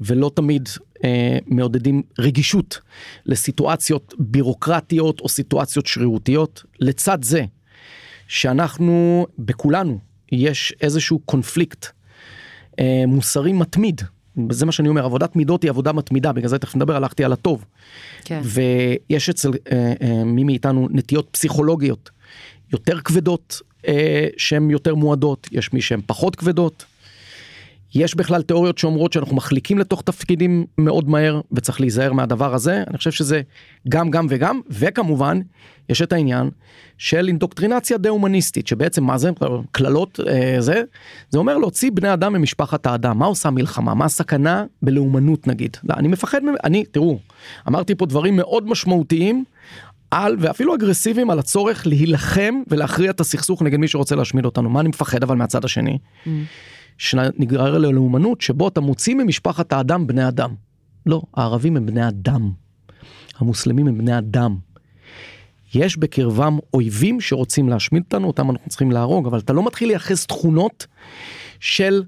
ולא 0.00 0.30
תמיד 0.34 0.68
אה, 1.04 1.38
מעודדים 1.46 2.02
רגישות 2.18 2.80
לסיטואציות 3.26 4.14
בירוקרטיות 4.18 5.20
או 5.20 5.28
סיטואציות 5.28 5.86
שרירותיות. 5.86 6.64
לצד 6.80 7.22
זה 7.22 7.44
שאנחנו, 8.28 9.26
בכולנו, 9.38 9.98
יש 10.32 10.74
איזשהו 10.80 11.18
קונפליקט 11.18 11.86
אה, 12.78 13.04
מוסרי 13.06 13.52
מתמיד. 13.52 14.00
זה 14.50 14.66
מה 14.66 14.72
שאני 14.72 14.88
אומר, 14.88 15.04
עבודת 15.04 15.36
מידות 15.36 15.62
היא 15.62 15.70
עבודה 15.70 15.92
מתמידה, 15.92 16.32
בגלל 16.32 16.48
זה 16.48 16.58
תכף 16.58 16.76
נדבר, 16.76 16.96
הלכתי 16.96 17.24
על 17.24 17.32
הטוב. 17.32 17.64
כן. 18.24 18.40
ויש 18.44 19.28
אצל 19.28 19.50
אה, 19.72 19.92
אה, 20.02 20.24
מי 20.24 20.44
מאיתנו 20.44 20.88
נטיות 20.90 21.28
פסיכולוגיות 21.30 22.10
יותר 22.72 23.00
כבדות, 23.00 23.60
אה, 23.88 24.26
שהן 24.36 24.70
יותר 24.70 24.94
מועדות, 24.94 25.48
יש 25.52 25.72
מי 25.72 25.80
שהן 25.80 26.00
פחות 26.06 26.36
כבדות. 26.36 26.84
יש 27.96 28.14
בכלל 28.14 28.42
תיאוריות 28.42 28.78
שאומרות 28.78 29.12
שאנחנו 29.12 29.36
מחליקים 29.36 29.78
לתוך 29.78 30.02
תפקידים 30.02 30.66
מאוד 30.78 31.08
מהר 31.08 31.40
וצריך 31.52 31.80
להיזהר 31.80 32.12
מהדבר 32.12 32.54
הזה. 32.54 32.82
אני 32.88 32.98
חושב 32.98 33.10
שזה 33.10 33.40
גם 33.88 34.10
גם 34.10 34.26
וגם. 34.28 34.60
וכמובן 34.70 35.40
יש 35.88 36.02
את 36.02 36.12
העניין 36.12 36.50
של 36.98 37.28
אינדוקטרינציה 37.28 37.98
דה-הומניסטית 37.98 38.66
שבעצם 38.66 39.04
מה 39.04 39.18
זה? 39.18 39.30
קללות 39.72 40.20
אה, 40.28 40.56
זה? 40.58 40.82
זה 41.30 41.38
אומר 41.38 41.58
להוציא 41.58 41.90
בני 41.94 42.12
אדם 42.12 42.32
ממשפחת 42.32 42.86
האדם. 42.86 43.18
מה 43.18 43.26
עושה 43.26 43.50
מלחמה 43.50 43.94
מה 43.94 44.04
הסכנה 44.04 44.64
בלאומנות 44.82 45.46
נגיד? 45.46 45.76
לא, 45.84 45.94
אני 45.94 46.08
מפחד 46.08 46.40
אני 46.64 46.84
תראו 46.84 47.18
אמרתי 47.68 47.94
פה 47.94 48.06
דברים 48.06 48.36
מאוד 48.36 48.68
משמעותיים 48.68 49.44
על 50.10 50.36
ואפילו 50.38 50.74
אגרסיביים 50.74 51.30
על 51.30 51.38
הצורך 51.38 51.86
להילחם 51.86 52.54
ולהכריע 52.68 53.10
את 53.10 53.20
הסכסוך 53.20 53.62
נגד 53.62 53.78
מי 53.78 53.88
שרוצה 53.88 54.16
להשמיד 54.16 54.44
אותנו. 54.44 54.70
מה 54.70 54.80
אני 54.80 54.88
מפחד 54.88 55.22
אבל 55.22 55.36
מהצד 55.36 55.64
השני. 55.64 55.98
Mm. 56.26 56.28
שנגרר 56.98 57.78
ללאומנות 57.78 58.40
שבו 58.40 58.68
אתה 58.68 58.80
מוציא 58.80 59.14
ממשפחת 59.14 59.72
האדם 59.72 60.06
בני 60.06 60.28
אדם. 60.28 60.54
לא, 61.06 61.22
הערבים 61.34 61.76
הם 61.76 61.86
בני 61.86 62.08
אדם. 62.08 62.50
המוסלמים 63.38 63.88
הם 63.88 63.98
בני 63.98 64.18
אדם. 64.18 64.56
יש 65.74 65.96
בקרבם 65.96 66.58
אויבים 66.74 67.20
שרוצים 67.20 67.68
להשמיד 67.68 68.02
אותנו, 68.02 68.26
אותם 68.26 68.50
אנחנו 68.50 68.68
צריכים 68.68 68.90
להרוג, 68.90 69.26
אבל 69.26 69.38
אתה 69.38 69.52
לא 69.52 69.66
מתחיל 69.66 69.88
לייחס 69.88 70.26
תכונות 70.26 70.86
של 71.60 72.02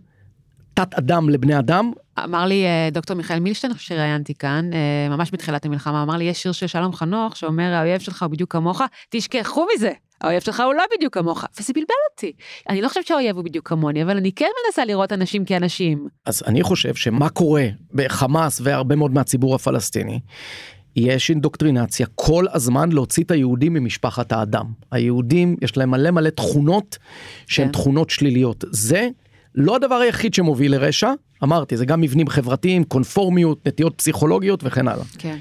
תת 0.78 0.94
אדם 0.94 1.28
לבני 1.28 1.58
אדם. 1.58 1.92
אמר 2.24 2.46
לי 2.46 2.64
אה, 2.64 2.88
דוקטור 2.92 3.16
מיכאל 3.16 3.40
מילשטיין, 3.40 3.72
שראיינתי 3.78 4.34
כאן, 4.34 4.70
אה, 4.72 5.16
ממש 5.16 5.30
בתחילת 5.32 5.66
המלחמה, 5.66 6.02
אמר 6.02 6.16
לי, 6.16 6.24
יש 6.24 6.42
שיר 6.42 6.52
של 6.52 6.66
שלום 6.66 6.92
חנוך 6.92 7.36
שאומר, 7.36 7.74
האויב 7.74 8.00
שלך 8.00 8.22
הוא 8.22 8.30
בדיוק 8.30 8.52
כמוך, 8.52 8.82
תשכחו 9.10 9.66
מזה, 9.74 9.92
האויב 10.20 10.40
שלך 10.40 10.62
הוא 10.66 10.74
לא 10.74 10.82
בדיוק 10.96 11.14
כמוך, 11.14 11.44
וזה 11.60 11.72
בלבל 11.72 11.94
אותי. 12.12 12.32
אני 12.68 12.82
לא 12.82 12.88
חושבת 12.88 13.06
שהאויב 13.06 13.36
הוא 13.36 13.44
בדיוק 13.44 13.68
כמוני, 13.68 14.02
אבל 14.02 14.16
אני 14.16 14.32
כן 14.32 14.48
מנסה 14.66 14.84
לראות 14.84 15.12
אנשים 15.12 15.44
כאנשים. 15.44 16.08
אז 16.26 16.42
אני 16.46 16.62
חושב 16.62 16.94
שמה 16.94 17.28
קורה 17.28 17.66
בחמאס 17.94 18.60
והרבה 18.64 18.96
מאוד 18.96 19.14
מהציבור 19.14 19.54
הפלסטיני, 19.54 20.20
יש 20.96 21.30
אינדוקטרינציה 21.30 22.06
כל 22.14 22.44
הזמן 22.52 22.92
להוציא 22.92 23.24
את 23.24 23.30
היהודים 23.30 23.72
ממשפחת 23.72 24.32
האדם. 24.32 24.66
היהודים 24.90 25.56
יש 25.62 25.76
להם 25.76 25.90
מלא 25.90 26.10
מלא 26.10 26.30
תכונות 26.30 26.98
שהן 27.46 27.66
כן. 27.66 27.72
תכונות 27.72 28.10
שליליות. 28.10 28.64
זה 28.70 29.08
לא 29.60 29.76
הדבר 29.76 29.94
היחיד 29.94 30.34
שמוביל 30.34 30.72
לרשע, 30.72 31.12
אמרתי, 31.42 31.76
זה 31.76 31.86
גם 31.86 32.00
מבנים 32.00 32.28
חברתיים, 32.28 32.84
קונפורמיות, 32.84 33.66
נטיות 33.68 33.94
פסיכולוגיות 33.96 34.60
וכן 34.64 34.88
הלאה. 34.88 35.04
כן. 35.18 35.38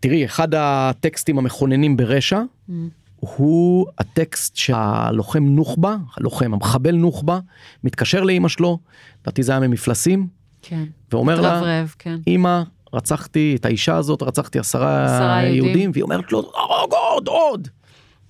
תראי, 0.00 0.24
אחד 0.24 0.48
הטקסטים 0.56 1.38
המכוננים 1.38 1.96
ברשע, 1.96 2.40
mm. 2.40 2.72
הוא 3.20 3.86
הטקסט 3.98 4.56
שהלוחם 4.56 5.44
נוח'בה, 5.44 5.96
הלוחם, 6.16 6.54
המחבל 6.54 6.94
נוח'בה, 6.94 7.38
מתקשר 7.84 8.22
לאימא 8.22 8.48
שלו, 8.48 8.78
לדעתי 9.22 9.42
זה 9.42 9.52
היה 9.52 9.60
ממפלסים, 9.60 10.26
כן. 10.62 10.84
ואומר 11.12 11.40
לה, 11.40 11.60
רב, 11.60 11.94
כן. 11.98 12.16
אמא, 12.26 12.62
רצחתי 12.92 13.56
את 13.60 13.64
האישה 13.64 13.96
הזאת, 13.96 14.22
רצחתי 14.22 14.58
עשרה, 14.58 15.04
עשרה 15.04 15.42
יהודים, 15.42 15.64
יהודים, 15.64 15.90
והיא 15.92 16.02
אומרת 16.02 16.32
לו, 16.32 16.38
הרוג 16.38 16.92
עוד, 16.92 17.28
עוד. 17.28 17.68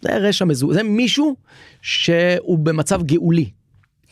זה 0.01 0.17
רשע 0.17 0.45
מזוהה, 0.45 0.75
זה 0.75 0.83
מישהו 0.83 1.37
שהוא 1.83 2.59
במצב 2.59 3.03
גאולי. 3.03 3.51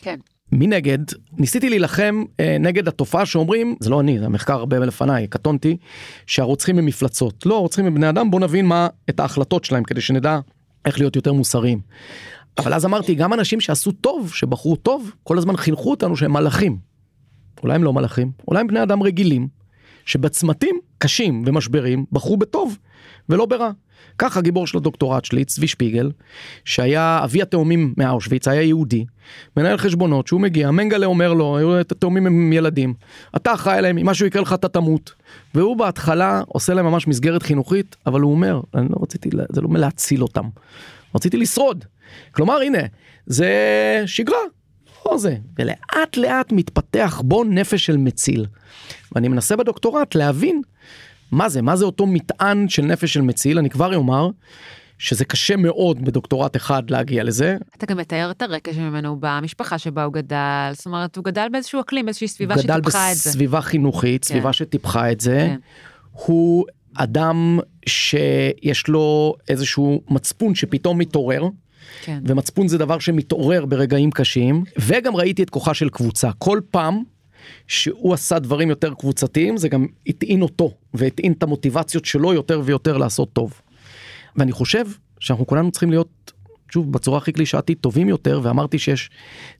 כן. 0.02 0.18
מנגד, 0.52 0.98
ניסיתי 1.32 1.68
להילחם 1.68 2.24
אה, 2.40 2.56
נגד 2.60 2.88
התופעה 2.88 3.26
שאומרים, 3.26 3.76
זה 3.80 3.90
לא 3.90 4.00
אני, 4.00 4.18
זה 4.18 4.26
המחקר 4.26 4.54
הרבה 4.54 4.78
לפניי, 4.78 5.26
קטונתי, 5.26 5.76
שהרוצחים 6.26 6.78
הם 6.78 6.86
מפלצות. 6.86 7.46
לא, 7.46 7.56
הרוצחים 7.56 7.86
הם 7.86 7.94
בני 7.94 8.08
אדם, 8.08 8.30
בוא 8.30 8.40
נבין 8.40 8.66
מה, 8.66 8.88
את 9.10 9.20
ההחלטות 9.20 9.64
שלהם, 9.64 9.84
כדי 9.84 10.00
שנדע 10.00 10.38
איך 10.84 10.98
להיות 10.98 11.16
יותר 11.16 11.32
מוסריים. 11.32 11.80
אבל 12.58 12.74
אז 12.74 12.84
אמרתי, 12.84 13.14
גם 13.14 13.32
אנשים 13.32 13.60
שעשו 13.60 13.92
טוב, 13.92 14.32
שבחרו 14.34 14.76
טוב, 14.76 15.12
כל 15.22 15.38
הזמן 15.38 15.56
חינכו 15.56 15.90
אותנו 15.90 16.16
שהם 16.16 16.32
מלאכים. 16.32 16.78
אולי 17.62 17.74
הם 17.74 17.84
לא 17.84 17.92
מלאכים, 17.92 18.30
אולי 18.48 18.60
הם 18.60 18.66
בני 18.66 18.82
אדם 18.82 19.02
רגילים, 19.02 19.48
שבצמתים 20.04 20.78
קשים 20.98 21.44
ומשברים 21.46 22.04
בחרו 22.12 22.36
בטוב 22.36 22.78
ולא 23.28 23.46
ברע. 23.46 23.70
כך 24.18 24.36
הגיבור 24.36 24.66
של 24.66 24.78
הדוקטורט 24.78 25.24
שלי, 25.24 25.44
צבי 25.44 25.66
שפיגל, 25.66 26.10
שהיה 26.64 27.20
אבי 27.24 27.42
התאומים 27.42 27.94
מאושוויץ, 27.96 28.48
היה 28.48 28.62
יהודי, 28.62 29.04
מנהל 29.56 29.78
חשבונות, 29.78 30.26
שהוא 30.26 30.40
מגיע, 30.40 30.70
מנגלה 30.70 31.06
אומר 31.06 31.32
לו, 31.32 31.78
התאומים 31.80 32.26
הם 32.26 32.52
ילדים, 32.52 32.94
אתה 33.36 33.54
אחראי 33.54 33.78
עליהם, 33.78 33.98
אם 33.98 34.06
משהו 34.06 34.26
יקרה 34.26 34.42
לך 34.42 34.52
אתה 34.52 34.68
תמות. 34.68 35.12
והוא 35.54 35.76
בהתחלה 35.76 36.42
עושה 36.48 36.74
להם 36.74 36.86
ממש 36.86 37.08
מסגרת 37.08 37.42
חינוכית, 37.42 37.96
אבל 38.06 38.20
הוא 38.20 38.32
אומר, 38.32 38.60
אני 38.74 38.88
לא 38.90 38.96
רציתי, 39.02 39.30
זה 39.52 39.60
לא 39.60 39.68
להציל 39.70 40.22
אותם. 40.22 40.44
רציתי 41.14 41.36
לשרוד. 41.36 41.84
כלומר 42.32 42.56
הנה, 42.60 42.78
זה 43.26 43.52
שגרה, 44.06 44.38
לא 45.06 45.18
זה. 45.18 45.36
ולאט 45.58 46.16
לאט 46.16 46.52
מתפתח 46.52 47.22
בו 47.24 47.44
נפש 47.44 47.86
של 47.86 47.96
מציל. 47.96 48.46
ואני 49.12 49.28
מנסה 49.28 49.56
בדוקטורט 49.56 50.14
להבין 50.14 50.62
מה 51.32 51.48
זה, 51.48 51.62
מה 51.62 51.76
זה 51.76 51.84
אותו 51.84 52.06
מטען 52.06 52.68
של 52.68 52.82
נפש 52.82 53.12
של 53.12 53.22
מציל, 53.22 53.58
אני 53.58 53.70
כבר 53.70 53.96
אומר. 53.96 54.30
שזה 54.98 55.24
קשה 55.24 55.56
מאוד 55.56 56.04
בדוקטורט 56.04 56.56
אחד 56.56 56.90
להגיע 56.90 57.24
לזה. 57.24 57.56
אתה 57.76 57.86
גם 57.86 57.96
מתאר 57.96 58.30
את 58.30 58.42
הרקע 58.42 58.72
שממנו 58.72 59.08
הוא 59.08 59.18
בא, 59.18 59.28
המשפחה 59.28 59.78
שבה 59.78 60.04
הוא 60.04 60.12
גדל, 60.12 60.70
זאת 60.72 60.86
אומרת 60.86 61.16
הוא 61.16 61.24
גדל 61.24 61.46
באיזשהו 61.52 61.80
אקלים, 61.80 62.04
באיזושהי 62.04 62.28
סביבה 62.28 62.58
שטיפחה 62.58 62.76
את 62.76 62.82
זה. 62.84 62.94
הוא 62.94 63.12
גדל 63.12 63.30
בסביבה 63.30 63.60
חינוכית, 63.60 64.24
כן. 64.24 64.28
סביבה 64.28 64.52
שטיפחה 64.52 65.12
את 65.12 65.20
זה. 65.20 65.46
כן. 65.48 65.58
הוא 66.12 66.64
אדם 66.94 67.58
שיש 67.86 68.88
לו 68.88 69.34
איזשהו 69.48 70.02
מצפון 70.10 70.54
שפתאום 70.54 70.98
מתעורר. 70.98 71.42
כן. 72.02 72.20
ומצפון 72.26 72.68
זה 72.68 72.78
דבר 72.78 72.98
שמתעורר 72.98 73.66
ברגעים 73.66 74.10
קשים, 74.10 74.64
וגם 74.78 75.16
ראיתי 75.16 75.42
את 75.42 75.50
כוחה 75.50 75.74
של 75.74 75.88
קבוצה. 75.88 76.30
כל 76.38 76.60
פעם 76.70 77.02
שהוא 77.66 78.14
עשה 78.14 78.38
דברים 78.38 78.70
יותר 78.70 78.94
קבוצתיים, 78.94 79.56
זה 79.56 79.68
גם 79.68 79.86
הטעין 80.06 80.42
אותו, 80.42 80.74
והטעין 80.94 81.32
את 81.32 81.42
המוטיבציות 81.42 82.04
שלו 82.04 82.32
יותר 82.32 82.60
ויותר 82.64 82.96
לעשות 82.96 83.32
טוב. 83.32 83.60
ואני 84.36 84.52
חושב 84.52 84.84
שאנחנו 85.20 85.46
כולנו 85.46 85.70
צריכים 85.70 85.90
להיות, 85.90 86.32
שוב, 86.70 86.92
בצורה 86.92 87.18
הכי 87.18 87.32
קלישאתית, 87.32 87.80
טובים 87.80 88.08
יותר, 88.08 88.40
ואמרתי 88.42 88.78
שיש 88.78 89.10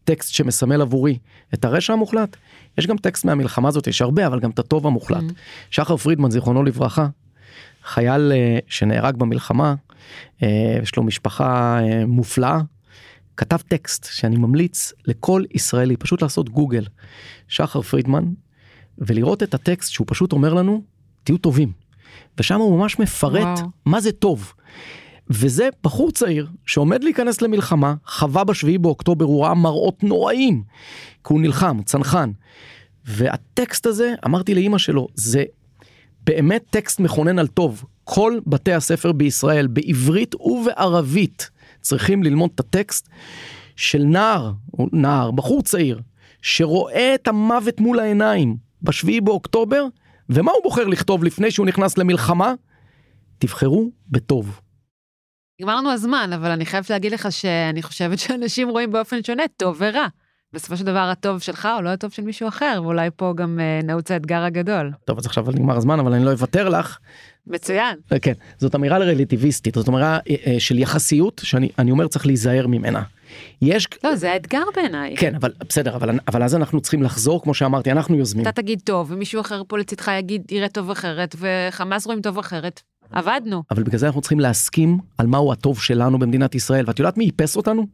טקסט 0.05 0.33
שמסמל 0.33 0.81
עבורי 0.81 1.18
את 1.55 1.64
הרשע 1.64 1.93
המוחלט, 1.93 2.37
יש 2.79 2.87
גם 2.87 2.97
טקסט 2.97 3.24
מהמלחמה 3.24 3.68
הזאת, 3.68 3.87
יש 3.87 4.03
הרבה, 4.03 4.26
אבל 4.26 4.41
גם 4.41 4.51
את 4.51 4.59
הטוב 4.59 4.87
המוחלט. 4.87 5.22
Mm-hmm. 5.22 5.70
שחר 5.70 5.97
פרידמן, 5.97 6.31
זיכרונו 6.31 6.62
לברכה, 6.64 7.09
חייל 7.85 8.33
uh, 8.33 8.64
שנהרג 8.68 9.16
במלחמה, 9.16 9.74
uh, 10.41 10.45
יש 10.83 10.97
לו 10.97 11.03
משפחה 11.03 11.79
uh, 11.81 12.07
מופלאה, 12.07 12.61
כתב 13.39 13.57
טקסט 13.68 14.09
שאני 14.11 14.36
ממליץ 14.36 14.93
לכל 15.07 15.45
ישראלי 15.55 15.97
פשוט 15.97 16.22
לעשות 16.22 16.49
גוגל, 16.49 16.84
שחר 17.49 17.82
פרידמן, 17.82 18.24
ולראות 18.99 19.43
את 19.43 19.55
הטקסט 19.55 19.93
שהוא 19.93 20.05
פשוט 20.11 20.32
אומר 20.32 20.55
לנו, 20.55 20.82
תהיו 21.24 21.39
טובים. 21.39 21.72
ושם 22.39 22.61
הוא 22.61 22.78
ממש 22.78 22.99
מפרט 22.99 23.59
וואו. 23.59 23.68
מה 23.84 24.01
זה 24.01 24.12
טוב. 24.12 24.53
וזה 25.30 25.68
בחור 25.84 26.11
צעיר 26.11 26.47
שעומד 26.66 27.05
להיכנס 27.05 27.43
למלחמה, 27.43 27.95
חווה 28.07 28.45
בשביעי 28.45 28.78
באוקטובר, 28.78 29.24
הוא 29.24 29.45
ראה 29.45 29.55
מראות 29.55 30.05
נוראים, 30.05 30.62
כי 31.24 31.32
הוא 31.32 31.41
נלחם, 31.41 31.82
צנחן. 31.84 32.30
והטקסט 33.05 33.86
הזה, 33.86 34.14
אמרתי 34.26 34.55
לאימא 34.55 34.78
שלו, 34.78 35.09
זה 35.14 35.45
באמת 36.24 36.64
טקסט 36.70 37.01
מכונן 37.01 37.39
על 37.39 37.47
טוב. 37.47 37.84
כל 38.05 38.39
בתי 38.47 38.72
הספר 38.72 39.12
בישראל, 39.12 39.66
בעברית 39.66 40.34
ובערבית, 40.34 41.51
צריכים 41.89 42.22
ללמוד 42.22 42.51
את 42.55 42.61
הטקסט 42.61 43.09
של 43.76 44.03
נער, 44.05 44.53
נער, 44.93 45.30
בחור 45.30 45.62
צעיר, 45.62 46.01
שרואה 46.43 47.14
את 47.14 47.28
המוות 47.28 47.80
מול 47.80 47.99
העיניים 47.99 48.57
בשביעי 48.82 49.20
באוקטובר, 49.20 49.84
ומה 50.30 50.53
הוא 50.53 50.62
בוחר 50.62 50.86
לכתוב 50.86 51.24
לפני 51.24 51.51
שהוא 51.51 51.66
נכנס 51.66 51.99
למלחמה? 51.99 52.55
תבחרו 53.39 53.91
בטוב. 54.09 54.61
נגמר 55.61 55.76
לנו 55.76 55.91
הזמן, 55.91 56.30
אבל 56.34 56.51
אני 56.51 56.66
חייבת 56.66 56.91
להגיד 56.91 57.12
לך 57.12 57.32
שאני 57.32 57.82
חושבת 57.82 58.18
שאנשים 58.18 58.68
רואים 58.68 58.93
באופן 58.93 59.22
שונה 59.22 59.43
טוב 59.57 59.76
ורע. 59.78 60.07
בסופו 60.53 60.76
של 60.76 60.84
דבר 60.84 60.99
הטוב 60.99 61.39
שלך 61.39 61.68
הוא 61.74 61.82
לא 61.82 61.89
הטוב 61.89 62.12
של 62.12 62.22
מישהו 62.22 62.49
אחר, 62.49 62.80
ואולי 62.82 63.09
פה 63.16 63.32
גם 63.36 63.59
uh, 63.59 63.86
נעוץ 63.86 64.11
האתגר 64.11 64.43
הגדול. 64.43 64.93
טוב, 65.05 65.18
אז 65.18 65.26
עכשיו 65.26 65.45
נגמר 65.49 65.76
הזמן, 65.76 66.01
אבל 66.01 66.12
אני 66.12 66.24
לא 66.24 66.32
אוותר 66.32 66.68
לך. 66.68 66.99
מצוין. 67.49 67.96
אה, 68.12 68.18
כן, 68.18 68.32
זאת 68.59 68.74
אמירה 68.74 68.99
רלטיביסטית, 68.99 69.74
זאת 69.74 69.88
אמירה 69.88 70.18
uh, 70.18 70.32
של 70.59 70.78
יחסיות, 70.78 71.40
שאני 71.44 71.90
אומר 71.90 72.09
צריך 72.09 72.26
להיזהר 72.26 72.66
ממנה. 72.66 73.03
יש... 73.62 73.88
לא, 74.05 74.16
זה 74.16 74.32
האתגר 74.32 74.62
בעיניי. 74.76 75.16
כן, 75.16 75.34
אבל 75.34 75.53
בסדר, 75.68 75.96
אבל, 75.96 76.18
אבל 76.28 76.42
אז 76.42 76.55
אנחנו 76.55 76.80
צריכים 76.80 77.03
לחזור, 77.03 77.42
כמו 77.42 77.55
שאמרתי, 77.55 77.92
אנחנו 77.92 78.16
יוזמים. 78.16 78.42
אתה 78.49 78.62
תגיד 78.62 78.80
טוב, 78.84 79.12
ומישהו 79.12 79.40
אחר 79.40 79.62
פה 79.68 79.78
לצדך 79.78 80.11
יגיד 80.18 80.53
יראה 80.53 80.68
טוב 80.68 80.90
אחרת, 80.90 81.36
וחמאס 81.38 82.07
רואים 82.07 82.20
טוב 82.20 82.38
אחרת. 82.38 82.82
עבדנו. 83.12 83.62
אבל 83.70 83.82
בגלל 83.82 83.99
זה 83.99 84.07
אנחנו 84.07 84.20
צריכים 84.20 84.40
להסכים 84.40 84.99
על 85.18 85.26
מהו 85.26 85.53
הטוב 85.53 85.80
שלנו 85.80 86.18
במדינת 86.18 86.55
ישראל, 86.55 86.84
ואת 86.86 86.99
יודעת 86.99 87.18
מי 87.18 87.26
איפס 87.26 87.57
אותנו? 87.57 87.86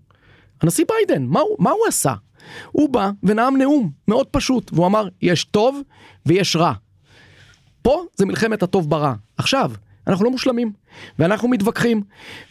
הנשיא 0.62 0.84
ביידן, 0.88 1.24
מה 1.24 1.40
הוא, 1.40 1.57
מה 1.59 1.70
הוא 1.70 1.86
עשה? 1.88 2.14
הוא 2.72 2.88
בא 2.88 3.11
ונאם 3.22 3.57
נאום 3.57 3.90
מאוד 4.09 4.26
פשוט, 4.26 4.70
והוא 4.72 4.86
אמר, 4.86 5.09
יש 5.22 5.44
טוב 5.44 5.80
ויש 6.26 6.57
רע. 6.57 6.72
פה 7.85 8.03
זה 8.16 8.26
מלחמת 8.26 8.62
הטוב 8.62 8.91
ברע. 8.91 9.14
עכשיו, 9.37 9.72
אנחנו 10.07 10.24
לא 10.24 10.30
מושלמים, 10.30 10.72
ואנחנו 11.18 11.49
מתווכחים, 11.49 12.03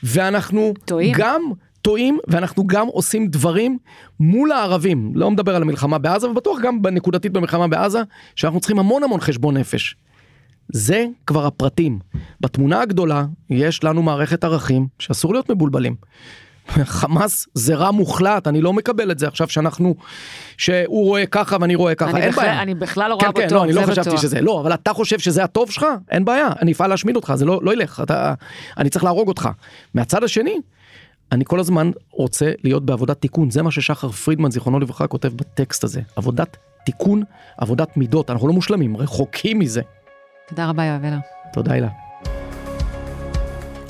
ואנחנו 0.03 0.73
טועים. 0.86 1.13
גם 1.17 1.41
טועים, 1.81 2.19
ואנחנו 2.27 2.67
גם 2.67 2.88
עושים 2.88 3.27
דברים 3.27 3.77
מול 4.19 4.51
הערבים. 4.51 5.11
לא 5.15 5.31
מדבר 5.31 5.55
על 5.55 5.61
המלחמה 5.61 5.97
בעזה, 5.97 6.29
ובטוח 6.29 6.59
גם 6.61 6.81
בנקודתית 6.81 7.31
במלחמה 7.31 7.67
בעזה, 7.67 8.01
שאנחנו 8.36 8.59
צריכים 8.59 8.79
המון 8.79 9.03
המון 9.03 9.19
חשבון 9.19 9.57
נפש. 9.57 9.95
זה 10.69 11.05
כבר 11.27 11.45
הפרטים. 11.45 11.99
בתמונה 12.41 12.81
הגדולה 12.81 13.25
יש 13.49 13.84
לנו 13.84 14.03
מערכת 14.03 14.43
ערכים 14.43 14.88
שאסור 14.99 15.34
להיות 15.34 15.51
מבולבלים. 15.51 15.95
חמאס 16.70 17.47
זה 17.53 17.76
רע 17.76 17.91
מוחלט, 17.91 18.47
אני 18.47 18.61
לא 18.61 18.74
מקבל 18.74 19.11
את 19.11 19.20
זה 19.20 19.28
עכשיו 19.28 19.49
שאנחנו, 19.49 19.95
שהוא 20.57 21.05
רואה 21.05 21.26
ככה 21.26 21.57
ואני 21.61 21.76
רואה 21.76 21.95
ככה, 21.95 22.18
אין 22.18 22.32
בעיה. 22.32 22.61
אני 22.61 22.76
בכלל 22.76 23.09
לא 23.09 23.16
רואה 23.16 23.26
כן, 23.26 23.39
כן, 23.39 23.45
בטוב, 23.45 23.57
לא, 23.57 23.64
אני 23.64 23.74
לא 23.74 23.82
חשבתי 23.82 24.09
בטוח. 24.09 24.22
שזה, 24.22 24.41
לא, 24.41 24.61
אבל 24.61 24.74
אתה 24.74 24.93
חושב 24.93 25.20
שזה 25.20 25.43
הטוב 25.43 25.72
שלך? 25.72 25.86
אין 26.11 26.26
בעיה, 26.26 26.47
אני 26.61 26.72
אפעל 26.72 26.89
להשמיד 26.89 27.16
אותך, 27.16 27.34
זה 27.36 27.45
לא, 27.45 27.59
לא 27.64 27.74
ילך, 27.74 28.01
אתה, 28.03 28.34
אני 28.78 28.89
צריך 28.89 29.03
להרוג 29.03 29.28
אותך. 29.28 29.49
מהצד 29.93 30.24
השני, 30.24 30.57
אני 31.32 31.45
כל 31.45 31.59
הזמן 31.59 31.91
רוצה 32.11 32.51
להיות 32.64 32.86
בעבודת 32.86 33.22
תיקון, 33.22 33.51
זה 33.51 33.61
מה 33.61 33.72
ששחר 33.72 34.09
פרידמן, 34.09 34.51
זיכרונו 34.51 34.80
לברכה, 34.80 35.07
כותב 35.07 35.32
בטקסט 35.36 35.84
הזה. 35.84 36.01
עבודת 36.16 36.57
תיקון, 36.86 37.24
עבודת 37.57 37.97
מידות, 37.97 38.30
אנחנו 38.30 38.47
לא 38.47 38.53
מושלמים, 38.53 38.97
רחוקים 38.97 39.59
מזה. 39.59 39.82
תודה 40.47 40.70
רבה, 40.70 40.84
יואב 40.84 41.05
הלר. 41.05 41.17
תודה, 41.53 41.74
הילה. 41.74 42.02